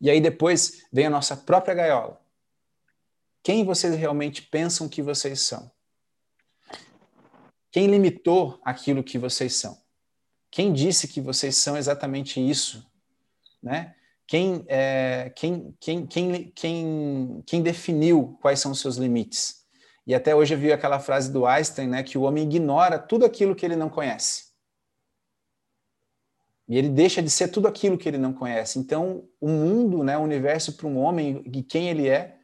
E 0.00 0.08
aí 0.08 0.20
depois 0.20 0.84
vem 0.92 1.06
a 1.06 1.10
nossa 1.10 1.36
própria 1.36 1.74
gaiola. 1.74 2.20
Quem 3.42 3.64
vocês 3.64 3.96
realmente 3.96 4.42
pensam 4.42 4.88
que 4.88 5.02
vocês 5.02 5.40
são? 5.40 5.70
Quem 7.70 7.86
limitou 7.86 8.60
aquilo 8.64 9.04
que 9.04 9.18
vocês 9.18 9.54
são? 9.54 9.78
Quem 10.50 10.72
disse 10.72 11.06
que 11.06 11.20
vocês 11.20 11.56
são 11.56 11.76
exatamente 11.76 12.40
isso? 12.40 12.86
Né? 13.62 13.94
quem, 14.28 14.62
é, 14.68 15.32
quem, 15.34 15.74
quem, 15.80 16.06
quem, 16.06 16.52
quem, 16.54 17.42
quem 17.46 17.62
definiu 17.62 18.38
quais 18.42 18.60
são 18.60 18.70
os 18.70 18.80
seus 18.80 18.96
limites. 18.96 19.66
E 20.06 20.14
até 20.14 20.34
hoje 20.34 20.54
eu 20.54 20.58
vi 20.58 20.70
aquela 20.70 21.00
frase 21.00 21.32
do 21.32 21.46
Einstein, 21.46 21.88
né, 21.88 22.02
que 22.02 22.18
o 22.18 22.22
homem 22.22 22.44
ignora 22.44 22.98
tudo 22.98 23.24
aquilo 23.24 23.56
que 23.56 23.64
ele 23.64 23.74
não 23.74 23.88
conhece. 23.88 24.48
E 26.68 26.76
ele 26.76 26.90
deixa 26.90 27.22
de 27.22 27.30
ser 27.30 27.48
tudo 27.48 27.66
aquilo 27.66 27.96
que 27.96 28.06
ele 28.06 28.18
não 28.18 28.34
conhece. 28.34 28.78
Então, 28.78 29.26
o 29.40 29.48
mundo, 29.48 30.04
né, 30.04 30.18
o 30.18 30.22
universo 30.22 30.76
para 30.76 30.86
um 30.86 30.98
homem 30.98 31.42
e 31.46 31.62
quem 31.62 31.88
ele 31.88 32.06
é, 32.06 32.36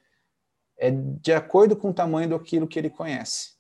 é 0.79 0.91
de 0.91 1.35
acordo 1.35 1.77
com 1.77 1.91
o 1.91 1.95
tamanho 1.95 2.31
daquilo 2.31 2.67
que 2.67 2.79
ele 2.79 2.89
conhece. 2.89 3.54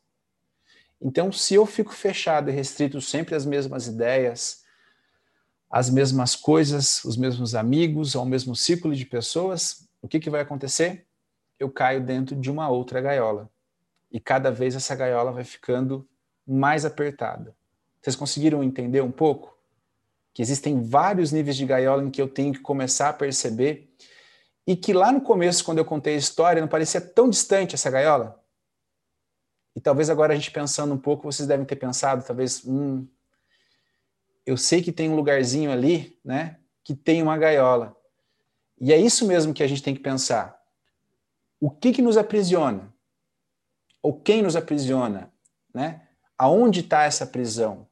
Então, 1.00 1.30
se 1.30 1.54
eu 1.54 1.66
fico 1.66 1.92
fechado 1.92 2.50
e 2.50 2.52
restrito 2.52 3.00
sempre 3.00 3.34
às 3.34 3.44
mesmas 3.44 3.86
ideias, 3.86 4.62
as 5.70 5.90
mesmas 5.90 6.36
coisas, 6.36 7.04
os 7.04 7.16
mesmos 7.16 7.54
amigos, 7.54 8.14
ao 8.14 8.24
mesmo 8.24 8.54
círculo 8.54 8.94
de 8.94 9.04
pessoas, 9.04 9.88
o 10.00 10.06
que, 10.06 10.20
que 10.20 10.30
vai 10.30 10.40
acontecer? 10.40 11.06
Eu 11.58 11.70
caio 11.70 12.00
dentro 12.00 12.36
de 12.36 12.50
uma 12.50 12.68
outra 12.68 13.00
gaiola. 13.00 13.50
E 14.10 14.20
cada 14.20 14.50
vez 14.50 14.76
essa 14.76 14.94
gaiola 14.94 15.32
vai 15.32 15.44
ficando 15.44 16.08
mais 16.46 16.84
apertada. 16.84 17.56
Vocês 18.00 18.14
conseguiram 18.14 18.62
entender 18.62 19.00
um 19.00 19.10
pouco? 19.10 19.56
Que 20.32 20.42
existem 20.42 20.82
vários 20.82 21.32
níveis 21.32 21.56
de 21.56 21.66
gaiola 21.66 22.04
em 22.04 22.10
que 22.10 22.20
eu 22.20 22.28
tenho 22.28 22.52
que 22.52 22.60
começar 22.60 23.08
a 23.08 23.12
perceber 23.12 23.92
e 24.66 24.76
que 24.76 24.92
lá 24.92 25.10
no 25.10 25.20
começo, 25.20 25.64
quando 25.64 25.78
eu 25.78 25.84
contei 25.84 26.14
a 26.14 26.18
história, 26.18 26.60
não 26.60 26.68
parecia 26.68 27.00
tão 27.00 27.28
distante 27.28 27.74
essa 27.74 27.90
gaiola. 27.90 28.40
E 29.74 29.80
talvez 29.80 30.08
agora 30.08 30.32
a 30.32 30.36
gente 30.36 30.50
pensando 30.50 30.94
um 30.94 30.98
pouco, 30.98 31.30
vocês 31.30 31.48
devem 31.48 31.66
ter 31.66 31.76
pensado, 31.76 32.24
talvez, 32.24 32.64
hum, 32.64 33.06
eu 34.46 34.56
sei 34.56 34.82
que 34.82 34.92
tem 34.92 35.08
um 35.10 35.16
lugarzinho 35.16 35.70
ali, 35.70 36.18
né, 36.24 36.58
que 36.82 36.94
tem 36.94 37.22
uma 37.22 37.36
gaiola. 37.36 37.96
E 38.80 38.92
é 38.92 38.98
isso 38.98 39.26
mesmo 39.26 39.54
que 39.54 39.62
a 39.62 39.66
gente 39.66 39.82
tem 39.82 39.94
que 39.94 40.00
pensar. 40.00 40.60
O 41.60 41.70
que 41.70 41.92
que 41.92 42.02
nos 42.02 42.16
aprisiona? 42.16 42.92
Ou 44.02 44.20
quem 44.20 44.42
nos 44.42 44.54
aprisiona, 44.54 45.32
né? 45.72 46.06
Aonde 46.36 46.80
está 46.80 47.04
essa 47.04 47.26
prisão? 47.26 47.88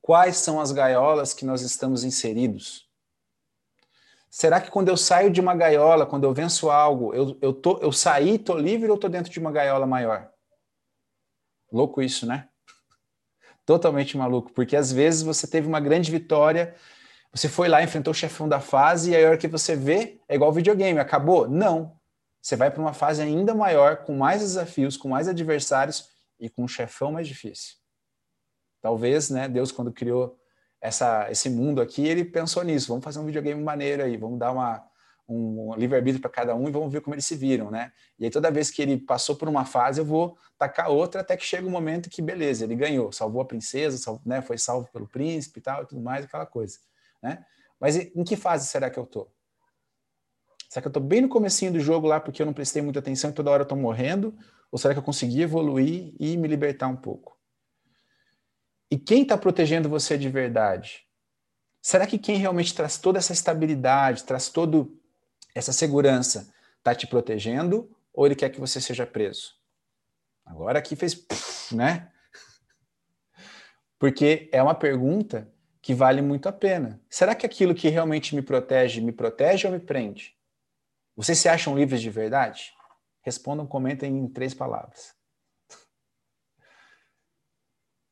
Quais 0.00 0.36
são 0.36 0.60
as 0.60 0.70
gaiolas 0.70 1.34
que 1.34 1.44
nós 1.44 1.60
estamos 1.62 2.04
inseridos? 2.04 2.88
Será 4.30 4.60
que 4.60 4.70
quando 4.70 4.88
eu 4.88 4.96
saio 4.96 5.30
de 5.30 5.40
uma 5.40 5.54
gaiola, 5.54 6.06
quando 6.06 6.24
eu 6.24 6.32
venço 6.32 6.70
algo, 6.70 7.12
eu, 7.14 7.36
eu, 7.40 7.52
tô, 7.52 7.78
eu 7.78 7.90
saí, 7.90 8.38
tô 8.38 8.56
livre 8.56 8.90
ou 8.90 8.98
tô 8.98 9.08
dentro 9.08 9.32
de 9.32 9.40
uma 9.40 9.50
gaiola 9.50 9.86
maior? 9.86 10.30
Louco 11.72 12.00
isso, 12.02 12.26
né? 12.26 12.48
Totalmente 13.64 14.16
maluco, 14.16 14.52
porque 14.52 14.74
às 14.74 14.90
vezes 14.90 15.22
você 15.22 15.46
teve 15.46 15.66
uma 15.68 15.80
grande 15.80 16.10
vitória, 16.10 16.74
você 17.32 17.48
foi 17.48 17.68
lá, 17.68 17.82
enfrentou 17.82 18.12
o 18.12 18.14
chefão 18.14 18.48
da 18.48 18.60
fase, 18.60 19.10
e 19.10 19.16
aí 19.16 19.24
a 19.24 19.28
hora 19.28 19.38
que 19.38 19.46
você 19.46 19.76
vê, 19.76 20.20
é 20.26 20.34
igual 20.34 20.52
videogame, 20.52 20.98
acabou? 20.98 21.48
Não. 21.48 21.98
Você 22.40 22.56
vai 22.56 22.70
para 22.70 22.80
uma 22.80 22.94
fase 22.94 23.20
ainda 23.20 23.54
maior, 23.54 24.04
com 24.04 24.16
mais 24.16 24.40
desafios, 24.40 24.96
com 24.96 25.08
mais 25.08 25.28
adversários 25.28 26.08
e 26.40 26.48
com 26.48 26.64
um 26.64 26.68
chefão 26.68 27.12
mais 27.12 27.28
difícil. 27.28 27.74
Talvez, 28.80 29.28
né, 29.28 29.48
Deus, 29.48 29.70
quando 29.70 29.92
criou 29.92 30.38
essa, 30.80 31.30
esse 31.30 31.50
mundo 31.50 31.80
aqui, 31.80 32.06
ele 32.06 32.24
pensou 32.24 32.62
nisso. 32.62 32.88
Vamos 32.88 33.04
fazer 33.04 33.18
um 33.18 33.26
videogame 33.26 33.62
maneiro 33.62 34.02
aí, 34.02 34.16
vamos 34.16 34.38
dar 34.38 34.52
uma, 34.52 34.82
um 35.28 35.74
livre-arbítrio 35.74 36.22
para 36.22 36.30
cada 36.30 36.54
um 36.54 36.68
e 36.68 36.72
vamos 36.72 36.90
ver 36.90 37.02
como 37.02 37.14
eles 37.14 37.26
se 37.26 37.36
viram, 37.36 37.70
né? 37.70 37.92
E 38.18 38.24
aí 38.24 38.30
toda 38.30 38.50
vez 38.50 38.70
que 38.70 38.80
ele 38.80 38.96
passou 38.96 39.36
por 39.36 39.48
uma 39.48 39.64
fase, 39.64 40.00
eu 40.00 40.04
vou 40.04 40.38
tacar 40.56 40.90
outra 40.90 41.20
até 41.20 41.36
que 41.36 41.44
chega 41.44 41.64
o 41.64 41.68
um 41.68 41.70
momento 41.70 42.08
que, 42.08 42.22
beleza, 42.22 42.64
ele 42.64 42.74
ganhou, 42.74 43.12
salvou 43.12 43.42
a 43.42 43.44
princesa, 43.44 43.98
salvo, 43.98 44.22
né, 44.24 44.40
foi 44.40 44.56
salvo 44.56 44.88
pelo 44.90 45.06
príncipe 45.06 45.58
e 45.58 45.62
tal, 45.62 45.82
e 45.82 45.86
tudo 45.86 46.00
mais, 46.00 46.24
aquela 46.24 46.46
coisa, 46.46 46.78
né? 47.22 47.44
Mas 47.78 47.96
em 47.96 48.24
que 48.24 48.36
fase 48.36 48.66
será 48.66 48.88
que 48.88 48.98
eu 48.98 49.06
tô? 49.06 49.28
Será 50.68 50.82
que 50.82 50.88
eu 50.88 50.92
tô 50.92 51.00
bem 51.00 51.20
no 51.20 51.28
comecinho 51.28 51.72
do 51.72 51.80
jogo 51.80 52.06
lá 52.06 52.20
porque 52.20 52.42
eu 52.42 52.46
não 52.46 52.52
prestei 52.52 52.82
muita 52.82 52.98
atenção 52.98 53.30
e 53.30 53.32
toda 53.32 53.50
hora 53.50 53.62
eu 53.62 53.68
tô 53.68 53.76
morrendo? 53.76 54.36
Ou 54.70 54.78
será 54.78 54.94
que 54.94 55.00
eu 55.00 55.04
consegui 55.04 55.42
evoluir 55.42 56.14
e 56.18 56.36
me 56.36 56.48
libertar 56.48 56.88
um 56.88 56.96
pouco? 56.96 57.38
E 58.90 58.98
quem 58.98 59.22
está 59.22 59.36
protegendo 59.36 59.88
você 59.88 60.16
de 60.18 60.28
verdade? 60.28 61.06
Será 61.80 62.06
que 62.06 62.18
quem 62.18 62.36
realmente 62.36 62.74
traz 62.74 62.98
toda 62.98 63.18
essa 63.18 63.32
estabilidade, 63.32 64.24
traz 64.24 64.48
toda 64.48 64.86
essa 65.58 65.72
segurança, 65.72 66.52
está 66.78 66.94
te 66.94 67.06
protegendo 67.06 67.90
ou 68.12 68.24
ele 68.26 68.36
quer 68.36 68.50
que 68.50 68.60
você 68.60 68.80
seja 68.80 69.06
preso? 69.06 69.54
Agora 70.44 70.78
aqui 70.78 70.96
fez, 70.96 71.26
né? 71.72 72.10
Porque 73.98 74.48
é 74.52 74.62
uma 74.62 74.74
pergunta 74.74 75.52
que 75.82 75.94
vale 75.94 76.22
muito 76.22 76.48
a 76.48 76.52
pena. 76.52 77.00
Será 77.10 77.34
que 77.34 77.44
aquilo 77.44 77.74
que 77.74 77.88
realmente 77.88 78.34
me 78.34 78.42
protege, 78.42 79.00
me 79.00 79.12
protege 79.12 79.66
ou 79.66 79.72
me 79.72 79.80
prende? 79.80 80.36
Vocês 81.16 81.38
se 81.38 81.48
acham 81.48 81.76
livres 81.76 82.00
de 82.00 82.10
verdade? 82.10 82.72
Respondam, 83.22 83.66
comentem 83.66 84.16
em 84.16 84.28
três 84.28 84.54
palavras. 84.54 85.14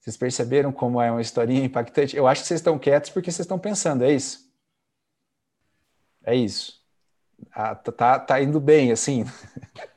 Vocês 0.00 0.16
perceberam 0.16 0.72
como 0.72 1.00
é 1.00 1.11
uma 1.11 1.20
historinha 1.20 1.64
impactante? 1.64 2.16
Eu 2.16 2.26
acho 2.26 2.42
que 2.42 2.48
vocês 2.48 2.61
estão 2.61 2.78
quietos 2.78 3.11
porque 3.11 3.30
vocês 3.30 3.44
estão 3.44 3.59
pensando, 3.59 4.04
é 4.04 4.12
isso? 4.12 4.52
É 6.24 6.35
isso. 6.35 6.86
Ah, 7.59 7.75
tá, 7.75 7.90
tá, 7.90 8.19
tá 8.19 8.42
indo 8.42 8.61
bem, 8.61 8.92
assim. 8.92 9.25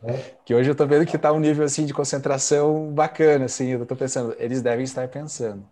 É. 0.01 0.13
que 0.45 0.55
hoje 0.55 0.71
eu 0.71 0.75
tô 0.75 0.87
vendo 0.87 1.05
que 1.05 1.17
tá 1.17 1.33
um 1.33 1.41
nível, 1.41 1.65
assim, 1.65 1.85
de 1.85 1.93
concentração 1.93 2.89
bacana, 2.93 3.45
assim. 3.45 3.67
Eu 3.67 3.85
tô 3.85 3.97
pensando, 3.97 4.33
eles 4.39 4.61
devem 4.61 4.85
estar 4.85 5.09
pensando. 5.09 5.69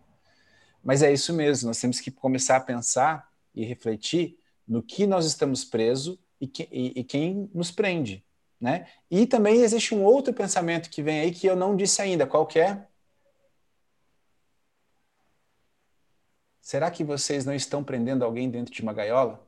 Mas 0.84 1.02
é 1.02 1.14
isso 1.14 1.34
mesmo, 1.34 1.68
nós 1.68 1.80
temos 1.80 2.02
que 2.02 2.12
começar 2.12 2.58
a 2.58 2.60
pensar 2.60 3.30
e 3.56 3.64
refletir 3.64 4.38
no 4.68 4.84
que 4.84 5.08
nós 5.08 5.26
estamos 5.26 5.64
presos 5.64 6.20
e, 6.42 6.48
que, 6.48 6.68
e, 6.70 7.00
e 7.00 7.04
quem 7.06 7.50
nos 7.54 7.72
prende, 7.72 8.22
né? 8.60 8.88
E 9.10 9.26
também 9.26 9.62
existe 9.62 9.96
um 9.96 10.04
outro 10.04 10.34
pensamento 10.34 10.90
que 10.90 11.02
vem 11.02 11.22
aí 11.22 11.32
que 11.32 11.48
eu 11.48 11.56
não 11.56 11.74
disse 11.74 12.02
ainda, 12.02 12.28
qual 12.28 12.46
que 12.46 12.60
é? 12.60 12.86
Será 16.62 16.92
que 16.92 17.06
vocês 17.06 17.46
não 17.46 17.54
estão 17.54 17.82
prendendo 17.82 18.26
alguém 18.26 18.50
dentro 18.50 18.74
de 18.74 18.82
uma 18.82 18.92
gaiola? 18.92 19.47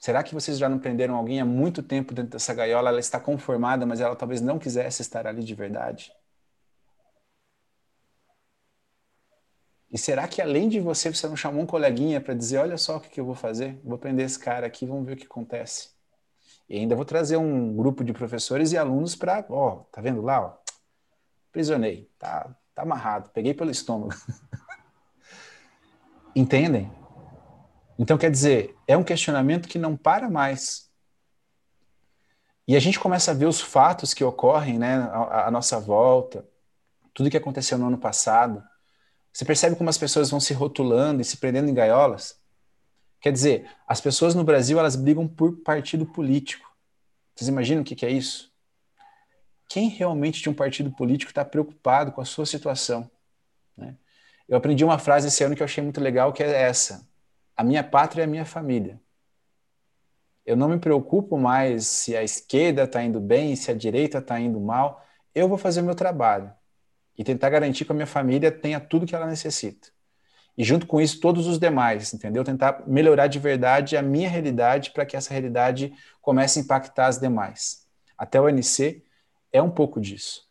Será 0.00 0.22
que 0.24 0.34
vocês 0.34 0.58
já 0.58 0.68
não 0.68 0.78
prenderam 0.78 1.14
alguém 1.14 1.40
há 1.40 1.44
muito 1.44 1.82
tempo 1.82 2.14
dentro 2.14 2.32
dessa 2.32 2.54
gaiola? 2.54 2.88
Ela 2.88 2.98
está 2.98 3.20
conformada, 3.20 3.86
mas 3.86 4.00
ela 4.00 4.16
talvez 4.16 4.40
não 4.40 4.58
quisesse 4.58 5.02
estar 5.02 5.26
ali 5.26 5.44
de 5.44 5.54
verdade? 5.54 6.12
E 9.92 9.98
será 9.98 10.26
que 10.26 10.40
além 10.40 10.68
de 10.68 10.80
você, 10.80 11.12
você 11.12 11.28
não 11.28 11.36
chamou 11.36 11.62
um 11.62 11.66
coleguinha 11.66 12.20
para 12.20 12.34
dizer: 12.34 12.58
olha 12.58 12.78
só 12.78 12.96
o 12.96 13.00
que, 13.00 13.20
eu 13.20 13.24
vou 13.24 13.34
fazer? 13.34 13.78
Vou 13.84 13.98
prender 13.98 14.26
esse 14.26 14.38
cara 14.38 14.66
aqui, 14.66 14.86
vamos 14.86 15.06
ver 15.06 15.12
o 15.14 15.16
que 15.16 15.26
acontece. 15.26 15.90
E 16.68 16.78
ainda 16.78 16.96
vou 16.96 17.04
trazer 17.04 17.36
um 17.36 17.76
grupo 17.76 18.02
de 18.02 18.12
professores 18.12 18.72
e 18.72 18.78
alunos 18.78 19.14
para, 19.14 19.44
ó, 19.50 19.84
tá 19.92 20.00
vendo 20.00 20.22
lá, 20.22 20.40
ó, 20.40 20.58
prisionei, 21.52 22.08
tá, 22.18 22.56
Tá 22.80 22.84
amarrado, 22.84 23.28
peguei 23.34 23.52
pelo 23.52 23.70
estômago. 23.70 24.14
Entendem? 26.34 26.90
Então, 28.00 28.16
quer 28.16 28.30
dizer, 28.30 28.74
é 28.88 28.96
um 28.96 29.04
questionamento 29.04 29.68
que 29.68 29.78
não 29.78 29.96
para 29.96 30.30
mais. 30.30 30.90
E 32.66 32.74
a 32.74 32.80
gente 32.80 32.98
começa 32.98 33.30
a 33.30 33.34
ver 33.34 33.46
os 33.46 33.60
fatos 33.60 34.14
que 34.14 34.24
ocorrem 34.24 34.78
né, 34.78 34.96
à, 35.12 35.48
à 35.48 35.50
nossa 35.50 35.78
volta, 35.78 36.48
tudo 37.12 37.30
que 37.30 37.36
aconteceu 37.36 37.76
no 37.76 37.88
ano 37.88 37.98
passado. 37.98 38.62
Você 39.32 39.44
percebe 39.44 39.76
como 39.76 39.90
as 39.90 39.98
pessoas 39.98 40.30
vão 40.30 40.40
se 40.40 40.54
rotulando 40.54 41.20
e 41.20 41.24
se 41.24 41.36
prendendo 41.36 41.68
em 41.68 41.74
gaiolas? 41.74 42.40
Quer 43.20 43.32
dizer, 43.32 43.70
as 43.86 44.00
pessoas 44.00 44.34
no 44.34 44.42
Brasil 44.42 44.78
elas 44.78 44.96
brigam 44.96 45.28
por 45.28 45.58
partido 45.58 46.06
político. 46.06 46.68
Vocês 47.34 47.48
imaginam 47.48 47.82
o 47.82 47.84
que, 47.84 47.94
que 47.94 48.06
é 48.06 48.10
isso? 48.10 48.50
quem 49.70 49.88
realmente 49.88 50.42
de 50.42 50.50
um 50.50 50.52
partido 50.52 50.90
político 50.90 51.30
está 51.30 51.44
preocupado 51.44 52.10
com 52.10 52.20
a 52.20 52.24
sua 52.24 52.44
situação. 52.44 53.08
Né? 53.76 53.96
Eu 54.48 54.56
aprendi 54.56 54.84
uma 54.84 54.98
frase 54.98 55.28
esse 55.28 55.44
ano 55.44 55.54
que 55.54 55.62
eu 55.62 55.64
achei 55.64 55.82
muito 55.82 56.00
legal, 56.00 56.32
que 56.32 56.42
é 56.42 56.50
essa: 56.50 57.08
a 57.60 57.62
minha 57.62 57.84
pátria 57.84 58.22
é 58.22 58.24
a 58.24 58.26
minha 58.26 58.46
família. 58.46 58.98
Eu 60.46 60.56
não 60.56 60.66
me 60.66 60.78
preocupo 60.78 61.36
mais 61.36 61.86
se 61.86 62.16
a 62.16 62.22
esquerda 62.24 62.84
está 62.84 63.04
indo 63.04 63.20
bem, 63.20 63.54
se 63.54 63.70
a 63.70 63.74
direita 63.74 64.16
está 64.16 64.40
indo 64.40 64.58
mal. 64.58 65.04
Eu 65.34 65.46
vou 65.46 65.58
fazer 65.58 65.82
meu 65.82 65.94
trabalho 65.94 66.50
e 67.18 67.22
tentar 67.22 67.50
garantir 67.50 67.84
que 67.84 67.92
a 67.92 67.94
minha 67.94 68.06
família 68.06 68.50
tenha 68.50 68.80
tudo 68.80 69.04
que 69.06 69.14
ela 69.14 69.26
necessita. 69.26 69.88
E 70.56 70.64
junto 70.64 70.86
com 70.86 71.02
isso, 71.02 71.20
todos 71.20 71.46
os 71.46 71.58
demais, 71.58 72.14
entendeu? 72.14 72.42
Tentar 72.42 72.82
melhorar 72.86 73.26
de 73.26 73.38
verdade 73.38 73.94
a 73.94 74.00
minha 74.00 74.30
realidade 74.30 74.90
para 74.90 75.04
que 75.04 75.14
essa 75.14 75.30
realidade 75.30 75.92
comece 76.22 76.60
a 76.60 76.62
impactar 76.62 77.08
as 77.08 77.18
demais. 77.18 77.86
Até 78.16 78.40
o 78.40 78.46
ANC, 78.46 79.04
é 79.52 79.60
um 79.60 79.70
pouco 79.70 80.00
disso. 80.00 80.49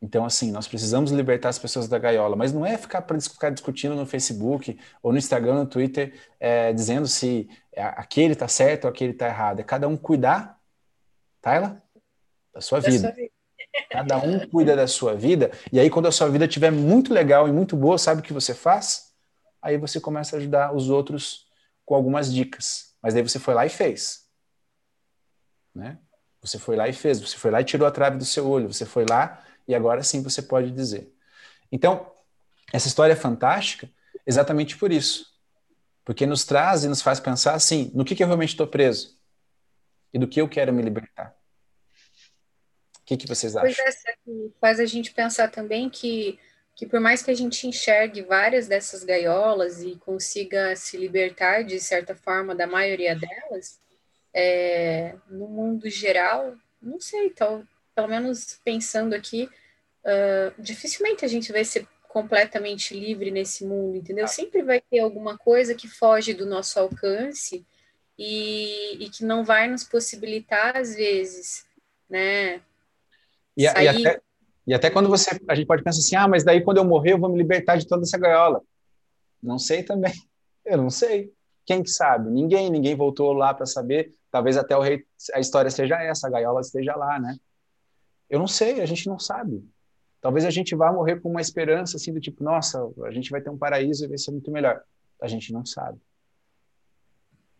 Então, 0.00 0.24
assim, 0.24 0.50
nós 0.50 0.68
precisamos 0.68 1.10
libertar 1.10 1.48
as 1.48 1.58
pessoas 1.58 1.88
da 1.88 1.98
gaiola, 1.98 2.36
mas 2.36 2.52
não 2.52 2.64
é 2.64 2.76
ficar 2.76 3.02
para 3.02 3.18
ficar 3.20 3.50
discutindo 3.50 3.94
no 3.94 4.04
Facebook 4.04 4.78
ou 5.02 5.12
no 5.12 5.18
Instagram, 5.18 5.54
no 5.54 5.66
Twitter, 5.66 6.12
é, 6.38 6.72
dizendo 6.72 7.06
se 7.06 7.48
aquele 7.74 8.34
está 8.34 8.46
certo 8.46 8.84
ou 8.84 8.90
aquele 8.90 9.12
está 9.12 9.26
errado. 9.26 9.60
É 9.60 9.62
cada 9.62 9.88
um 9.88 9.96
cuidar, 9.96 10.58
Tayla, 11.40 11.82
da 12.52 12.60
sua 12.60 12.80
da 12.80 12.90
vida. 12.90 13.08
Sua 13.08 13.10
vida. 13.12 13.32
Cada 13.90 14.18
um 14.18 14.46
cuida 14.48 14.76
da 14.76 14.86
sua 14.86 15.14
vida, 15.14 15.50
e 15.72 15.80
aí 15.80 15.90
quando 15.90 16.06
a 16.06 16.12
sua 16.12 16.28
vida 16.28 16.44
estiver 16.44 16.70
muito 16.70 17.12
legal 17.12 17.48
e 17.48 17.52
muito 17.52 17.76
boa, 17.76 17.98
sabe 17.98 18.20
o 18.20 18.22
que 18.22 18.32
você 18.32 18.54
faz? 18.54 19.12
Aí 19.60 19.78
você 19.78 19.98
começa 19.98 20.36
a 20.36 20.38
ajudar 20.38 20.74
os 20.74 20.90
outros 20.90 21.46
com 21.84 21.94
algumas 21.94 22.32
dicas. 22.32 22.94
Mas 23.02 23.14
daí 23.14 23.22
você 23.22 23.38
foi 23.38 23.54
lá 23.54 23.66
e 23.66 23.68
fez. 23.68 24.24
Né? 25.74 25.98
Você 26.40 26.58
foi 26.58 26.76
lá 26.76 26.88
e 26.88 26.92
fez, 26.92 27.20
você 27.20 27.36
foi 27.36 27.50
lá 27.50 27.60
e 27.60 27.64
tirou 27.64 27.88
a 27.88 27.90
trave 27.90 28.18
do 28.18 28.24
seu 28.24 28.48
olho, 28.48 28.72
você 28.72 28.84
foi 28.84 29.06
lá 29.08 29.42
e 29.66 29.74
agora 29.74 30.02
sim 30.02 30.22
você 30.22 30.42
pode 30.42 30.70
dizer. 30.70 31.12
Então, 31.70 32.10
essa 32.72 32.88
história 32.88 33.12
é 33.12 33.16
fantástica 33.16 33.90
exatamente 34.26 34.76
por 34.76 34.92
isso. 34.92 35.32
Porque 36.04 36.26
nos 36.26 36.44
traz 36.44 36.84
e 36.84 36.88
nos 36.88 37.00
faz 37.00 37.18
pensar 37.18 37.54
assim, 37.54 37.90
no 37.94 38.04
que, 38.04 38.14
que 38.14 38.22
eu 38.22 38.26
realmente 38.26 38.50
estou 38.50 38.66
preso 38.66 39.18
e 40.12 40.18
do 40.18 40.28
que 40.28 40.40
eu 40.40 40.48
quero 40.48 40.72
me 40.72 40.82
libertar. 40.82 41.34
O 43.00 43.04
que, 43.04 43.16
que 43.16 43.26
vocês 43.26 43.56
acham? 43.56 43.72
Pois 43.74 43.78
é, 43.78 44.50
faz 44.60 44.80
a 44.80 44.86
gente 44.86 45.12
pensar 45.12 45.50
também 45.50 45.90
que, 45.90 46.38
que 46.74 46.86
por 46.86 47.00
mais 47.00 47.22
que 47.22 47.30
a 47.30 47.34
gente 47.34 47.66
enxergue 47.66 48.22
várias 48.22 48.66
dessas 48.66 49.02
gaiolas 49.02 49.82
e 49.82 49.96
consiga 49.96 50.74
se 50.76 50.96
libertar 50.96 51.64
de 51.64 51.80
certa 51.80 52.14
forma 52.14 52.54
da 52.54 52.66
maioria 52.66 53.14
delas, 53.14 53.80
é, 54.32 55.16
no 55.28 55.48
mundo 55.48 55.88
geral, 55.88 56.54
não 56.80 57.00
sei, 57.00 57.30
tal, 57.30 57.62
pelo 57.94 58.08
menos 58.08 58.58
pensando 58.64 59.14
aqui, 59.14 59.48
uh, 60.04 60.62
dificilmente 60.62 61.24
a 61.24 61.28
gente 61.28 61.52
vai 61.52 61.64
ser 61.64 61.86
completamente 62.08 62.98
livre 62.98 63.30
nesse 63.30 63.64
mundo, 63.64 63.96
entendeu? 63.96 64.28
Sempre 64.28 64.62
vai 64.62 64.80
ter 64.80 65.00
alguma 65.00 65.36
coisa 65.36 65.74
que 65.74 65.88
foge 65.88 66.32
do 66.32 66.46
nosso 66.46 66.78
alcance 66.78 67.66
e, 68.18 69.04
e 69.04 69.10
que 69.10 69.24
não 69.24 69.44
vai 69.44 69.68
nos 69.68 69.82
possibilitar, 69.82 70.76
às 70.76 70.94
vezes, 70.94 71.66
né? 72.08 72.60
E, 73.56 73.64
e, 73.64 73.66
até, 73.66 74.20
e 74.66 74.74
até 74.74 74.90
quando 74.90 75.08
você, 75.08 75.38
a 75.48 75.54
gente 75.54 75.66
pode 75.66 75.82
pensar 75.82 75.98
assim, 75.98 76.16
ah, 76.16 76.28
mas 76.28 76.44
daí 76.44 76.62
quando 76.62 76.78
eu 76.78 76.84
morrer 76.84 77.12
eu 77.12 77.18
vou 77.18 77.30
me 77.30 77.38
libertar 77.38 77.76
de 77.76 77.86
toda 77.86 78.02
essa 78.02 78.18
gaiola. 78.18 78.62
Não 79.42 79.58
sei 79.58 79.82
também. 79.82 80.12
Eu 80.64 80.78
não 80.78 80.88
sei. 80.88 81.30
Quem 81.66 81.82
que 81.82 81.90
sabe? 81.90 82.30
Ninguém, 82.30 82.70
ninguém 82.70 82.94
voltou 82.94 83.34
lá 83.34 83.52
para 83.52 83.66
saber. 83.66 84.14
Talvez 84.30 84.56
até 84.56 84.74
o 84.74 84.80
rei, 84.80 85.04
a 85.34 85.40
história 85.40 85.70
seja 85.70 86.02
essa, 86.02 86.26
a 86.26 86.30
gaiola 86.30 86.62
esteja 86.62 86.96
lá, 86.96 87.20
né? 87.20 87.36
Eu 88.28 88.38
não 88.38 88.46
sei, 88.46 88.80
a 88.80 88.86
gente 88.86 89.06
não 89.08 89.18
sabe. 89.18 89.64
Talvez 90.20 90.44
a 90.44 90.50
gente 90.50 90.74
vá 90.74 90.92
morrer 90.92 91.20
com 91.20 91.30
uma 91.30 91.40
esperança 91.40 91.96
assim 91.96 92.12
do 92.12 92.20
tipo, 92.20 92.42
nossa, 92.42 92.80
a 93.04 93.10
gente 93.10 93.30
vai 93.30 93.40
ter 93.40 93.50
um 93.50 93.58
paraíso 93.58 94.04
e 94.04 94.08
vai 94.08 94.18
ser 94.18 94.30
muito 94.30 94.50
melhor. 94.50 94.82
A 95.20 95.28
gente 95.28 95.52
não 95.52 95.64
sabe. 95.64 96.00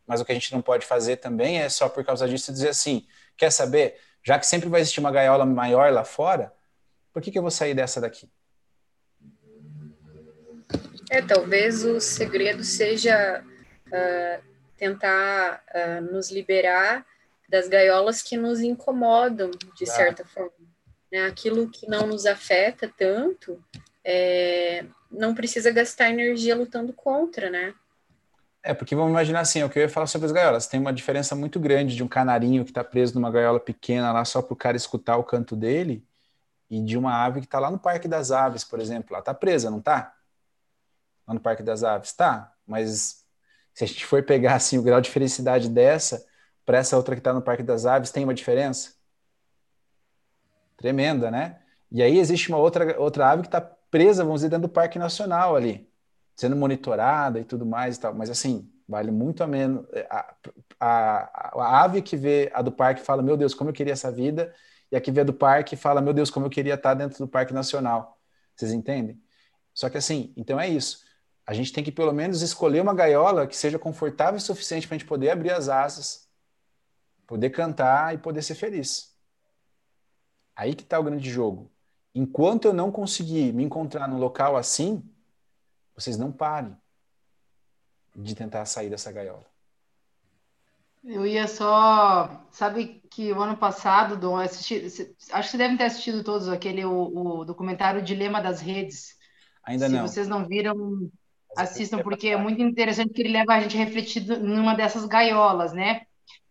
Mas 0.06 0.20
o 0.20 0.24
que 0.24 0.32
a 0.32 0.34
gente 0.34 0.52
não 0.52 0.62
pode 0.62 0.86
fazer 0.86 1.16
também 1.16 1.60
é 1.60 1.68
só 1.68 1.88
por 1.88 2.04
causa 2.04 2.28
disso 2.28 2.52
dizer 2.52 2.68
assim: 2.68 3.06
quer 3.36 3.50
saber? 3.50 3.98
Já 4.22 4.38
que 4.38 4.46
sempre 4.46 4.68
vai 4.68 4.80
existir 4.80 5.00
uma 5.00 5.12
gaiola 5.12 5.44
maior 5.44 5.92
lá 5.92 6.04
fora, 6.04 6.52
por 7.12 7.20
que, 7.20 7.30
que 7.30 7.38
eu 7.38 7.42
vou 7.42 7.50
sair 7.50 7.74
dessa 7.74 8.00
daqui? 8.00 8.28
É, 11.10 11.20
talvez 11.20 11.84
o 11.84 12.00
segredo 12.00 12.64
seja 12.64 13.44
uh, 13.86 14.44
tentar 14.76 15.62
uh, 15.74 16.00
nos 16.12 16.30
liberar 16.30 17.06
das 17.48 17.68
gaiolas 17.68 18.22
que 18.22 18.36
nos 18.36 18.60
incomodam, 18.60 19.50
de 19.76 19.86
certa 19.86 20.24
forma. 20.24 20.52
Né? 21.12 21.26
Aquilo 21.26 21.68
que 21.68 21.88
não 21.88 22.06
nos 22.06 22.26
afeta 22.26 22.90
tanto, 22.96 23.62
é, 24.04 24.84
não 25.10 25.34
precisa 25.34 25.70
gastar 25.70 26.10
energia 26.10 26.56
lutando 26.56 26.92
contra, 26.92 27.48
né? 27.50 27.74
É, 28.62 28.72
porque 28.72 28.96
vamos 28.96 29.10
imaginar 29.10 29.40
assim, 29.40 29.60
é 29.60 29.64
o 29.64 29.68
que 29.68 29.78
eu 29.78 29.82
ia 29.82 29.88
falar 29.90 30.06
sobre 30.06 30.24
as 30.24 30.32
gaiolas. 30.32 30.66
Tem 30.66 30.80
uma 30.80 30.92
diferença 30.92 31.36
muito 31.36 31.60
grande 31.60 31.94
de 31.94 32.02
um 32.02 32.08
canarinho 32.08 32.64
que 32.64 32.70
está 32.70 32.82
preso 32.82 33.14
numa 33.14 33.30
gaiola 33.30 33.60
pequena 33.60 34.10
lá 34.10 34.24
só 34.24 34.40
para 34.40 34.54
o 34.54 34.56
cara 34.56 34.76
escutar 34.76 35.18
o 35.18 35.24
canto 35.24 35.54
dele 35.54 36.02
e 36.70 36.80
de 36.80 36.96
uma 36.96 37.24
ave 37.24 37.40
que 37.40 37.46
está 37.46 37.58
lá 37.58 37.70
no 37.70 37.78
Parque 37.78 38.08
das 38.08 38.30
Aves, 38.30 38.64
por 38.64 38.80
exemplo. 38.80 39.12
Lá 39.12 39.18
está 39.18 39.34
presa, 39.34 39.70
não 39.70 39.80
está? 39.80 40.14
Lá 41.28 41.34
no 41.34 41.40
Parque 41.40 41.62
das 41.62 41.84
Aves, 41.84 42.14
tá. 42.14 42.54
Mas 42.66 43.22
se 43.74 43.84
a 43.84 43.86
gente 43.86 44.06
for 44.06 44.22
pegar 44.22 44.54
assim 44.54 44.78
o 44.78 44.82
grau 44.82 45.00
de 45.00 45.10
felicidade 45.10 45.68
dessa 45.68 46.24
para 46.64 46.78
essa 46.78 46.96
outra 46.96 47.14
que 47.14 47.20
está 47.20 47.32
no 47.32 47.42
Parque 47.42 47.62
das 47.62 47.86
Aves, 47.86 48.10
tem 48.10 48.24
uma 48.24 48.34
diferença? 48.34 48.94
Tremenda, 50.76 51.30
né? 51.30 51.60
E 51.90 52.02
aí 52.02 52.18
existe 52.18 52.48
uma 52.48 52.58
outra, 52.58 53.00
outra 53.00 53.30
ave 53.30 53.42
que 53.42 53.48
está 53.48 53.60
presa, 53.60 54.24
vamos 54.24 54.40
dizer, 54.40 54.50
dentro 54.50 54.68
do 54.68 54.72
Parque 54.72 54.98
Nacional 54.98 55.54
ali 55.54 55.88
sendo 56.36 56.56
monitorada 56.56 57.38
e 57.38 57.44
tudo 57.44 57.64
mais 57.64 57.96
e 57.96 58.00
tal, 58.00 58.14
mas 58.14 58.28
assim, 58.30 58.70
vale 58.88 59.10
muito 59.10 59.42
a 59.42 59.46
menos. 59.46 59.86
É, 59.92 60.06
a, 60.10 60.34
a, 60.80 61.60
a, 61.60 61.84
ave 61.84 62.02
que 62.02 62.16
vê 62.16 62.50
a 62.54 62.62
do 62.62 62.72
parque 62.72 63.00
fala, 63.00 63.22
meu 63.22 63.36
Deus, 63.36 63.54
como 63.54 63.70
eu 63.70 63.74
queria 63.74 63.92
essa 63.92 64.10
vida, 64.10 64.52
e 64.90 64.96
a 64.96 65.00
que 65.00 65.10
vê 65.10 65.20
a 65.20 65.24
do 65.24 65.32
parque 65.32 65.76
fala, 65.76 66.00
meu 66.00 66.12
Deus, 66.12 66.30
como 66.30 66.46
eu 66.46 66.50
queria 66.50 66.74
estar 66.74 66.94
dentro 66.94 67.18
do 67.18 67.28
Parque 67.28 67.52
Nacional. 67.52 68.18
Vocês 68.54 68.72
entendem? 68.72 69.20
Só 69.72 69.88
que 69.88 69.98
assim, 69.98 70.32
então 70.36 70.60
é 70.60 70.68
isso. 70.68 71.04
A 71.46 71.52
gente 71.52 71.72
tem 71.72 71.82
que 71.82 71.92
pelo 71.92 72.12
menos 72.12 72.42
escolher 72.42 72.80
uma 72.80 72.94
gaiola 72.94 73.46
que 73.46 73.56
seja 73.56 73.78
confortável 73.78 74.36
o 74.36 74.40
suficiente 74.40 74.86
para 74.86 74.96
a 74.96 74.98
gente 74.98 75.08
poder 75.08 75.30
abrir 75.30 75.50
as 75.50 75.68
asas, 75.68 76.23
poder 77.26 77.50
cantar 77.50 78.14
e 78.14 78.18
poder 78.18 78.42
ser 78.42 78.54
feliz. 78.54 79.14
Aí 80.56 80.74
que 80.74 80.82
está 80.82 80.98
o 80.98 81.04
grande 81.04 81.30
jogo. 81.30 81.70
Enquanto 82.14 82.66
eu 82.66 82.72
não 82.72 82.92
conseguir 82.92 83.52
me 83.52 83.64
encontrar 83.64 84.06
num 84.06 84.18
local 84.18 84.56
assim, 84.56 85.02
vocês 85.96 86.16
não 86.16 86.30
parem 86.30 86.76
de 88.14 88.34
tentar 88.34 88.64
sair 88.66 88.88
dessa 88.88 89.10
gaiola. 89.10 89.44
Eu 91.02 91.26
ia 91.26 91.46
só. 91.46 92.46
Sabe 92.50 93.02
que 93.10 93.30
o 93.32 93.42
ano 93.42 93.56
passado, 93.56 94.16
Dom, 94.16 94.36
assisti, 94.36 95.14
acho 95.32 95.50
que 95.50 95.58
devem 95.58 95.76
ter 95.76 95.84
assistido 95.84 96.24
todos 96.24 96.48
aquele 96.48 96.84
o, 96.84 97.40
o 97.40 97.44
documentário 97.44 98.00
Dilema 98.00 98.40
das 98.40 98.60
Redes. 98.60 99.18
Ainda 99.64 99.86
Se 99.86 99.92
não. 99.92 100.06
Se 100.06 100.14
vocês 100.14 100.28
não 100.28 100.46
viram, 100.46 101.10
assistam, 101.56 101.98
porque 101.98 102.28
é 102.28 102.36
muito 102.36 102.62
interessante 102.62 103.12
que 103.12 103.20
ele 103.20 103.32
leva 103.32 103.54
a 103.54 103.60
gente 103.60 103.76
a 103.76 103.84
refletir 103.84 104.26
numa 104.38 104.74
dessas 104.74 105.04
gaiolas, 105.04 105.72
né? 105.74 106.06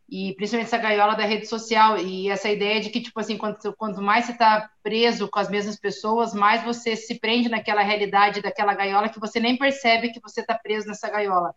E 0.10 0.34
principalmente 0.36 0.68
essa 0.68 0.78
gaiola 0.78 1.16
da 1.16 1.26
rede 1.26 1.48
social 1.48 1.98
e 1.98 2.30
essa 2.30 2.50
ideia 2.50 2.82
de 2.82 2.90
que 2.90 3.02
tipo 3.02 3.20
assim 3.20 3.38
quanto, 3.38 3.74
quanto 3.74 4.02
mais 4.02 4.26
você 4.26 4.34
está 4.34 4.70
preso 4.82 5.28
com 5.28 5.40
as 5.40 5.50
mesmas 5.50 5.80
pessoas 5.80 6.34
mais 6.34 6.64
você 6.64 6.96
se 6.96 7.20
prende 7.20 7.50
naquela 7.50 7.82
realidade 7.82 8.42
daquela 8.42 8.74
gaiola 8.74 9.10
que 9.10 9.20
você 9.20 9.40
nem 9.40 9.58
percebe 9.58 10.12
que 10.12 10.22
você 10.22 10.42
está 10.42 10.56
preso 10.56 10.88
nessa 10.88 11.10
gaiola. 11.10 11.56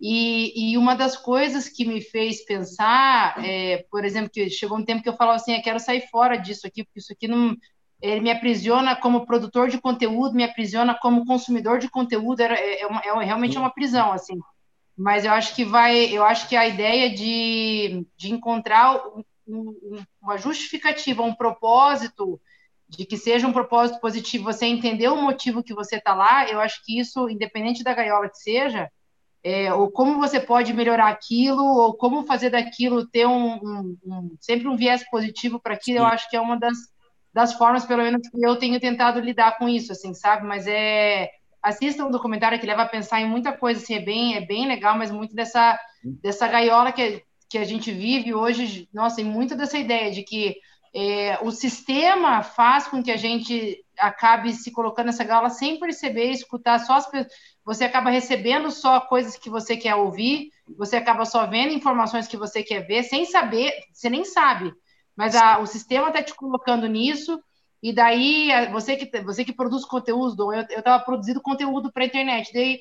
E, 0.00 0.72
e, 0.72 0.76
uma 0.76 0.96
das 0.96 1.16
coisas 1.16 1.68
que 1.68 1.84
me 1.84 2.00
fez 2.00 2.44
pensar 2.44 3.36
é, 3.44 3.84
por 3.90 4.04
exemplo 4.04 4.30
que 4.30 4.50
chegou 4.50 4.76
um 4.76 4.84
tempo 4.84 5.02
que 5.02 5.08
eu 5.08 5.16
falava 5.16 5.36
assim 5.36 5.54
eu 5.54 5.62
quero 5.62 5.78
sair 5.78 6.08
fora 6.08 6.36
disso 6.36 6.66
aqui 6.66 6.84
porque 6.84 6.98
isso 6.98 7.12
aqui 7.12 7.28
não 7.28 7.56
ele 8.02 8.20
me 8.20 8.30
aprisiona 8.30 8.96
como 8.96 9.24
produtor 9.24 9.68
de 9.68 9.80
conteúdo 9.80 10.34
me 10.34 10.44
aprisiona 10.44 10.94
como 11.00 11.24
consumidor 11.24 11.78
de 11.78 11.88
conteúdo 11.88 12.40
era 12.40 12.54
é, 12.54 12.82
é, 12.82 12.86
é 12.86 13.24
realmente 13.24 13.56
uma 13.56 13.70
prisão 13.70 14.12
assim 14.12 14.38
mas 14.96 15.24
eu 15.24 15.32
acho 15.32 15.54
que 15.54 15.64
vai, 15.64 16.06
eu 16.06 16.24
acho 16.24 16.48
que 16.48 16.56
a 16.56 16.66
ideia 16.68 17.10
de, 17.10 18.06
de 18.16 18.32
encontrar 18.32 18.96
um, 19.08 19.24
um, 19.46 20.04
uma 20.22 20.38
justificativa, 20.38 21.22
um 21.22 21.34
propósito, 21.34 22.40
de 22.88 23.04
que 23.04 23.16
seja 23.16 23.46
um 23.46 23.52
propósito 23.52 24.00
positivo, 24.00 24.44
você 24.44 24.66
entender 24.66 25.08
o 25.08 25.20
motivo 25.20 25.62
que 25.62 25.74
você 25.74 25.96
está 25.96 26.14
lá, 26.14 26.48
eu 26.48 26.60
acho 26.60 26.80
que 26.84 26.98
isso, 26.98 27.28
independente 27.28 27.82
da 27.82 27.94
gaiola 27.94 28.28
que 28.28 28.38
seja, 28.38 28.90
é, 29.42 29.72
ou 29.74 29.90
como 29.90 30.18
você 30.18 30.40
pode 30.40 30.72
melhorar 30.72 31.08
aquilo, 31.08 31.62
ou 31.62 31.94
como 31.94 32.24
fazer 32.24 32.50
daquilo 32.50 33.06
ter 33.06 33.26
um, 33.26 33.56
um, 33.56 33.98
um 34.06 34.36
sempre 34.40 34.68
um 34.68 34.76
viés 34.76 35.04
positivo 35.10 35.60
para 35.60 35.74
aquilo, 35.74 35.98
eu 35.98 36.06
acho 36.06 36.30
que 36.30 36.36
é 36.36 36.40
uma 36.40 36.58
das, 36.58 36.78
das 37.32 37.52
formas, 37.54 37.84
pelo 37.84 38.02
menos, 38.02 38.26
que 38.28 38.46
eu 38.46 38.56
tenho 38.56 38.80
tentado 38.80 39.20
lidar 39.20 39.58
com 39.58 39.68
isso, 39.68 39.92
assim, 39.92 40.14
sabe? 40.14 40.46
Mas 40.46 40.66
é 40.66 41.30
assistam 41.64 42.06
um 42.06 42.10
documentário 42.10 42.60
que 42.60 42.66
leva 42.66 42.82
a 42.82 42.88
pensar 42.88 43.20
em 43.20 43.28
muita 43.28 43.50
coisa, 43.52 43.82
assim, 43.82 43.94
é 43.94 44.00
bem, 44.00 44.36
é 44.36 44.40
bem 44.42 44.68
legal, 44.68 44.96
mas 44.98 45.10
muito 45.10 45.34
dessa, 45.34 45.78
dessa 46.22 46.46
gaiola 46.46 46.92
que, 46.92 47.24
que 47.48 47.56
a 47.56 47.64
gente 47.64 47.90
vive 47.90 48.34
hoje, 48.34 48.86
nossa, 48.92 49.22
e 49.22 49.24
muito 49.24 49.56
dessa 49.56 49.78
ideia 49.78 50.12
de 50.12 50.22
que 50.22 50.56
é, 50.94 51.38
o 51.42 51.50
sistema 51.50 52.42
faz 52.42 52.86
com 52.86 53.02
que 53.02 53.10
a 53.10 53.16
gente 53.16 53.82
acabe 53.98 54.52
se 54.52 54.70
colocando 54.70 55.06
nessa 55.06 55.24
gaiola 55.24 55.48
sem 55.48 55.80
perceber, 55.80 56.30
escutar 56.30 56.78
só 56.80 56.94
as 56.94 57.08
você 57.64 57.84
acaba 57.84 58.10
recebendo 58.10 58.70
só 58.70 59.00
coisas 59.00 59.38
que 59.38 59.48
você 59.48 59.74
quer 59.74 59.94
ouvir, 59.94 60.50
você 60.76 60.96
acaba 60.96 61.24
só 61.24 61.46
vendo 61.46 61.72
informações 61.72 62.28
que 62.28 62.36
você 62.36 62.62
quer 62.62 62.86
ver, 62.86 63.04
sem 63.04 63.24
saber, 63.24 63.72
você 63.90 64.10
nem 64.10 64.24
sabe, 64.24 64.70
mas 65.16 65.34
a, 65.34 65.58
o 65.58 65.66
sistema 65.66 66.08
está 66.08 66.22
te 66.22 66.34
colocando 66.34 66.86
nisso, 66.86 67.40
e 67.84 67.92
daí, 67.92 68.48
você 68.72 68.96
que, 68.96 69.20
você 69.20 69.44
que 69.44 69.52
produz 69.52 69.84
conteúdo, 69.84 70.54
eu 70.54 70.62
estava 70.62 71.04
produzindo 71.04 71.38
conteúdo 71.42 71.92
para 71.92 72.02
a 72.02 72.06
internet, 72.06 72.50
daí 72.50 72.80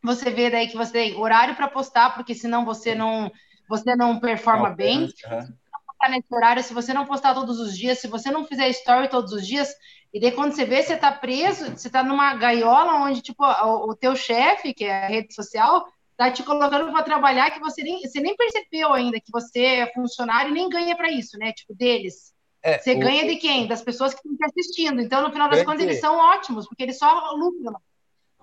você 0.00 0.30
vê 0.30 0.48
daí 0.48 0.68
que 0.68 0.76
você 0.76 0.92
tem 0.92 1.16
horário 1.16 1.56
para 1.56 1.66
postar, 1.66 2.14
porque 2.14 2.32
senão 2.32 2.64
você 2.64 2.94
não, 2.94 3.28
você 3.68 3.96
não 3.96 4.20
performa 4.20 4.68
não, 4.68 4.76
bem. 4.76 5.00
Uhum. 5.00 6.10
nesse 6.10 6.32
horário, 6.32 6.62
se 6.62 6.72
você 6.72 6.94
não 6.94 7.04
postar 7.04 7.34
todos 7.34 7.58
os 7.58 7.76
dias, 7.76 7.98
se 7.98 8.06
você 8.06 8.30
não 8.30 8.44
fizer 8.44 8.68
story 8.68 9.08
todos 9.08 9.32
os 9.32 9.44
dias, 9.44 9.68
e 10.14 10.20
daí 10.20 10.30
quando 10.30 10.52
você 10.52 10.64
vê, 10.64 10.80
você 10.80 10.94
está 10.94 11.10
preso, 11.10 11.72
você 11.72 11.88
está 11.88 12.04
numa 12.04 12.32
gaiola 12.34 13.04
onde, 13.04 13.22
tipo, 13.22 13.44
o, 13.44 13.90
o 13.90 13.96
teu 13.96 14.14
chefe, 14.14 14.72
que 14.72 14.84
é 14.84 15.06
a 15.06 15.08
rede 15.08 15.34
social, 15.34 15.84
tá 16.16 16.30
te 16.30 16.44
colocando 16.44 16.92
para 16.92 17.02
trabalhar 17.02 17.50
que 17.50 17.58
você 17.58 17.82
nem, 17.82 18.00
você 18.00 18.20
nem 18.20 18.36
percebeu 18.36 18.92
ainda 18.92 19.18
que 19.18 19.32
você 19.32 19.64
é 19.64 19.92
funcionário 19.92 20.52
e 20.52 20.54
nem 20.54 20.68
ganha 20.68 20.96
para 20.96 21.10
isso, 21.10 21.36
né? 21.36 21.52
Tipo, 21.52 21.74
deles. 21.74 22.35
É, 22.66 22.80
você 22.80 22.94
o... 22.94 22.98
ganha 22.98 23.24
de 23.28 23.36
quem? 23.36 23.68
Das 23.68 23.80
pessoas 23.80 24.12
que 24.12 24.18
estão 24.18 24.36
te 24.36 24.44
assistindo. 24.44 25.00
Então, 25.00 25.22
no 25.22 25.30
final 25.30 25.48
das 25.48 25.60
grande... 25.60 25.66
contas, 25.66 25.84
eles 25.84 26.00
são 26.00 26.16
ótimos, 26.16 26.66
porque 26.66 26.82
eles 26.82 26.98
só 26.98 27.30
lucram. 27.36 27.76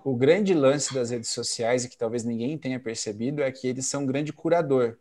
O 0.02 0.16
grande 0.16 0.54
lance 0.54 0.94
das 0.94 1.10
redes 1.10 1.28
sociais, 1.28 1.84
e 1.84 1.90
que 1.90 1.98
talvez 1.98 2.24
ninguém 2.24 2.56
tenha 2.56 2.80
percebido, 2.80 3.42
é 3.42 3.52
que 3.52 3.68
eles 3.68 3.84
são 3.84 4.02
um 4.02 4.06
grande 4.06 4.32
curador. 4.32 4.96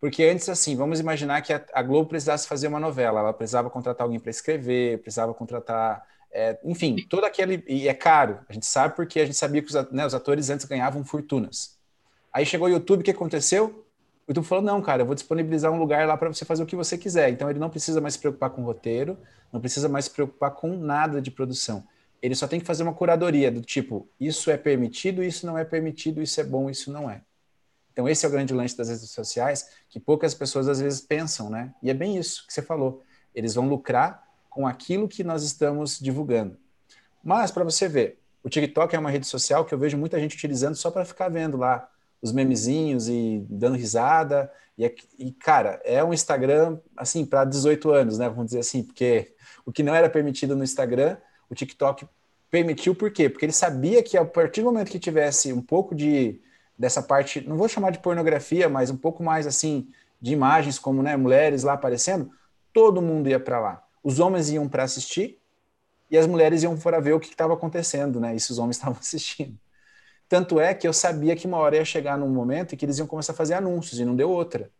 Porque 0.00 0.24
antes, 0.24 0.48
assim, 0.48 0.74
vamos 0.74 0.98
imaginar 0.98 1.42
que 1.42 1.52
a, 1.52 1.82
Globo 1.82 2.08
precisasse 2.08 2.48
fazer 2.48 2.66
uma 2.66 2.80
novela, 2.80 3.20
ela 3.20 3.32
precisava 3.32 3.70
contratar 3.70 4.04
alguém 4.04 4.18
para 4.18 4.30
escrever, 4.30 5.00
precisava 5.00 5.32
contratar. 5.32 6.04
É, 6.32 6.58
enfim, 6.64 6.96
todo 7.08 7.24
aquele. 7.24 7.62
E 7.68 7.86
é 7.86 7.94
caro, 7.94 8.40
a 8.48 8.52
gente 8.52 8.66
sabe 8.66 8.96
porque 8.96 9.20
a 9.20 9.26
gente 9.26 9.38
sabia 9.38 9.62
que 9.62 9.68
os, 9.68 9.92
né, 9.92 10.04
os 10.04 10.12
atores 10.12 10.50
antes 10.50 10.66
ganhavam 10.66 11.04
fortunas. 11.04 11.78
Aí 12.32 12.44
chegou 12.44 12.66
o 12.66 12.70
YouTube, 12.70 13.00
o 13.00 13.04
que 13.04 13.12
aconteceu? 13.12 13.83
O 14.26 14.30
YouTube 14.30 14.46
falou: 14.46 14.64
não, 14.64 14.80
cara, 14.80 15.02
eu 15.02 15.06
vou 15.06 15.14
disponibilizar 15.14 15.70
um 15.70 15.78
lugar 15.78 16.06
lá 16.06 16.16
para 16.16 16.32
você 16.32 16.44
fazer 16.44 16.62
o 16.62 16.66
que 16.66 16.76
você 16.76 16.96
quiser. 16.96 17.30
Então 17.30 17.48
ele 17.48 17.58
não 17.58 17.70
precisa 17.70 18.00
mais 18.00 18.14
se 18.14 18.20
preocupar 18.20 18.50
com 18.50 18.62
roteiro, 18.62 19.18
não 19.52 19.60
precisa 19.60 19.88
mais 19.88 20.06
se 20.06 20.10
preocupar 20.10 20.52
com 20.52 20.76
nada 20.76 21.20
de 21.20 21.30
produção. 21.30 21.86
Ele 22.22 22.34
só 22.34 22.46
tem 22.46 22.58
que 22.58 22.66
fazer 22.66 22.82
uma 22.82 22.94
curadoria 22.94 23.50
do 23.50 23.60
tipo: 23.60 24.08
isso 24.18 24.50
é 24.50 24.56
permitido, 24.56 25.22
isso 25.22 25.46
não 25.46 25.58
é 25.58 25.64
permitido, 25.64 26.22
isso 26.22 26.40
é 26.40 26.44
bom, 26.44 26.70
isso 26.70 26.90
não 26.90 27.10
é. 27.10 27.20
Então 27.92 28.08
esse 28.08 28.24
é 28.24 28.28
o 28.28 28.32
grande 28.32 28.52
lance 28.52 28.76
das 28.76 28.88
redes 28.88 29.10
sociais 29.10 29.70
que 29.88 30.00
poucas 30.00 30.34
pessoas 30.34 30.68
às 30.68 30.80
vezes 30.80 31.00
pensam, 31.00 31.50
né? 31.50 31.72
E 31.82 31.90
é 31.90 31.94
bem 31.94 32.16
isso 32.16 32.46
que 32.46 32.52
você 32.52 32.62
falou. 32.62 33.02
Eles 33.34 33.54
vão 33.54 33.68
lucrar 33.68 34.24
com 34.48 34.66
aquilo 34.66 35.06
que 35.06 35.22
nós 35.22 35.44
estamos 35.44 35.98
divulgando. 35.98 36.56
Mas 37.22 37.50
para 37.50 37.62
você 37.62 37.88
ver, 37.88 38.18
o 38.42 38.48
TikTok 38.48 38.94
é 38.94 38.98
uma 38.98 39.10
rede 39.10 39.26
social 39.26 39.64
que 39.64 39.72
eu 39.72 39.78
vejo 39.78 39.96
muita 39.96 40.18
gente 40.18 40.34
utilizando 40.34 40.74
só 40.74 40.90
para 40.90 41.04
ficar 41.04 41.28
vendo 41.28 41.56
lá 41.56 41.88
os 42.22 42.32
memezinhos 42.32 43.08
e 43.08 43.44
dando 43.48 43.76
risada. 43.76 44.50
E, 44.78 44.94
e 45.18 45.32
cara, 45.32 45.80
é 45.84 46.02
um 46.02 46.12
Instagram, 46.12 46.78
assim, 46.96 47.24
para 47.24 47.44
18 47.44 47.90
anos, 47.90 48.18
né? 48.18 48.28
Vamos 48.28 48.46
dizer 48.46 48.60
assim, 48.60 48.82
porque 48.82 49.34
o 49.64 49.72
que 49.72 49.82
não 49.82 49.94
era 49.94 50.08
permitido 50.08 50.56
no 50.56 50.64
Instagram, 50.64 51.16
o 51.48 51.54
TikTok 51.54 52.06
permitiu, 52.50 52.94
por 52.94 53.10
quê? 53.10 53.28
Porque 53.28 53.44
ele 53.44 53.52
sabia 53.52 54.02
que 54.02 54.16
a 54.16 54.24
partir 54.24 54.62
do 54.62 54.66
momento 54.66 54.90
que 54.90 54.98
tivesse 54.98 55.52
um 55.52 55.62
pouco 55.62 55.94
de 55.94 56.40
dessa 56.76 57.02
parte, 57.02 57.40
não 57.40 57.56
vou 57.56 57.68
chamar 57.68 57.90
de 57.90 58.00
pornografia, 58.00 58.68
mas 58.68 58.90
um 58.90 58.96
pouco 58.96 59.22
mais 59.22 59.46
assim 59.46 59.88
de 60.20 60.32
imagens 60.32 60.78
como, 60.78 61.02
né, 61.02 61.16
mulheres 61.16 61.62
lá 61.62 61.74
aparecendo, 61.74 62.30
todo 62.72 63.00
mundo 63.00 63.28
ia 63.28 63.38
para 63.38 63.60
lá. 63.60 63.84
Os 64.02 64.18
homens 64.18 64.50
iam 64.50 64.68
para 64.68 64.82
assistir 64.82 65.38
e 66.10 66.18
as 66.18 66.26
mulheres 66.26 66.62
iam 66.62 66.76
para 66.76 67.00
ver 67.00 67.12
o 67.12 67.20
que 67.20 67.28
estava 67.28 67.54
acontecendo, 67.54 68.20
né? 68.20 68.34
E 68.34 68.40
se 68.40 68.50
os 68.50 68.58
homens 68.58 68.76
estavam 68.76 68.98
assistindo. 68.98 69.58
Tanto 70.28 70.58
é 70.58 70.74
que 70.74 70.86
eu 70.86 70.92
sabia 70.92 71.36
que 71.36 71.46
uma 71.46 71.58
hora 71.58 71.76
ia 71.76 71.84
chegar 71.84 72.18
num 72.18 72.28
momento 72.28 72.74
em 72.74 72.78
que 72.78 72.84
eles 72.84 72.98
iam 72.98 73.06
começar 73.06 73.32
a 73.32 73.36
fazer 73.36 73.54
anúncios, 73.54 74.00
e 74.00 74.04
não 74.04 74.16
deu 74.16 74.30
outra. 74.30 74.70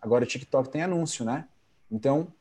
Agora 0.00 0.24
o 0.24 0.26
TikTok 0.26 0.68
tem 0.70 0.82
anúncio, 0.82 1.24
né? 1.24 1.46
Então, 1.90 2.32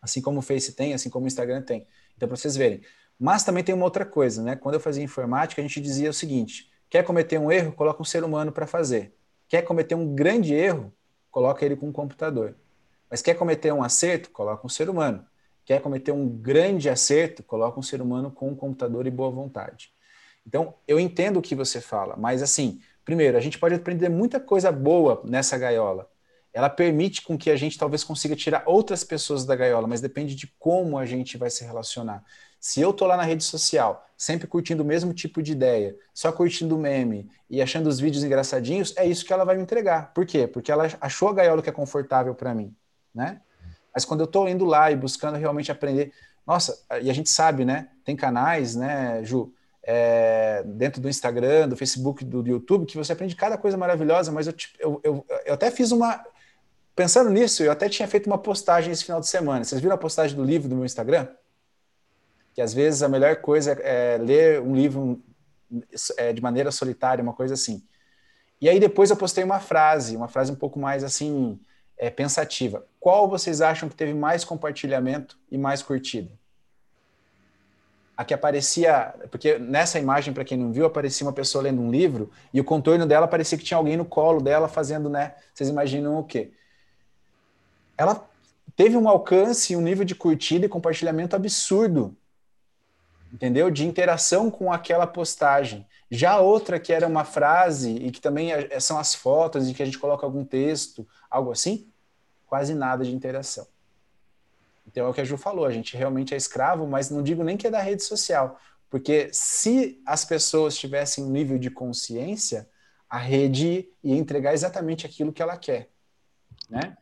assim 0.00 0.20
como 0.20 0.38
o 0.38 0.42
Face 0.42 0.72
tem, 0.72 0.94
assim 0.94 1.10
como 1.10 1.24
o 1.24 1.28
Instagram 1.28 1.62
tem. 1.62 1.86
Então, 2.16 2.28
para 2.28 2.36
vocês 2.36 2.56
verem. 2.56 2.82
Mas 3.18 3.44
também 3.44 3.62
tem 3.62 3.74
uma 3.74 3.84
outra 3.84 4.04
coisa, 4.04 4.42
né? 4.42 4.56
Quando 4.56 4.74
eu 4.74 4.80
fazia 4.80 5.02
informática, 5.02 5.60
a 5.60 5.64
gente 5.64 5.80
dizia 5.80 6.10
o 6.10 6.12
seguinte: 6.12 6.70
quer 6.88 7.04
cometer 7.04 7.38
um 7.38 7.50
erro, 7.52 7.72
coloca 7.72 8.00
um 8.00 8.04
ser 8.04 8.24
humano 8.24 8.50
para 8.50 8.66
fazer. 8.66 9.14
Quer 9.48 9.62
cometer 9.62 9.94
um 9.94 10.14
grande 10.14 10.54
erro, 10.54 10.92
coloca 11.30 11.64
ele 11.64 11.76
com 11.76 11.88
um 11.88 11.92
computador. 11.92 12.56
Mas 13.10 13.20
quer 13.20 13.34
cometer 13.34 13.72
um 13.72 13.82
acerto, 13.82 14.30
coloca 14.30 14.66
um 14.66 14.68
ser 14.68 14.88
humano. 14.88 15.24
Quer 15.64 15.80
cometer 15.80 16.10
um 16.10 16.28
grande 16.28 16.88
acerto, 16.88 17.42
coloca 17.42 17.78
um 17.78 17.82
ser 17.82 18.00
humano 18.00 18.30
com 18.30 18.48
um 18.48 18.56
computador 18.56 19.06
e 19.06 19.10
boa 19.10 19.30
vontade. 19.30 19.91
Então, 20.46 20.74
eu 20.86 20.98
entendo 20.98 21.38
o 21.38 21.42
que 21.42 21.54
você 21.54 21.80
fala, 21.80 22.16
mas 22.16 22.42
assim, 22.42 22.80
primeiro, 23.04 23.36
a 23.36 23.40
gente 23.40 23.58
pode 23.58 23.74
aprender 23.74 24.08
muita 24.08 24.40
coisa 24.40 24.72
boa 24.72 25.22
nessa 25.24 25.56
gaiola, 25.56 26.08
ela 26.52 26.68
permite 26.68 27.22
com 27.22 27.38
que 27.38 27.50
a 27.50 27.56
gente 27.56 27.78
talvez 27.78 28.04
consiga 28.04 28.36
tirar 28.36 28.62
outras 28.66 29.02
pessoas 29.02 29.46
da 29.46 29.56
gaiola, 29.56 29.86
mas 29.86 30.00
depende 30.00 30.34
de 30.34 30.46
como 30.58 30.98
a 30.98 31.06
gente 31.06 31.38
vai 31.38 31.48
se 31.48 31.64
relacionar. 31.64 32.22
Se 32.60 32.80
eu 32.80 32.92
tô 32.92 33.06
lá 33.06 33.16
na 33.16 33.22
rede 33.22 33.42
social, 33.42 34.06
sempre 34.16 34.46
curtindo 34.46 34.82
o 34.82 34.86
mesmo 34.86 35.14
tipo 35.14 35.42
de 35.42 35.52
ideia, 35.52 35.96
só 36.12 36.30
curtindo 36.30 36.76
meme 36.76 37.28
e 37.48 37.62
achando 37.62 37.88
os 37.88 37.98
vídeos 37.98 38.22
engraçadinhos, 38.22 38.94
é 38.96 39.06
isso 39.06 39.24
que 39.24 39.32
ela 39.32 39.44
vai 39.44 39.56
me 39.56 39.62
entregar. 39.62 40.12
Por 40.12 40.26
quê? 40.26 40.46
Porque 40.46 40.70
ela 40.70 40.86
achou 41.00 41.28
a 41.28 41.32
gaiola 41.32 41.62
que 41.62 41.70
é 41.70 41.72
confortável 41.72 42.34
para 42.34 42.54
mim, 42.54 42.74
né? 43.14 43.40
Mas 43.94 44.04
quando 44.04 44.20
eu 44.20 44.26
tô 44.26 44.46
indo 44.46 44.64
lá 44.64 44.90
e 44.90 44.96
buscando 44.96 45.38
realmente 45.38 45.72
aprender, 45.72 46.12
nossa, 46.46 46.78
e 47.00 47.10
a 47.10 47.12
gente 47.14 47.30
sabe, 47.30 47.64
né? 47.64 47.88
Tem 48.04 48.14
canais, 48.14 48.76
né, 48.76 49.24
Ju, 49.24 49.52
é, 49.84 50.62
dentro 50.64 51.00
do 51.00 51.08
Instagram, 51.08 51.68
do 51.68 51.76
Facebook, 51.76 52.24
do, 52.24 52.42
do, 52.42 52.48
YouTube, 52.48 52.86
que 52.86 52.96
você 52.96 53.12
aprende 53.12 53.34
cada 53.34 53.58
coisa 53.58 53.76
maravilhosa, 53.76 54.30
mas 54.30 54.46
eu, 54.46 54.54
eu, 54.78 55.00
eu, 55.02 55.26
eu 55.44 55.54
até 55.54 55.70
fiz 55.70 55.90
uma, 55.90 56.24
Pensando 56.94 57.30
nisso, 57.30 57.62
eu 57.62 57.72
até 57.72 57.88
tinha 57.88 58.06
feito 58.06 58.26
uma 58.26 58.36
postagem 58.36 58.92
esse 58.92 59.04
final 59.04 59.20
de 59.20 59.26
semana. 59.26 59.64
Vocês 59.64 59.80
viram 59.80 59.94
a 59.94 59.98
postagem 59.98 60.36
do 60.36 60.44
livro 60.44 60.68
no 60.68 60.76
meu 60.76 60.84
Instagram? 60.84 61.26
Que 62.54 62.60
às 62.60 62.74
vezes 62.74 63.02
a 63.02 63.08
melhor 63.08 63.36
coisa 63.36 63.72
é 63.72 64.18
ler 64.18 64.60
um 64.60 64.74
livro 64.74 65.22
é, 66.18 66.34
de 66.34 66.42
maneira 66.42 66.70
solitária, 66.70 67.22
uma 67.22 67.32
coisa 67.32 67.54
assim. 67.54 67.82
E 68.60 68.68
aí 68.68 68.78
depois 68.78 69.08
eu 69.08 69.16
postei 69.16 69.42
uma 69.42 69.58
frase, 69.58 70.14
uma 70.14 70.28
frase 70.28 70.52
um 70.52 70.54
pouco 70.54 70.78
mais 70.78 71.02
assim, 71.02 71.58
é, 71.96 72.10
pensativa. 72.10 72.86
Qual 73.00 73.26
vocês 73.26 73.62
acham 73.62 73.88
que 73.88 73.96
teve 73.96 74.12
mais 74.12 74.44
compartilhamento 74.44 75.38
e 75.50 75.56
mais 75.56 75.82
curtida? 75.82 76.30
A 78.22 78.24
que 78.24 78.32
aparecia, 78.32 79.14
porque 79.30 79.58
nessa 79.58 79.98
imagem, 79.98 80.32
para 80.32 80.44
quem 80.44 80.56
não 80.56 80.72
viu, 80.72 80.86
aparecia 80.86 81.26
uma 81.26 81.32
pessoa 81.32 81.64
lendo 81.64 81.82
um 81.82 81.90
livro 81.90 82.30
e 82.54 82.60
o 82.60 82.64
contorno 82.64 83.04
dela 83.04 83.26
parecia 83.26 83.58
que 83.58 83.64
tinha 83.64 83.76
alguém 83.76 83.96
no 83.96 84.04
colo 84.04 84.40
dela 84.40 84.68
fazendo, 84.68 85.08
né? 85.08 85.34
Vocês 85.52 85.68
imaginam 85.68 86.18
o 86.18 86.24
quê? 86.24 86.52
ela 87.96 88.28
teve 88.74 88.96
um 88.96 89.08
alcance, 89.08 89.76
um 89.76 89.80
nível 89.80 90.04
de 90.04 90.14
curtida 90.14 90.66
e 90.66 90.68
compartilhamento 90.68 91.36
absurdo, 91.36 92.16
entendeu? 93.32 93.70
De 93.70 93.86
interação 93.86 94.50
com 94.50 94.72
aquela 94.72 95.06
postagem. 95.06 95.86
Já 96.10 96.38
outra 96.38 96.78
que 96.78 96.92
era 96.92 97.06
uma 97.06 97.24
frase 97.24 97.94
e 97.96 98.10
que 98.10 98.20
também 98.20 98.52
é, 98.52 98.78
são 98.80 98.98
as 98.98 99.14
fotos 99.14 99.68
e 99.68 99.74
que 99.74 99.82
a 99.82 99.86
gente 99.86 99.98
coloca 99.98 100.26
algum 100.26 100.44
texto, 100.44 101.06
algo 101.30 101.52
assim, 101.52 101.88
quase 102.46 102.74
nada 102.74 103.04
de 103.04 103.14
interação. 103.14 103.66
Então 104.92 105.06
é 105.06 105.08
o 105.08 105.14
que 105.14 105.22
a 105.22 105.24
Ju 105.24 105.38
falou, 105.38 105.64
a 105.64 105.72
gente 105.72 105.96
realmente 105.96 106.34
é 106.34 106.36
escravo, 106.36 106.86
mas 106.86 107.10
não 107.10 107.22
digo 107.22 107.42
nem 107.42 107.56
que 107.56 107.66
é 107.66 107.70
da 107.70 107.80
rede 107.80 108.04
social, 108.04 108.60
porque 108.90 109.30
se 109.32 110.00
as 110.06 110.24
pessoas 110.24 110.76
tivessem 110.76 111.24
um 111.24 111.30
nível 111.30 111.58
de 111.58 111.70
consciência, 111.70 112.68
a 113.08 113.18
rede 113.18 113.88
ia 114.04 114.16
entregar 114.16 114.52
exatamente 114.52 115.06
aquilo 115.06 115.32
que 115.32 115.42
ela 115.42 115.56
quer, 115.56 115.88
né? 116.68 116.96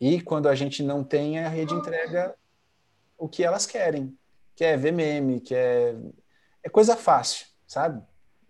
E 0.00 0.20
quando 0.20 0.48
a 0.48 0.54
gente 0.54 0.82
não 0.82 1.02
tem, 1.02 1.38
a 1.38 1.48
rede 1.48 1.74
entrega 1.74 2.34
o 3.18 3.28
que 3.28 3.42
elas 3.42 3.66
querem, 3.66 4.16
que 4.54 4.64
é 4.64 4.76
ver 4.76 4.92
meme, 4.92 5.40
que 5.40 5.54
é, 5.54 5.96
coisa 6.70 6.96
fácil, 6.96 7.46
sabe? 7.66 8.02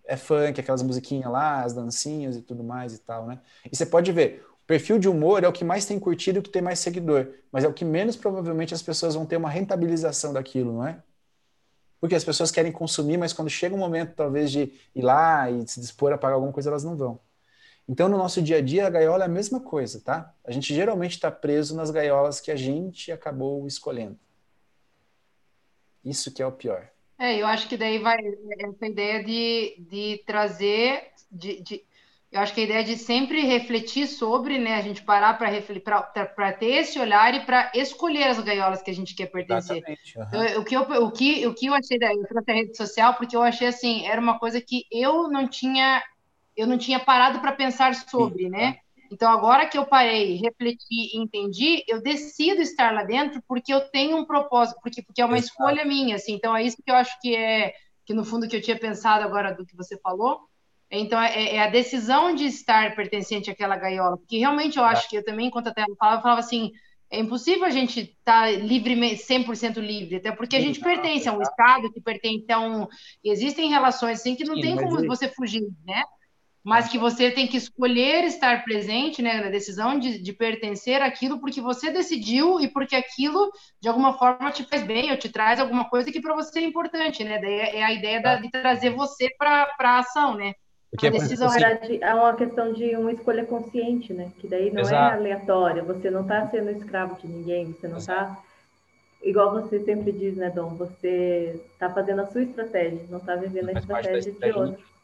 É 0.05 0.17
funk, 0.17 0.61
aquelas 0.61 0.83
musiquinhas 0.83 1.31
lá, 1.31 1.63
as 1.63 1.73
dancinhas 1.73 2.37
e 2.37 2.43
tudo 2.43 2.63
mais 2.63 2.95
e 2.95 2.99
tal, 2.99 3.27
né? 3.27 3.41
E 3.71 3.75
você 3.75 3.87
pode 3.87 4.13
ver, 4.13 4.46
perfil 4.67 4.99
de 4.99 5.09
humor 5.09 5.45
é 5.45 5.49
o 5.49 5.53
que 5.53 5.65
mais 5.65 5.87
tem 5.87 5.99
curtido 5.99 6.39
e 6.39 6.43
que 6.43 6.51
tem 6.51 6.63
mais 6.63 6.79
seguidor, 6.79 7.29
mas 7.53 7.65
é 7.65 7.69
o 7.69 7.73
que 7.73 7.85
menos 7.85 8.17
provavelmente 8.17 8.75
as 8.75 8.83
pessoas 8.83 9.15
vão 9.15 9.25
ter 9.25 9.37
uma 9.37 9.51
rentabilização 9.51 10.33
daquilo, 10.33 10.73
não 10.73 10.87
é? 10.87 11.03
Porque 12.01 12.15
as 12.15 12.25
pessoas 12.25 12.51
querem 12.51 12.73
consumir, 12.73 13.17
mas 13.17 13.33
quando 13.33 13.49
chega 13.49 13.75
o 13.75 13.79
um 13.79 13.81
momento, 13.81 14.15
talvez, 14.15 14.51
de 14.51 14.73
ir 14.95 15.03
lá 15.03 15.51
e 15.51 15.67
se 15.67 15.81
dispor 15.81 16.13
a 16.13 16.19
pagar 16.19 16.35
alguma 16.35 16.53
coisa, 16.53 16.69
elas 16.69 16.85
não 16.85 16.97
vão. 16.97 17.19
Então, 17.89 18.09
no 18.09 18.19
nosso 18.19 18.43
dia 18.43 18.59
a 18.59 18.61
dia, 18.61 18.87
a 18.87 18.91
gaiola 18.91 19.25
é 19.25 19.27
a 19.27 19.31
mesma 19.31 19.61
coisa, 19.61 20.01
tá? 20.01 20.35
A 20.45 20.51
gente 20.51 20.75
geralmente 20.75 21.13
está 21.13 21.31
preso 21.31 21.75
nas 21.75 21.91
gaiolas 21.91 22.41
que 22.41 22.51
a 22.51 22.57
gente 22.57 23.13
acabou 23.13 23.67
escolhendo. 23.67 24.19
Isso 26.05 26.33
que 26.33 26.43
é 26.43 26.47
o 26.47 26.53
pior. 26.53 26.89
É, 27.19 27.41
eu 27.41 27.47
acho 27.47 27.69
que 27.69 27.77
daí 27.77 27.99
vai 27.99 28.19
essa 28.59 28.87
ideia 28.87 29.25
de, 29.25 29.77
de 29.79 30.23
trazer, 30.27 31.13
de, 31.31 31.63
de, 31.63 31.85
eu 32.31 32.41
acho 32.41 32.53
que 32.53 32.61
a 32.61 32.65
ideia 32.65 32.85
de 32.85 32.97
sempre 32.97 33.43
refletir 33.45 34.07
sobre, 34.07 34.59
né? 34.59 34.75
A 34.75 34.83
gente 34.83 35.03
parar 35.03 35.39
para 35.39 35.49
refletir, 35.49 35.83
para 35.83 36.53
ter 36.53 36.67
esse 36.67 36.99
olhar 36.99 37.35
e 37.35 37.47
para 37.47 37.71
escolher 37.75 38.25
as 38.25 38.41
gaiolas 38.41 38.83
que 38.83 38.91
a 38.91 38.95
gente 38.95 39.15
quer 39.15 39.27
pertencer. 39.27 39.83
Uhum. 39.87 40.23
Então, 40.23 40.61
o, 40.61 40.65
que 40.65 40.77
eu, 40.77 40.83
o, 40.83 41.11
que, 41.11 41.47
o 41.47 41.55
que 41.55 41.67
eu 41.67 41.75
achei 41.75 41.99
da, 41.99 42.13
eu 42.13 42.25
rede 42.47 42.77
social, 42.77 43.15
porque 43.15 43.37
eu 43.37 43.43
achei 43.43 43.69
assim, 43.69 44.07
era 44.07 44.21
uma 44.21 44.39
coisa 44.39 44.61
que 44.61 44.85
eu 44.91 45.29
não 45.29 45.49
tinha 45.49 46.03
eu 46.57 46.67
não 46.67 46.79
tinha 46.79 46.99
parado 46.99 47.41
para 47.41 47.53
pensar 47.53 47.95
sobre, 47.95 48.49
né? 48.49 48.79
Então, 49.13 49.31
agora 49.31 49.67
que 49.67 49.79
eu 49.79 49.87
parei, 49.87 50.37
refleti 50.37 51.15
e 51.15 51.19
entendi, 51.19 51.85
eu 51.87 52.01
decido 52.01 52.61
estar 52.61 52.93
lá 52.93 53.05
dentro 53.05 53.43
porque 53.47 53.73
eu 53.73 53.81
tenho 53.91 54.17
um 54.17 54.25
propósito, 54.25 54.81
porque, 54.83 55.03
porque 55.03 55.21
é 55.21 55.25
uma 55.25 55.39
Exato. 55.39 55.53
escolha 55.53 55.85
minha, 55.85 56.17
assim. 56.17 56.33
Então, 56.33 56.57
é 56.57 56.63
isso 56.63 56.79
que 56.83 56.91
eu 56.91 56.95
acho 56.95 57.21
que 57.21 57.37
é, 57.37 57.75
que 58.05 58.15
no 58.15 58.25
fundo 58.25 58.49
que 58.49 58.57
eu 58.57 58.63
tinha 58.63 58.79
pensado 58.79 59.25
agora 59.25 59.55
do 59.55 59.65
que 59.65 59.77
você 59.77 59.99
falou. 59.99 60.41
Então, 60.99 61.21
é, 61.21 61.57
é 61.57 61.63
a 61.63 61.71
decisão 61.71 62.35
de 62.35 62.45
estar 62.45 62.95
pertencente 62.95 63.51
àquela 63.51 63.77
gaiola, 63.77 64.17
porque 64.17 64.39
realmente 64.39 64.79
eu 64.79 64.85
acho 64.85 65.09
que 65.09 65.17
eu 65.17 65.25
também, 65.25 65.47
enquanto 65.47 65.69
até 65.69 65.85
falava, 65.99 66.19
eu 66.19 66.23
falava 66.23 66.41
assim, 66.41 66.73
é 67.11 67.21
impossível 67.21 67.65
a 67.65 67.71
gente 67.71 68.01
estar 68.01 68.43
tá 68.43 68.51
livremente, 68.51 69.23
100% 69.23 69.79
livre, 69.79 70.17
até 70.17 70.33
porque 70.33 70.57
a 70.57 70.61
gente 70.61 70.81
pertence 70.81 71.29
a 71.29 71.33
um 71.33 71.43
Estado 71.43 71.93
que 71.93 72.01
pertence 72.01 72.51
a 72.51 72.61
um... 72.61 72.87
Existem 73.23 73.71
relações 73.71 74.21
assim 74.21 74.35
que 74.35 74.45
não 74.45 74.57
Sim, 74.57 74.61
tem 74.61 74.77
como 74.77 75.05
é... 75.05 75.07
você 75.07 75.29
fugir, 75.29 75.69
né? 75.85 76.03
mas 76.67 76.89
que 76.89 76.99
você 76.99 77.31
tem 77.31 77.47
que 77.47 77.57
escolher 77.57 78.25
estar 78.25 78.65
presente 78.65 79.23
né, 79.23 79.41
na 79.41 79.51
decisão 79.51 80.01
de, 80.01 80.19
de 80.19 80.33
pertencer 80.33 81.01
àquilo 81.01 81.39
porque 81.39 81.61
você 81.61 81.93
decidiu 81.93 82.59
e 82.59 82.67
porque 82.67 82.97
aquilo, 82.97 83.53
de 83.81 83.89
alguma 83.89 84.19
forma, 84.19 84.51
te 84.51 84.65
faz 84.65 84.83
bem 84.83 85.13
ou 85.13 85.17
te 85.17 85.29
traz 85.29 85.61
alguma 85.61 85.89
coisa 85.89 86.11
que 86.11 86.21
para 86.21 86.35
você 86.35 86.59
é 86.59 86.65
importante, 86.65 87.23
né? 87.23 87.39
Daí 87.39 87.61
é 87.61 87.85
a 87.85 87.93
ideia 87.93 88.21
da, 88.21 88.35
de 88.35 88.51
trazer 88.51 88.91
você 88.91 89.31
para 89.39 89.69
a 89.79 89.99
ação, 90.01 90.35
né? 90.35 90.55
Porque 90.91 91.09
a 91.09 91.11
decisão 91.11 91.49
assim, 91.49 91.99
é 92.01 92.15
uma 92.15 92.35
questão 92.35 92.73
de 92.73 92.97
uma 92.97 93.13
escolha 93.13 93.45
consciente, 93.45 94.13
né? 94.13 94.33
Que 94.39 94.47
daí 94.47 94.71
não 94.71 94.81
é 94.81 94.83
Exato. 94.83 95.15
é 95.15 95.19
aleatória, 95.19 95.83
você 95.83 96.11
não 96.11 96.23
está 96.23 96.47
sendo 96.49 96.71
escravo 96.71 97.21
de 97.21 97.27
ninguém, 97.27 97.73
você 97.73 97.89
não 97.89 97.99
está 97.99 98.39
igual 99.23 99.53
você 99.53 99.81
sempre 99.85 100.13
diz, 100.13 100.37
né, 100.37 100.51
Dom? 100.51 100.71
Você 100.77 101.61
está 101.73 101.91
fazendo 101.91 102.23
a 102.23 102.27
sua 102.27 102.43
estratégia, 102.43 103.05
não 103.11 103.19
está 103.19 103.35
vivendo 103.35 103.69
a 103.71 103.73
estratégia 103.73 104.33
de 104.33 104.53
outro. 104.53 104.96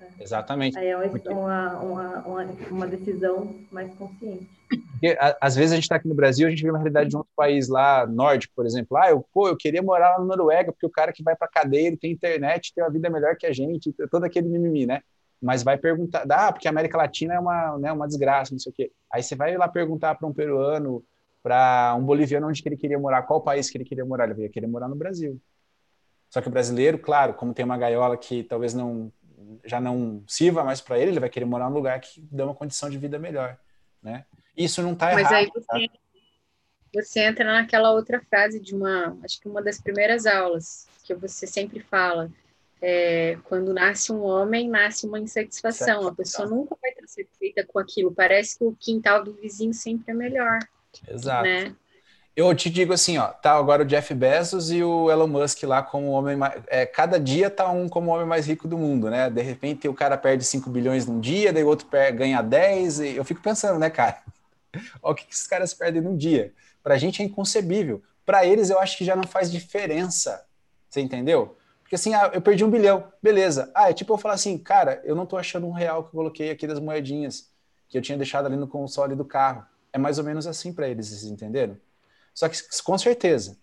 É. 0.00 0.22
Exatamente. 0.22 0.78
Aí 0.78 0.88
é 0.88 0.96
uma, 0.96 1.78
uma, 1.78 2.18
uma, 2.20 2.44
uma 2.70 2.86
decisão 2.86 3.54
mais 3.70 3.92
consciente. 3.94 4.48
Porque, 4.68 5.16
às 5.40 5.56
vezes 5.56 5.72
a 5.72 5.74
gente 5.76 5.84
está 5.84 5.96
aqui 5.96 6.08
no 6.08 6.14
Brasil, 6.14 6.46
a 6.46 6.50
gente 6.50 6.62
vê 6.62 6.70
uma 6.70 6.78
realidade 6.78 7.10
de 7.10 7.16
um 7.16 7.20
outro 7.20 7.32
país 7.36 7.68
lá, 7.68 8.06
nórdico, 8.06 8.52
por 8.54 8.66
exemplo. 8.66 8.96
Ah, 8.96 9.10
eu, 9.10 9.24
pô, 9.32 9.48
eu 9.48 9.56
queria 9.56 9.82
morar 9.82 10.14
lá 10.14 10.18
na 10.18 10.24
Noruega, 10.24 10.72
porque 10.72 10.86
o 10.86 10.90
cara 10.90 11.12
que 11.12 11.22
vai 11.22 11.34
para 11.34 11.48
cadeia, 11.48 11.86
ele 11.86 11.96
tem 11.96 12.12
internet, 12.12 12.72
tem 12.74 12.84
uma 12.84 12.90
vida 12.90 13.08
melhor 13.08 13.36
que 13.36 13.46
a 13.46 13.52
gente, 13.52 13.92
todo 14.10 14.24
aquele 14.24 14.48
mimimi, 14.48 14.86
né? 14.86 15.00
Mas 15.40 15.62
vai 15.62 15.78
perguntar, 15.78 16.26
ah, 16.30 16.52
porque 16.52 16.66
a 16.66 16.70
América 16.70 16.98
Latina 16.98 17.34
é 17.34 17.38
uma, 17.38 17.78
né, 17.78 17.92
uma 17.92 18.06
desgraça, 18.06 18.52
não 18.52 18.58
sei 18.58 18.72
o 18.72 18.74
quê. 18.74 18.92
Aí 19.12 19.22
você 19.22 19.36
vai 19.36 19.56
lá 19.56 19.68
perguntar 19.68 20.16
para 20.16 20.26
um 20.26 20.34
peruano, 20.34 21.04
para 21.42 21.94
um 21.96 22.04
boliviano 22.04 22.48
onde 22.48 22.60
que 22.60 22.68
ele 22.68 22.76
queria 22.76 22.98
morar, 22.98 23.22
qual 23.22 23.40
país 23.40 23.70
que 23.70 23.78
ele 23.78 23.84
queria 23.84 24.04
morar. 24.04 24.28
Ele 24.28 24.42
ia 24.42 24.48
querer 24.48 24.66
morar 24.66 24.88
no 24.88 24.96
Brasil. 24.96 25.40
Só 26.28 26.42
que 26.42 26.48
o 26.48 26.50
brasileiro, 26.50 26.98
claro, 26.98 27.34
como 27.34 27.54
tem 27.54 27.64
uma 27.64 27.78
gaiola 27.78 28.16
que 28.16 28.42
talvez 28.42 28.74
não 28.74 29.10
já 29.64 29.80
não 29.80 30.22
sirva 30.26 30.64
mais 30.64 30.80
para 30.80 30.98
ele, 30.98 31.12
ele 31.12 31.20
vai 31.20 31.30
querer 31.30 31.44
morar 31.44 31.68
num 31.68 31.76
lugar 31.76 32.00
que 32.00 32.20
dê 32.20 32.42
uma 32.42 32.54
condição 32.54 32.90
de 32.90 32.98
vida 32.98 33.18
melhor, 33.18 33.58
né? 34.02 34.24
Isso 34.56 34.82
não 34.82 34.92
está 34.92 35.12
errado. 35.12 35.22
Mas 35.22 35.32
aí 35.32 35.50
você, 35.54 35.88
tá? 35.88 35.98
você 36.94 37.20
entra 37.20 37.44
naquela 37.44 37.92
outra 37.92 38.20
frase 38.28 38.60
de 38.60 38.74
uma, 38.74 39.16
acho 39.22 39.40
que 39.40 39.48
uma 39.48 39.62
das 39.62 39.80
primeiras 39.80 40.26
aulas 40.26 40.88
que 41.04 41.14
você 41.14 41.46
sempre 41.46 41.80
fala, 41.80 42.30
é, 42.80 43.38
quando 43.44 43.72
nasce 43.72 44.12
um 44.12 44.22
homem, 44.22 44.68
nasce 44.68 45.06
uma 45.06 45.18
insatisfação. 45.18 46.06
A 46.06 46.14
pessoa 46.14 46.48
nunca 46.48 46.76
vai 46.80 46.90
estar 46.90 47.06
satisfeita 47.06 47.64
com 47.66 47.78
aquilo. 47.78 48.14
Parece 48.14 48.58
que 48.58 48.64
o 48.64 48.76
quintal 48.78 49.24
do 49.24 49.32
vizinho 49.34 49.72
sempre 49.72 50.12
é 50.12 50.14
melhor. 50.14 50.58
Exato. 51.08 51.44
Né? 51.44 51.74
Eu 52.38 52.54
te 52.54 52.70
digo 52.70 52.92
assim, 52.92 53.18
ó, 53.18 53.26
tá 53.26 53.54
agora 53.54 53.82
o 53.82 53.84
Jeff 53.84 54.14
Bezos 54.14 54.70
e 54.70 54.80
o 54.80 55.10
Elon 55.10 55.26
Musk 55.26 55.60
lá 55.64 55.82
como 55.82 56.06
o 56.06 56.10
homem 56.12 56.36
mais, 56.36 56.62
é, 56.68 56.86
cada 56.86 57.18
dia 57.18 57.50
tá 57.50 57.68
um 57.68 57.88
como 57.88 58.12
o 58.12 58.14
homem 58.14 58.28
mais 58.28 58.46
rico 58.46 58.68
do 58.68 58.78
mundo, 58.78 59.10
né? 59.10 59.28
De 59.28 59.42
repente 59.42 59.88
o 59.88 59.92
cara 59.92 60.16
perde 60.16 60.44
5 60.44 60.70
bilhões 60.70 61.04
num 61.04 61.18
dia, 61.18 61.52
daí 61.52 61.64
o 61.64 61.66
outro 61.66 61.88
ganha 62.14 62.40
10, 62.40 63.00
e 63.00 63.16
eu 63.16 63.24
fico 63.24 63.42
pensando, 63.42 63.80
né, 63.80 63.90
cara? 63.90 64.22
Olha 65.02 65.12
o 65.12 65.14
que 65.16 65.26
esses 65.28 65.48
caras 65.48 65.74
perdem 65.74 66.00
num 66.00 66.16
dia. 66.16 66.52
Pra 66.80 66.96
gente 66.96 67.20
é 67.20 67.24
inconcebível. 67.24 68.00
Para 68.24 68.46
eles 68.46 68.70
eu 68.70 68.78
acho 68.78 68.96
que 68.96 69.04
já 69.04 69.16
não 69.16 69.24
faz 69.24 69.50
diferença. 69.50 70.46
Você 70.88 71.00
entendeu? 71.00 71.56
Porque 71.82 71.96
assim, 71.96 72.14
ah, 72.14 72.30
eu 72.32 72.40
perdi 72.40 72.62
um 72.62 72.70
bilhão, 72.70 73.12
beleza. 73.20 73.68
Ah, 73.74 73.90
é 73.90 73.92
tipo 73.92 74.12
eu 74.12 74.16
falar 74.16 74.34
assim, 74.34 74.56
cara, 74.56 75.02
eu 75.02 75.16
não 75.16 75.26
tô 75.26 75.36
achando 75.36 75.66
um 75.66 75.72
real 75.72 76.04
que 76.04 76.10
eu 76.10 76.20
coloquei 76.20 76.50
aqui 76.52 76.68
das 76.68 76.78
moedinhas 76.78 77.50
que 77.88 77.98
eu 77.98 78.02
tinha 78.02 78.16
deixado 78.16 78.46
ali 78.46 78.54
no 78.56 78.68
console 78.68 79.16
do 79.16 79.24
carro. 79.24 79.66
É 79.92 79.98
mais 79.98 80.18
ou 80.18 80.24
menos 80.24 80.46
assim 80.46 80.72
para 80.72 80.88
eles, 80.88 81.08
vocês 81.08 81.24
entenderam? 81.24 81.76
Só 82.38 82.48
que, 82.48 82.56
com 82.84 82.96
certeza, 82.96 83.58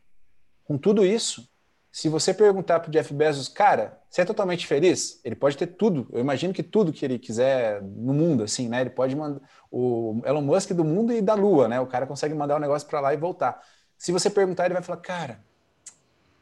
com 0.65 0.77
tudo 0.77 1.05
isso, 1.05 1.49
se 1.89 2.09
você 2.09 2.33
perguntar 2.33 2.81
para 2.81 2.89
o 2.89 2.91
Jeff 2.91 3.13
Bezos, 3.13 3.47
cara, 3.47 4.01
você 4.09 4.19
é 4.19 4.25
totalmente 4.25 4.67
feliz? 4.67 5.21
Ele 5.23 5.33
pode 5.33 5.55
ter 5.55 5.67
tudo. 5.67 6.09
Eu 6.11 6.19
imagino 6.19 6.53
que 6.53 6.61
tudo 6.61 6.91
que 6.91 7.05
ele 7.05 7.17
quiser 7.17 7.81
no 7.81 8.13
mundo, 8.13 8.43
assim, 8.43 8.67
né? 8.67 8.81
Ele 8.81 8.89
pode 8.89 9.15
mandar 9.15 9.39
o 9.71 10.21
Elon 10.25 10.41
Musk 10.41 10.71
do 10.71 10.83
mundo 10.83 11.13
e 11.13 11.21
da 11.21 11.35
Lua, 11.35 11.69
né? 11.69 11.79
O 11.79 11.87
cara 11.87 12.05
consegue 12.05 12.33
mandar 12.33 12.55
o 12.55 12.57
um 12.57 12.59
negócio 12.59 12.85
para 12.85 12.99
lá 12.99 13.13
e 13.13 13.17
voltar. 13.17 13.65
Se 13.97 14.11
você 14.11 14.29
perguntar, 14.29 14.65
ele 14.65 14.73
vai 14.73 14.83
falar, 14.83 14.99
cara, 14.99 15.39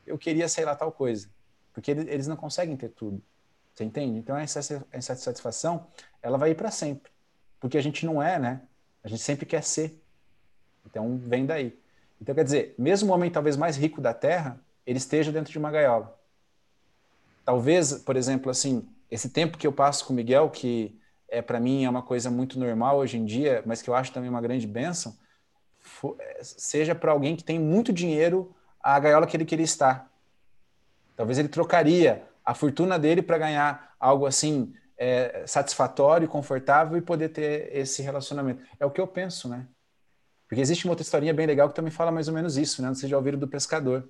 eu 0.03 0.17
queria, 0.17 0.47
sei 0.49 0.65
lá, 0.65 0.75
tal 0.75 0.91
coisa. 0.91 1.29
Porque 1.71 1.91
eles 1.91 2.25
não 2.25 2.35
conseguem 2.35 2.75
ter 2.75 2.89
tudo. 2.89 3.21
Você 3.75 3.83
entende? 3.83 4.17
Então, 4.17 4.35
essa 4.35 4.83
insatisfação, 4.91 5.85
ela 6.19 6.39
vai 6.39 6.49
ir 6.49 6.55
para 6.55 6.71
sempre. 6.71 7.11
Porque 7.59 7.77
a 7.77 7.81
gente 7.81 8.07
não 8.07 8.23
é, 8.23 8.39
né? 8.39 8.63
A 9.03 9.07
gente 9.07 9.21
sempre 9.21 9.45
quer 9.45 9.63
ser. 9.63 10.01
Então, 10.83 11.15
vem 11.15 11.45
daí. 11.45 11.82
Então, 12.23 12.33
quer 12.33 12.45
dizer, 12.45 12.73
mesmo 12.77 13.11
o 13.11 13.13
homem 13.13 13.29
talvez 13.29 13.57
mais 13.57 13.75
rico 13.75 13.99
da 13.99 14.13
Terra, 14.13 14.57
ele 14.85 14.97
esteja 14.97 15.29
dentro 15.29 15.51
de 15.51 15.59
uma 15.59 15.69
gaiola. 15.69 16.17
Talvez, 17.43 17.95
por 17.95 18.15
exemplo, 18.15 18.49
assim, 18.49 18.87
esse 19.11 19.27
tempo 19.27 19.57
que 19.57 19.67
eu 19.67 19.73
passo 19.73 20.05
com 20.05 20.13
o 20.13 20.15
Miguel, 20.15 20.49
que 20.49 20.97
é 21.27 21.41
para 21.41 21.59
mim 21.59 21.83
é 21.83 21.89
uma 21.89 22.01
coisa 22.01 22.31
muito 22.31 22.57
normal 22.57 22.97
hoje 22.97 23.17
em 23.17 23.25
dia, 23.25 23.61
mas 23.65 23.81
que 23.81 23.89
eu 23.89 23.93
acho 23.93 24.13
também 24.13 24.29
uma 24.29 24.39
grande 24.39 24.65
bênção, 24.65 25.17
seja 26.41 26.95
para 26.95 27.11
alguém 27.11 27.35
que 27.35 27.43
tem 27.43 27.59
muito 27.59 27.91
dinheiro 27.91 28.55
a 28.79 28.97
gaiola 28.97 29.27
que 29.27 29.35
ele 29.35 29.43
queria 29.43 29.65
estar. 29.65 30.09
Talvez 31.17 31.37
ele 31.37 31.49
trocaria 31.49 32.23
a 32.45 32.53
fortuna 32.53 32.97
dele 32.97 33.21
para 33.21 33.37
ganhar 33.37 33.95
algo 33.99 34.25
assim 34.25 34.73
é, 34.97 35.43
satisfatório, 35.45 36.25
confortável 36.29 36.97
e 36.97 37.01
poder 37.01 37.29
ter 37.29 37.69
esse 37.75 38.01
relacionamento. 38.01 38.63
É 38.79 38.85
o 38.85 38.91
que 38.91 39.01
eu 39.01 39.07
penso, 39.07 39.49
né? 39.49 39.67
Porque 40.53 40.61
existe 40.61 40.85
uma 40.85 40.91
outra 40.91 41.01
historinha 41.01 41.33
bem 41.33 41.47
legal 41.47 41.67
que 41.67 41.73
também 41.73 41.89
fala 41.89 42.11
mais 42.11 42.27
ou 42.27 42.33
menos 42.35 42.57
isso, 42.57 42.79
né? 42.79 42.89
Vocês 42.89 43.09
já 43.09 43.17
ouviram 43.17 43.39
do 43.39 43.47
pescador. 43.47 44.07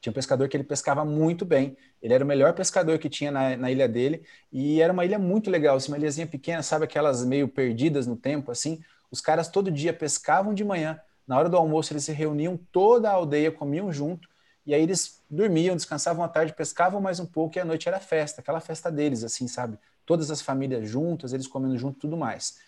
Tinha 0.00 0.10
um 0.10 0.14
pescador 0.14 0.48
que 0.48 0.56
ele 0.56 0.64
pescava 0.64 1.04
muito 1.04 1.44
bem. 1.44 1.76
Ele 2.02 2.12
era 2.12 2.24
o 2.24 2.26
melhor 2.26 2.52
pescador 2.52 2.98
que 2.98 3.08
tinha 3.08 3.30
na, 3.30 3.56
na 3.56 3.70
ilha 3.70 3.88
dele. 3.88 4.24
E 4.52 4.82
era 4.82 4.92
uma 4.92 5.04
ilha 5.04 5.20
muito 5.20 5.48
legal, 5.48 5.76
assim, 5.76 5.92
uma 5.92 5.98
ilhazinha 5.98 6.26
pequena, 6.26 6.64
sabe 6.64 6.84
aquelas 6.84 7.24
meio 7.24 7.46
perdidas 7.46 8.08
no 8.08 8.16
tempo, 8.16 8.50
assim. 8.50 8.82
Os 9.08 9.20
caras 9.20 9.46
todo 9.46 9.70
dia 9.70 9.92
pescavam 9.92 10.52
de 10.52 10.64
manhã. 10.64 10.98
Na 11.28 11.38
hora 11.38 11.48
do 11.48 11.56
almoço 11.56 11.92
eles 11.92 12.02
se 12.02 12.10
reuniam, 12.10 12.58
toda 12.72 13.08
a 13.08 13.12
aldeia 13.12 13.52
comiam 13.52 13.92
junto. 13.92 14.28
E 14.66 14.74
aí 14.74 14.82
eles 14.82 15.22
dormiam, 15.30 15.76
descansavam 15.76 16.24
à 16.24 16.28
tarde, 16.28 16.52
pescavam 16.54 17.00
mais 17.00 17.20
um 17.20 17.26
pouco 17.26 17.56
e 17.56 17.60
à 17.60 17.64
noite 17.64 17.86
era 17.86 18.00
festa, 18.00 18.40
aquela 18.40 18.58
festa 18.58 18.90
deles, 18.90 19.22
assim, 19.22 19.46
sabe? 19.46 19.78
Todas 20.04 20.28
as 20.28 20.42
famílias 20.42 20.88
juntas, 20.88 21.32
eles 21.32 21.46
comendo 21.46 21.78
junto 21.78 22.00
tudo 22.00 22.16
mais. 22.16 22.58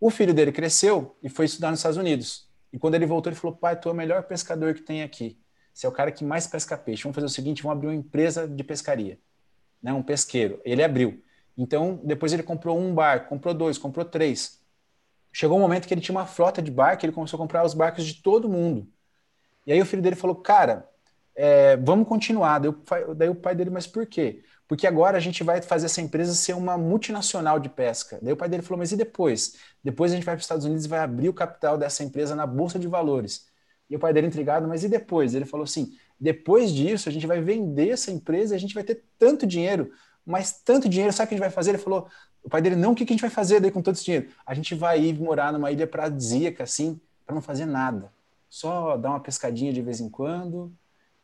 O 0.00 0.10
filho 0.10 0.34
dele 0.34 0.52
cresceu 0.52 1.16
e 1.22 1.28
foi 1.28 1.46
estudar 1.46 1.70
nos 1.70 1.80
Estados 1.80 1.98
Unidos. 1.98 2.48
E 2.72 2.78
quando 2.78 2.94
ele 2.94 3.06
voltou, 3.06 3.30
ele 3.30 3.38
falou: 3.38 3.56
pai, 3.56 3.78
tu 3.78 3.88
é 3.88 3.92
o 3.92 3.94
melhor 3.94 4.24
pescador 4.24 4.74
que 4.74 4.82
tem 4.82 5.02
aqui. 5.02 5.38
Você 5.72 5.86
é 5.86 5.88
o 5.88 5.92
cara 5.92 6.12
que 6.12 6.24
mais 6.24 6.46
pesca 6.46 6.76
peixe. 6.76 7.02
Vamos 7.02 7.14
fazer 7.14 7.26
o 7.26 7.30
seguinte: 7.30 7.62
vamos 7.62 7.76
abrir 7.76 7.88
uma 7.88 7.94
empresa 7.94 8.46
de 8.46 8.62
pescaria. 8.64 9.18
Né? 9.82 9.92
Um 9.92 10.02
pesqueiro. 10.02 10.60
Ele 10.64 10.82
abriu. 10.82 11.22
Então, 11.56 12.00
depois 12.02 12.32
ele 12.32 12.42
comprou 12.42 12.78
um 12.78 12.92
barco, 12.94 13.28
comprou 13.28 13.54
dois, 13.54 13.78
comprou 13.78 14.04
três. 14.04 14.60
Chegou 15.32 15.56
um 15.56 15.60
momento 15.60 15.86
que 15.86 15.94
ele 15.94 16.00
tinha 16.00 16.16
uma 16.16 16.26
frota 16.26 16.60
de 16.60 16.70
barco, 16.70 17.04
ele 17.04 17.12
começou 17.12 17.36
a 17.36 17.40
comprar 17.42 17.64
os 17.64 17.74
barcos 17.74 18.04
de 18.04 18.22
todo 18.22 18.48
mundo. 18.48 18.88
E 19.66 19.72
aí 19.72 19.80
o 19.80 19.86
filho 19.86 20.02
dele 20.02 20.16
falou: 20.16 20.36
Cara, 20.36 20.88
é, 21.34 21.76
vamos 21.76 22.08
continuar. 22.08 22.58
Daí 22.58 22.70
o, 22.70 23.14
daí 23.14 23.28
o 23.28 23.34
pai 23.34 23.54
dele, 23.54 23.70
mas 23.70 23.86
por 23.86 24.06
quê? 24.06 24.42
Porque 24.66 24.86
agora 24.86 25.16
a 25.16 25.20
gente 25.20 25.44
vai 25.44 25.60
fazer 25.60 25.86
essa 25.86 26.00
empresa 26.00 26.34
ser 26.34 26.54
uma 26.54 26.78
multinacional 26.78 27.58
de 27.58 27.68
pesca. 27.68 28.18
Daí 28.22 28.32
o 28.32 28.36
pai 28.36 28.48
dele 28.48 28.62
falou, 28.62 28.78
mas 28.78 28.92
e 28.92 28.96
depois? 28.96 29.56
Depois 29.82 30.12
a 30.12 30.14
gente 30.14 30.24
vai 30.24 30.34
para 30.34 30.40
os 30.40 30.44
Estados 30.44 30.64
Unidos 30.64 30.84
e 30.84 30.88
vai 30.88 31.00
abrir 31.00 31.28
o 31.28 31.34
capital 31.34 31.76
dessa 31.76 32.02
empresa 32.02 32.34
na 32.34 32.46
Bolsa 32.46 32.78
de 32.78 32.88
Valores. 32.88 33.46
E 33.88 33.96
o 33.96 33.98
pai 33.98 34.12
dele 34.12 34.28
intrigado, 34.28 34.66
mas 34.66 34.82
e 34.82 34.88
depois? 34.88 35.34
Ele 35.34 35.44
falou 35.44 35.64
assim, 35.64 35.94
depois 36.18 36.72
disso 36.72 37.08
a 37.08 37.12
gente 37.12 37.26
vai 37.26 37.40
vender 37.40 37.90
essa 37.90 38.10
empresa 38.10 38.54
e 38.54 38.56
a 38.56 38.60
gente 38.60 38.74
vai 38.74 38.82
ter 38.82 39.04
tanto 39.18 39.46
dinheiro, 39.46 39.92
mas 40.24 40.52
tanto 40.52 40.88
dinheiro, 40.88 41.12
sabe 41.12 41.26
o 41.26 41.28
que 41.28 41.34
a 41.34 41.36
gente 41.36 41.44
vai 41.44 41.50
fazer? 41.50 41.72
Ele 41.72 41.78
falou, 41.78 42.08
o 42.42 42.48
pai 42.48 42.62
dele, 42.62 42.76
não, 42.76 42.92
o 42.92 42.94
que 42.94 43.04
a 43.04 43.06
gente 43.06 43.20
vai 43.20 43.30
fazer 43.30 43.60
daí 43.60 43.70
com 43.70 43.82
todo 43.82 43.94
esse 43.94 44.04
dinheiro? 44.04 44.28
A 44.46 44.54
gente 44.54 44.74
vai 44.74 45.00
ir 45.00 45.18
morar 45.18 45.52
numa 45.52 45.70
ilha 45.70 45.86
paradisíaca, 45.86 46.64
assim, 46.64 47.00
para 47.26 47.34
não 47.34 47.42
fazer 47.42 47.66
nada. 47.66 48.12
Só 48.48 48.96
dar 48.96 49.10
uma 49.10 49.20
pescadinha 49.20 49.72
de 49.72 49.82
vez 49.82 50.00
em 50.00 50.08
quando, 50.08 50.72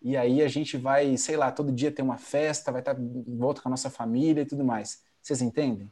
e 0.02 0.16
aí 0.16 0.42
a 0.42 0.48
gente 0.48 0.76
vai, 0.76 1.16
sei 1.16 1.36
lá, 1.36 1.52
todo 1.52 1.72
dia 1.72 1.92
ter 1.92 2.02
uma 2.02 2.16
festa, 2.16 2.72
vai 2.72 2.80
estar 2.80 2.98
em 2.98 3.36
volta 3.36 3.60
com 3.60 3.68
a 3.68 3.70
nossa 3.70 3.90
família 3.90 4.42
e 4.42 4.46
tudo 4.46 4.64
mais. 4.64 5.02
Vocês 5.20 5.42
entendem? 5.42 5.90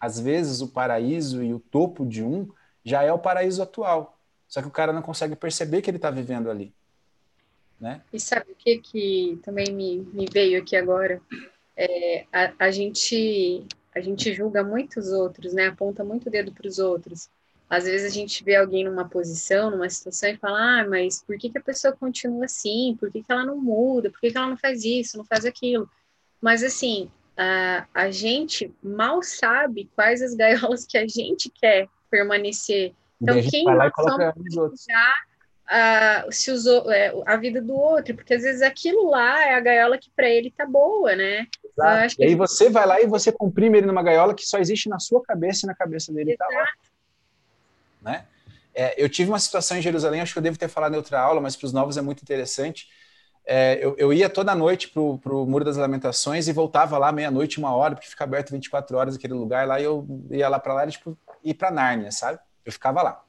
Às 0.00 0.18
vezes 0.18 0.60
o 0.60 0.68
paraíso 0.68 1.42
e 1.42 1.54
o 1.54 1.60
topo 1.60 2.04
de 2.04 2.22
um 2.22 2.48
já 2.84 3.02
é 3.02 3.12
o 3.12 3.18
paraíso 3.18 3.62
atual. 3.62 4.18
Só 4.48 4.60
que 4.60 4.68
o 4.68 4.72
cara 4.72 4.92
não 4.92 5.02
consegue 5.02 5.36
perceber 5.36 5.82
que 5.82 5.90
ele 5.90 5.98
está 5.98 6.10
vivendo 6.10 6.50
ali. 6.50 6.72
Né? 7.80 8.00
E 8.12 8.18
sabe 8.18 8.52
o 8.52 8.54
que, 8.54 8.78
que 8.78 9.38
também 9.42 9.72
me, 9.72 9.98
me 10.12 10.26
veio 10.30 10.60
aqui 10.60 10.76
agora? 10.76 11.20
É, 11.76 12.24
a, 12.32 12.52
a, 12.58 12.70
gente, 12.70 13.66
a 13.94 14.00
gente 14.00 14.32
julga 14.32 14.64
muitos 14.64 15.12
outros, 15.12 15.52
né? 15.52 15.66
aponta 15.66 16.02
muito 16.02 16.28
o 16.28 16.30
dedo 16.30 16.52
para 16.52 16.66
os 16.66 16.78
outros. 16.78 17.28
Às 17.68 17.84
vezes 17.84 18.06
a 18.10 18.14
gente 18.14 18.44
vê 18.44 18.56
alguém 18.56 18.84
numa 18.84 19.08
posição, 19.08 19.70
numa 19.70 19.88
situação 19.90 20.30
e 20.30 20.36
fala, 20.36 20.80
ah, 20.80 20.88
mas 20.88 21.22
por 21.22 21.36
que, 21.36 21.50
que 21.50 21.58
a 21.58 21.62
pessoa 21.62 21.96
continua 21.96 22.44
assim? 22.44 22.96
Por 22.98 23.10
que, 23.10 23.22
que 23.22 23.32
ela 23.32 23.44
não 23.44 23.56
muda? 23.56 24.10
Por 24.10 24.20
que, 24.20 24.30
que 24.30 24.38
ela 24.38 24.48
não 24.48 24.56
faz 24.56 24.84
isso, 24.84 25.18
não 25.18 25.24
faz 25.24 25.44
aquilo? 25.44 25.90
Mas 26.40 26.62
assim, 26.62 27.10
a, 27.36 27.86
a 27.92 28.10
gente 28.10 28.72
mal 28.82 29.22
sabe 29.22 29.90
quais 29.96 30.22
as 30.22 30.34
gaiolas 30.36 30.86
que 30.86 30.96
a 30.96 31.06
gente 31.06 31.50
quer 31.50 31.88
permanecer. 32.08 32.94
Então, 33.20 33.40
quem 33.50 33.64
somos 33.64 34.84
já 34.86 35.14
a, 35.68 36.26
se 36.30 36.52
usou 36.52 36.90
é, 36.92 37.12
a 37.26 37.36
vida 37.36 37.60
do 37.60 37.74
outro, 37.74 38.14
porque 38.14 38.34
às 38.34 38.42
vezes 38.42 38.62
aquilo 38.62 39.10
lá 39.10 39.44
é 39.44 39.54
a 39.54 39.60
gaiola 39.60 39.98
que 39.98 40.10
para 40.14 40.28
ele 40.28 40.52
tá 40.56 40.64
boa, 40.64 41.16
né? 41.16 41.46
e 42.18 42.24
aí 42.24 42.34
você 42.34 42.70
vai 42.70 42.86
lá 42.86 43.00
e 43.00 43.06
você 43.06 43.32
comprime 43.32 43.78
ele 43.78 43.86
numa 43.86 44.02
gaiola 44.02 44.34
que 44.34 44.46
só 44.46 44.58
existe 44.58 44.88
na 44.88 44.98
sua 44.98 45.22
cabeça 45.22 45.66
e 45.66 45.68
na 45.68 45.74
cabeça 45.74 46.12
dele. 46.12 46.32
Exato. 46.32 46.52
Tá 46.52 46.64
né? 48.06 48.24
É, 48.74 48.94
eu 49.02 49.08
tive 49.08 49.30
uma 49.30 49.38
situação 49.38 49.76
em 49.76 49.82
Jerusalém, 49.82 50.20
acho 50.20 50.32
que 50.32 50.38
eu 50.38 50.42
devo 50.42 50.58
ter 50.58 50.68
falado 50.68 50.94
em 50.94 50.96
outra 50.96 51.20
aula, 51.20 51.40
mas 51.40 51.56
para 51.56 51.66
os 51.66 51.72
novos 51.72 51.96
é 51.96 52.02
muito 52.02 52.22
interessante. 52.22 52.88
É, 53.44 53.78
eu, 53.80 53.94
eu, 53.96 54.12
ia 54.12 54.28
toda 54.28 54.54
noite 54.54 54.88
para 54.88 55.00
o 55.00 55.46
Muro 55.46 55.64
das 55.64 55.76
Lamentações 55.76 56.48
e 56.48 56.52
voltava 56.52 56.98
lá 56.98 57.12
meia-noite, 57.12 57.58
uma 57.58 57.74
hora, 57.74 57.94
porque 57.94 58.08
fica 58.08 58.24
aberto 58.24 58.50
24 58.50 58.96
horas 58.96 59.16
aquele 59.16 59.34
lugar 59.34 59.66
lá, 59.66 59.80
e 59.80 59.84
eu 59.84 60.06
ia 60.30 60.48
lá 60.48 60.58
para 60.58 60.74
lá, 60.74 60.86
e, 60.86 60.90
tipo, 60.90 61.16
ir 61.44 61.54
para 61.54 61.70
Nárnia, 61.70 62.10
sabe? 62.10 62.38
Eu 62.64 62.72
ficava 62.72 63.02
lá. 63.02 63.22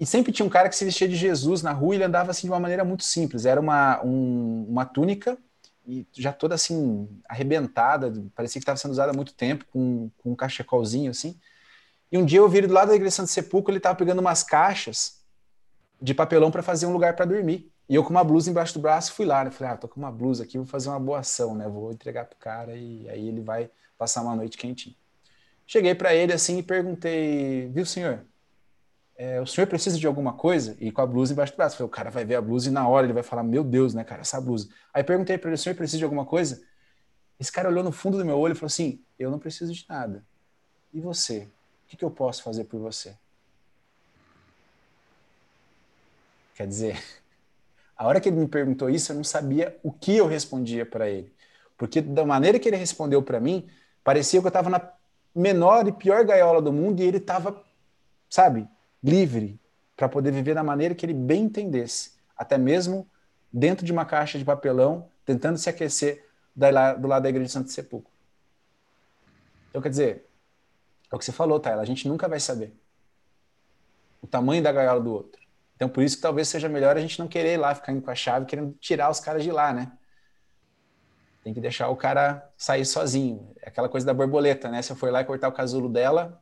E 0.00 0.06
sempre 0.06 0.32
tinha 0.32 0.44
um 0.44 0.48
cara 0.48 0.68
que 0.68 0.74
se 0.74 0.84
vestia 0.84 1.06
de 1.06 1.14
Jesus 1.14 1.62
na 1.62 1.70
rua 1.70 1.94
e 1.94 1.98
ele 1.98 2.04
andava 2.04 2.30
assim 2.30 2.46
de 2.46 2.52
uma 2.52 2.58
maneira 2.58 2.84
muito 2.84 3.04
simples. 3.04 3.46
Era 3.46 3.60
uma, 3.60 4.02
um, 4.02 4.66
uma 4.68 4.84
túnica 4.84 5.38
e 5.86 6.06
já 6.12 6.32
toda 6.32 6.54
assim 6.54 7.08
arrebentada, 7.28 8.12
parecia 8.34 8.58
que 8.58 8.64
estava 8.64 8.78
sendo 8.78 8.92
usada 8.92 9.12
há 9.12 9.14
muito 9.14 9.34
tempo, 9.34 9.64
com, 9.70 10.10
com 10.18 10.32
um 10.32 10.34
cachecolzinho 10.34 11.10
assim. 11.10 11.38
E 12.12 12.18
um 12.18 12.26
dia 12.26 12.40
eu 12.40 12.48
vi 12.48 12.60
do 12.60 12.74
lado 12.74 12.88
da 12.88 12.94
igreja 12.94 13.16
Santo 13.16 13.30
Sepulcro, 13.30 13.72
ele 13.72 13.78
estava 13.78 13.96
pegando 13.96 14.18
umas 14.18 14.42
caixas 14.42 15.22
de 16.00 16.12
papelão 16.12 16.50
para 16.50 16.62
fazer 16.62 16.84
um 16.84 16.92
lugar 16.92 17.16
para 17.16 17.24
dormir. 17.24 17.72
E 17.88 17.94
eu 17.94 18.04
com 18.04 18.10
uma 18.10 18.22
blusa 18.22 18.50
embaixo 18.50 18.74
do 18.74 18.80
braço 18.80 19.14
fui 19.14 19.24
lá, 19.24 19.42
né? 19.42 19.50
Falei, 19.50 19.72
ah, 19.72 19.76
tô 19.78 19.88
com 19.88 19.98
uma 19.98 20.12
blusa 20.12 20.44
aqui, 20.44 20.58
vou 20.58 20.66
fazer 20.66 20.90
uma 20.90 21.00
boa 21.00 21.20
ação, 21.20 21.54
né? 21.54 21.66
Vou 21.66 21.90
entregar 21.90 22.26
pro 22.26 22.36
cara 22.38 22.76
e 22.76 23.08
aí 23.08 23.26
ele 23.26 23.40
vai 23.40 23.70
passar 23.96 24.20
uma 24.20 24.36
noite 24.36 24.58
quentinha. 24.58 24.94
Cheguei 25.66 25.94
para 25.94 26.14
ele 26.14 26.34
assim 26.34 26.58
e 26.58 26.62
perguntei, 26.62 27.68
viu, 27.68 27.86
senhor? 27.86 28.26
É, 29.16 29.40
o 29.40 29.46
senhor 29.46 29.66
precisa 29.66 29.98
de 29.98 30.06
alguma 30.06 30.34
coisa? 30.34 30.76
E 30.80 30.92
com 30.92 31.00
a 31.00 31.06
blusa 31.06 31.32
embaixo 31.32 31.54
do 31.54 31.56
braço. 31.56 31.76
Falei, 31.76 31.86
o 31.86 31.90
cara 31.90 32.10
vai 32.10 32.26
ver 32.26 32.34
a 32.34 32.42
blusa 32.42 32.68
e 32.68 32.72
na 32.72 32.86
hora 32.86 33.06
ele 33.06 33.14
vai 33.14 33.22
falar, 33.22 33.42
meu 33.42 33.64
Deus, 33.64 33.94
né, 33.94 34.04
cara, 34.04 34.20
essa 34.20 34.38
blusa. 34.38 34.68
Aí 34.92 35.02
perguntei 35.02 35.38
para 35.38 35.48
ele, 35.48 35.54
o 35.54 35.58
senhor 35.58 35.74
precisa 35.74 35.98
de 35.98 36.04
alguma 36.04 36.26
coisa? 36.26 36.62
Esse 37.40 37.50
cara 37.50 37.70
olhou 37.70 37.82
no 37.82 37.92
fundo 37.92 38.18
do 38.18 38.24
meu 38.24 38.38
olho 38.38 38.52
e 38.52 38.54
falou 38.54 38.66
assim, 38.66 39.02
eu 39.18 39.30
não 39.30 39.38
preciso 39.38 39.72
de 39.72 39.86
nada. 39.88 40.24
E 40.92 41.00
você? 41.00 41.48
Que, 41.92 41.96
que 41.98 42.04
eu 42.04 42.10
posso 42.10 42.42
fazer 42.42 42.64
por 42.64 42.80
você? 42.80 43.14
Quer 46.54 46.66
dizer, 46.66 47.02
a 47.96 48.06
hora 48.06 48.20
que 48.20 48.30
ele 48.30 48.36
me 48.36 48.48
perguntou 48.48 48.88
isso, 48.88 49.12
eu 49.12 49.16
não 49.16 49.24
sabia 49.24 49.78
o 49.82 49.92
que 49.92 50.16
eu 50.16 50.26
respondia 50.26 50.86
para 50.86 51.08
ele. 51.08 51.32
Porque 51.76 52.00
da 52.00 52.24
maneira 52.24 52.58
que 52.58 52.68
ele 52.68 52.76
respondeu 52.76 53.22
para 53.22 53.38
mim, 53.38 53.68
parecia 54.02 54.40
que 54.40 54.46
eu 54.46 54.48
estava 54.48 54.70
na 54.70 54.90
menor 55.34 55.86
e 55.86 55.92
pior 55.92 56.24
gaiola 56.24 56.62
do 56.62 56.72
mundo 56.72 57.00
e 57.00 57.06
ele 57.06 57.18
estava, 57.18 57.62
sabe, 58.28 58.68
livre 59.02 59.60
para 59.96 60.08
poder 60.08 60.30
viver 60.30 60.54
da 60.54 60.62
maneira 60.62 60.94
que 60.94 61.04
ele 61.04 61.14
bem 61.14 61.44
entendesse, 61.44 62.12
até 62.36 62.56
mesmo 62.56 63.06
dentro 63.52 63.84
de 63.84 63.92
uma 63.92 64.04
caixa 64.04 64.38
de 64.38 64.44
papelão, 64.44 65.08
tentando 65.24 65.58
se 65.58 65.68
aquecer 65.68 66.26
do 66.54 67.08
lado 67.08 67.22
da 67.22 67.28
igreja 67.28 67.46
de 67.46 67.52
Santo 67.52 67.70
Sepulcro. 67.70 68.10
Então, 69.70 69.80
quer 69.80 69.88
dizer, 69.88 70.31
é 71.12 71.16
o 71.16 71.18
que 71.18 71.24
você 71.24 71.32
falou, 71.32 71.60
Taylor, 71.60 71.82
a 71.82 71.86
gente 71.86 72.08
nunca 72.08 72.26
vai 72.26 72.40
saber 72.40 72.74
o 74.22 74.26
tamanho 74.26 74.62
da 74.62 74.72
gaiola 74.72 75.00
do 75.00 75.12
outro. 75.12 75.42
Então, 75.76 75.88
por 75.88 76.02
isso 76.02 76.16
que 76.16 76.22
talvez 76.22 76.48
seja 76.48 76.68
melhor 76.68 76.96
a 76.96 77.00
gente 77.00 77.18
não 77.18 77.28
querer 77.28 77.54
ir 77.54 77.56
lá 77.56 77.74
ficar 77.74 77.92
indo 77.92 78.02
com 78.02 78.10
a 78.10 78.14
chave, 78.14 78.46
querendo 78.46 78.72
tirar 78.80 79.10
os 79.10 79.20
caras 79.20 79.42
de 79.42 79.50
lá, 79.50 79.72
né? 79.72 79.92
Tem 81.42 81.52
que 81.52 81.60
deixar 81.60 81.88
o 81.88 81.96
cara 81.96 82.50
sair 82.56 82.86
sozinho. 82.86 83.52
É 83.60 83.68
aquela 83.68 83.88
coisa 83.88 84.06
da 84.06 84.14
borboleta, 84.14 84.68
né? 84.70 84.80
Se 84.80 84.92
eu 84.92 84.96
for 84.96 85.10
lá 85.10 85.20
e 85.20 85.24
cortar 85.24 85.48
o 85.48 85.52
casulo 85.52 85.88
dela, 85.88 86.40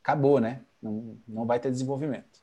acabou, 0.00 0.40
né? 0.40 0.62
Não, 0.80 1.18
não 1.26 1.44
vai 1.44 1.58
ter 1.58 1.70
desenvolvimento. 1.70 2.40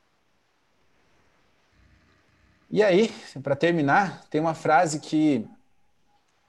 E 2.70 2.84
aí, 2.84 3.10
para 3.41 3.55
terminar, 3.55 4.26
tem 4.26 4.41
uma 4.41 4.53
frase 4.53 4.99
que 4.99 5.47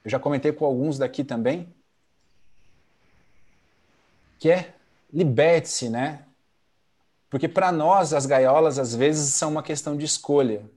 eu 0.04 0.10
já 0.10 0.18
comentei 0.18 0.52
com 0.52 0.64
alguns 0.64 0.98
daqui 0.98 1.22
também, 1.22 1.72
que 4.40 4.50
é 4.50 4.74
liberte-se, 5.12 5.88
né? 5.88 6.26
Porque 7.30 7.48
para 7.48 7.70
nós 7.70 8.12
as 8.12 8.26
gaiolas 8.26 8.78
às 8.78 8.94
vezes 8.94 9.34
são 9.34 9.50
uma 9.50 9.62
questão 9.62 9.96
de 9.96 10.04
escolha. 10.04 10.68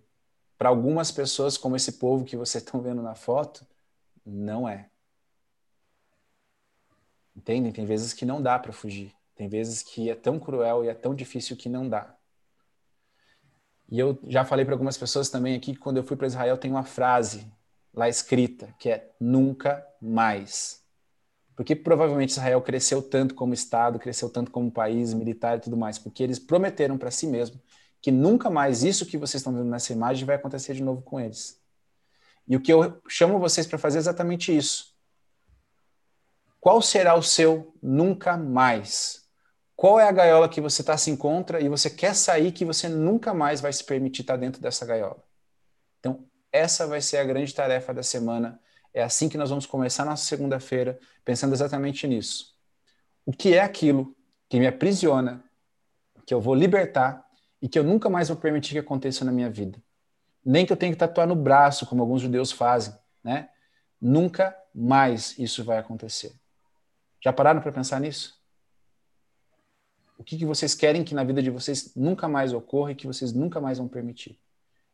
Para 0.58 0.70
algumas 0.70 1.12
pessoas, 1.12 1.58
como 1.58 1.76
esse 1.76 1.94
povo 1.94 2.26
que 2.26 2.38
vocês 2.38 2.64
estão 2.64 2.82
vendo 2.82 3.02
na 3.02 3.16
foto, 3.16 3.66
não 4.26 4.68
é. 4.68 4.90
Entendem? 7.36 7.72
Tem 7.72 7.86
vezes 7.86 8.14
que 8.14 8.26
não 8.26 8.42
dá 8.42 8.60
para 8.60 8.72
fugir. 8.72 9.14
Tem 9.36 9.48
vezes 9.48 9.82
que 9.82 10.10
é 10.10 10.16
tão 10.16 10.40
cruel 10.40 10.86
e 10.86 10.90
é 10.90 10.94
tão 10.94 11.16
difícil 11.16 11.58
que 11.58 11.70
não 11.70 11.90
dá. 11.90 12.16
E 13.90 14.00
eu 14.00 14.20
já 14.28 14.46
falei 14.46 14.64
para 14.64 14.74
algumas 14.74 14.98
pessoas 14.98 15.30
também 15.30 15.56
aqui 15.56 15.74
que 15.74 15.80
quando 15.80 15.98
eu 15.98 16.04
fui 16.04 16.16
para 16.16 16.28
Israel 16.28 16.58
tem 16.58 16.70
uma 16.72 16.84
frase 16.84 17.52
lá 17.94 18.08
escrita 18.08 18.74
que 18.78 18.90
é 18.90 19.12
nunca 19.20 19.86
mais. 20.02 20.81
Porque 21.56 21.76
provavelmente 21.76 22.32
Israel 22.32 22.62
cresceu 22.62 23.02
tanto 23.02 23.36
como 23.36 23.54
Estado, 23.54 24.00
cresceu 24.00 24.30
tanto 24.30 24.52
como 24.52 24.72
país 24.72 25.14
militar 25.14 25.58
e 25.58 25.62
tudo 25.62 25.78
mais, 25.78 26.00
porque 26.00 26.24
eles 26.24 26.40
prometeram 26.40 26.98
para 26.98 27.12
si 27.12 27.28
mesmo 27.28 27.60
que 28.02 28.12
nunca 28.12 28.50
mais 28.50 28.84
isso 28.84 29.06
que 29.06 29.18
vocês 29.18 29.42
estão 29.42 29.54
vendo 29.54 29.70
nessa 29.70 29.94
imagem 29.94 30.26
vai 30.26 30.36
acontecer 30.36 30.74
de 30.74 30.82
novo 30.82 31.02
com 31.04 31.20
eles. 31.20 31.62
E 32.48 32.56
o 32.56 32.60
que 32.60 32.74
eu 32.74 33.00
chamo 33.08 33.38
vocês 33.38 33.68
para 33.68 33.78
fazer 33.78 34.00
é 34.00 34.02
exatamente 34.02 34.56
isso. 34.56 34.96
Qual 36.60 36.82
será 36.82 37.16
o 37.16 37.22
seu 37.22 37.74
nunca 37.82 38.36
mais? 38.36 39.22
Qual 39.76 40.00
é 40.00 40.08
a 40.08 40.12
gaiola 40.12 40.50
que 40.50 40.60
você 40.60 40.82
está 40.82 40.98
se 40.98 41.10
encontra 41.12 41.62
e 41.62 41.70
você 41.70 41.90
quer 41.90 42.16
sair 42.16 42.52
que 42.52 42.66
você 42.66 42.90
nunca 42.90 43.34
mais 43.34 43.62
vai 43.62 43.72
se 43.72 43.84
permitir 43.84 44.22
estar 44.22 44.34
tá 44.34 44.40
dentro 44.40 44.62
dessa 44.62 44.86
gaiola? 44.86 45.24
Então, 46.00 46.26
essa 46.52 46.88
vai 46.88 47.02
ser 47.02 47.18
a 47.18 47.24
grande 47.24 47.54
tarefa 47.54 47.94
da 47.94 48.04
semana. 48.04 48.60
É 48.94 49.04
assim 49.04 49.30
que 49.30 49.38
nós 49.38 49.50
vamos 49.50 49.66
começar 49.66 50.06
nossa 50.06 50.26
segunda-feira, 50.26 51.00
pensando 51.24 51.54
exatamente 51.54 52.06
nisso. 52.08 52.56
O 53.26 53.32
que 53.32 53.54
é 53.54 53.62
aquilo 53.62 54.16
que 54.50 54.60
me 54.60 54.68
aprisiona, 54.68 55.44
que 56.26 56.34
eu 56.34 56.42
vou 56.42 56.54
libertar 56.54 57.26
e 57.62 57.70
que 57.70 57.80
eu 57.80 57.84
nunca 57.84 58.10
mais 58.10 58.28
vou 58.28 58.38
permitir 58.38 58.74
que 58.74 58.80
aconteça 58.80 59.24
na 59.24 59.32
minha 59.32 59.50
vida? 59.50 59.82
Nem 60.44 60.66
que 60.66 60.74
eu 60.74 60.78
tenha 60.78 60.92
que 60.92 60.98
tatuar 60.98 61.28
no 61.28 61.36
braço, 61.36 61.86
como 61.86 62.02
alguns 62.02 62.22
judeus 62.22 62.52
fazem, 62.52 62.94
né? 63.24 63.50
Nunca 64.00 64.58
mais 64.74 65.38
isso 65.38 65.64
vai 65.64 65.78
acontecer. 65.78 66.34
Já 67.24 67.32
pararam 67.32 67.62
para 67.62 67.72
pensar 67.72 68.00
nisso? 68.00 68.42
O 70.18 70.24
que, 70.24 70.38
que 70.38 70.46
vocês 70.46 70.76
querem 70.76 71.04
que 71.04 71.16
na 71.16 71.24
vida 71.24 71.42
de 71.42 71.50
vocês 71.50 71.96
nunca 71.96 72.28
mais 72.28 72.54
ocorra 72.54 72.92
e 72.92 72.96
que 72.96 73.08
vocês 73.08 73.32
nunca 73.32 73.62
mais 73.62 73.78
vão 73.78 73.88
permitir? 73.88 74.40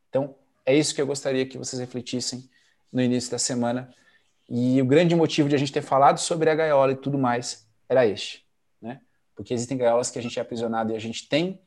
Então, 0.10 0.36
é 0.66 0.76
isso 0.76 0.94
que 0.94 1.02
eu 1.02 1.08
gostaria 1.08 1.46
que 1.46 1.58
vocês 1.58 1.80
refletissem 1.80 2.50
no 2.92 3.02
início 3.02 3.32
da 3.32 3.38
semana. 3.38 3.94
E 4.50 4.82
o 4.82 4.86
grande 4.86 5.16
motivo 5.16 5.50
de 5.50 5.56
a 5.56 5.58
gente 5.58 5.72
ter 5.72 5.82
falado 5.82 6.20
sobre 6.20 6.50
a 6.50 6.56
gaiola 6.56 6.94
e 6.94 6.96
tudo 6.96 7.18
mais 7.18 7.68
era 7.90 8.06
este, 8.06 8.46
né? 8.82 9.02
Porque 9.36 9.54
existem 9.54 9.78
gaiolas 9.78 10.10
que 10.10 10.18
a 10.18 10.22
gente 10.22 10.40
é 10.40 10.42
aprisionado 10.42 10.92
e 10.92 10.96
a 10.96 11.00
gente 11.00 11.28
tem 11.28 11.62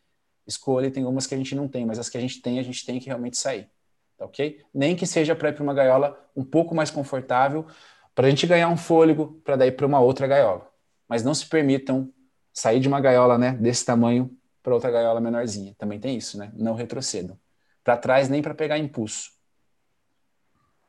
escolha 0.46 0.86
e 0.86 0.90
tem 0.90 1.04
umas 1.04 1.26
que 1.26 1.34
a 1.34 1.38
gente 1.38 1.54
não 1.54 1.68
tem, 1.68 1.84
mas 1.84 1.98
as 1.98 2.08
que 2.08 2.16
a 2.16 2.20
gente 2.20 2.40
tem, 2.40 2.58
a 2.58 2.62
gente 2.62 2.84
tem 2.84 2.98
que 2.98 3.06
realmente 3.06 3.36
sair, 3.36 3.68
tá 4.16 4.24
ok? 4.24 4.60
Nem 4.72 4.96
que 4.96 5.06
seja 5.06 5.34
para 5.34 5.50
ir 5.50 5.52
para 5.52 5.62
uma 5.62 5.74
gaiola 5.74 6.18
um 6.34 6.44
pouco 6.44 6.74
mais 6.74 6.90
confortável, 6.90 7.66
para 8.14 8.26
a 8.26 8.30
gente 8.30 8.46
ganhar 8.46 8.68
um 8.68 8.76
fôlego, 8.76 9.40
para 9.44 9.56
daí 9.56 9.70
para 9.70 9.86
uma 9.86 10.00
outra 10.00 10.26
gaiola. 10.26 10.68
Mas 11.08 11.22
não 11.22 11.34
se 11.34 11.46
permitam 11.46 12.12
sair 12.52 12.80
de 12.80 12.88
uma 12.88 13.00
gaiola 13.00 13.38
né, 13.38 13.52
desse 13.52 13.84
tamanho 13.84 14.30
para 14.62 14.74
outra 14.74 14.90
gaiola 14.90 15.20
menorzinha. 15.20 15.74
Também 15.78 15.98
tem 15.98 16.16
isso, 16.16 16.38
né? 16.38 16.50
Não 16.54 16.74
retrocedam. 16.74 17.38
Para 17.82 17.96
trás 17.96 18.28
nem 18.28 18.42
para 18.42 18.54
pegar 18.54 18.78
impulso. 18.78 19.30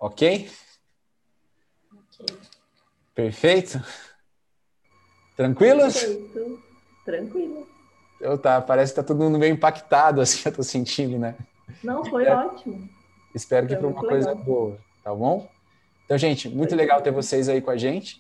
Ok? 0.02 0.49
Ok. 1.93 2.38
Perfeito? 3.14 3.80
Tranquilos? 5.38 5.93
Perfeito. 5.93 6.64
Tranquilo. 7.06 7.68
Eu 8.20 8.36
tá, 8.36 8.60
parece 8.60 8.93
que 8.93 8.95
tá 8.95 9.04
todo 9.04 9.20
mundo 9.20 9.38
meio 9.38 9.54
impactado, 9.54 10.20
assim, 10.20 10.41
eu 10.49 10.56
tô 10.56 10.64
sentindo, 10.64 11.20
né? 11.20 11.36
Não, 11.84 12.04
foi 12.04 12.24
espero, 12.24 12.47
ótimo. 12.47 12.89
Espero 13.36 13.68
que 13.68 13.78
foi 13.78 13.89
uma 13.89 14.02
coisa 14.02 14.30
legal. 14.30 14.43
boa, 14.43 14.78
tá 15.04 15.14
bom? 15.14 15.47
Então, 16.06 16.18
gente, 16.18 16.49
muito 16.49 16.70
foi 16.70 16.78
legal 16.80 16.99
ter 17.02 17.12
vocês 17.12 17.47
aí 17.47 17.62
com 17.62 17.70
a 17.70 17.78
gente. 17.78 18.20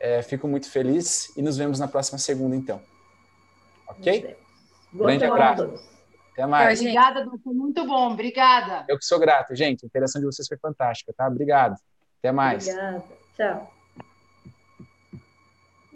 É, 0.00 0.22
fico 0.22 0.48
muito 0.48 0.70
feliz 0.70 1.36
e 1.36 1.42
nos 1.42 1.58
vemos 1.58 1.78
na 1.78 1.88
próxima 1.88 2.18
segunda, 2.18 2.56
então. 2.56 2.80
Ok? 3.86 4.34
Grande 4.94 5.26
abraço. 5.26 5.97
Até 6.38 6.46
mais. 6.46 6.80
Obrigada, 6.80 7.24
doutor. 7.24 7.52
Muito 7.52 7.84
bom. 7.84 8.12
Obrigada. 8.12 8.84
Eu 8.88 8.96
que 8.96 9.04
sou 9.04 9.18
grato, 9.18 9.56
gente. 9.56 9.84
A 9.84 9.86
interação 9.86 10.20
de 10.20 10.26
vocês 10.26 10.46
foi 10.46 10.56
fantástica, 10.56 11.12
tá? 11.12 11.26
Obrigado. 11.26 11.76
Até 12.20 12.30
mais. 12.30 12.68
Obrigada. 12.68 13.04
Tchau. 13.36 13.77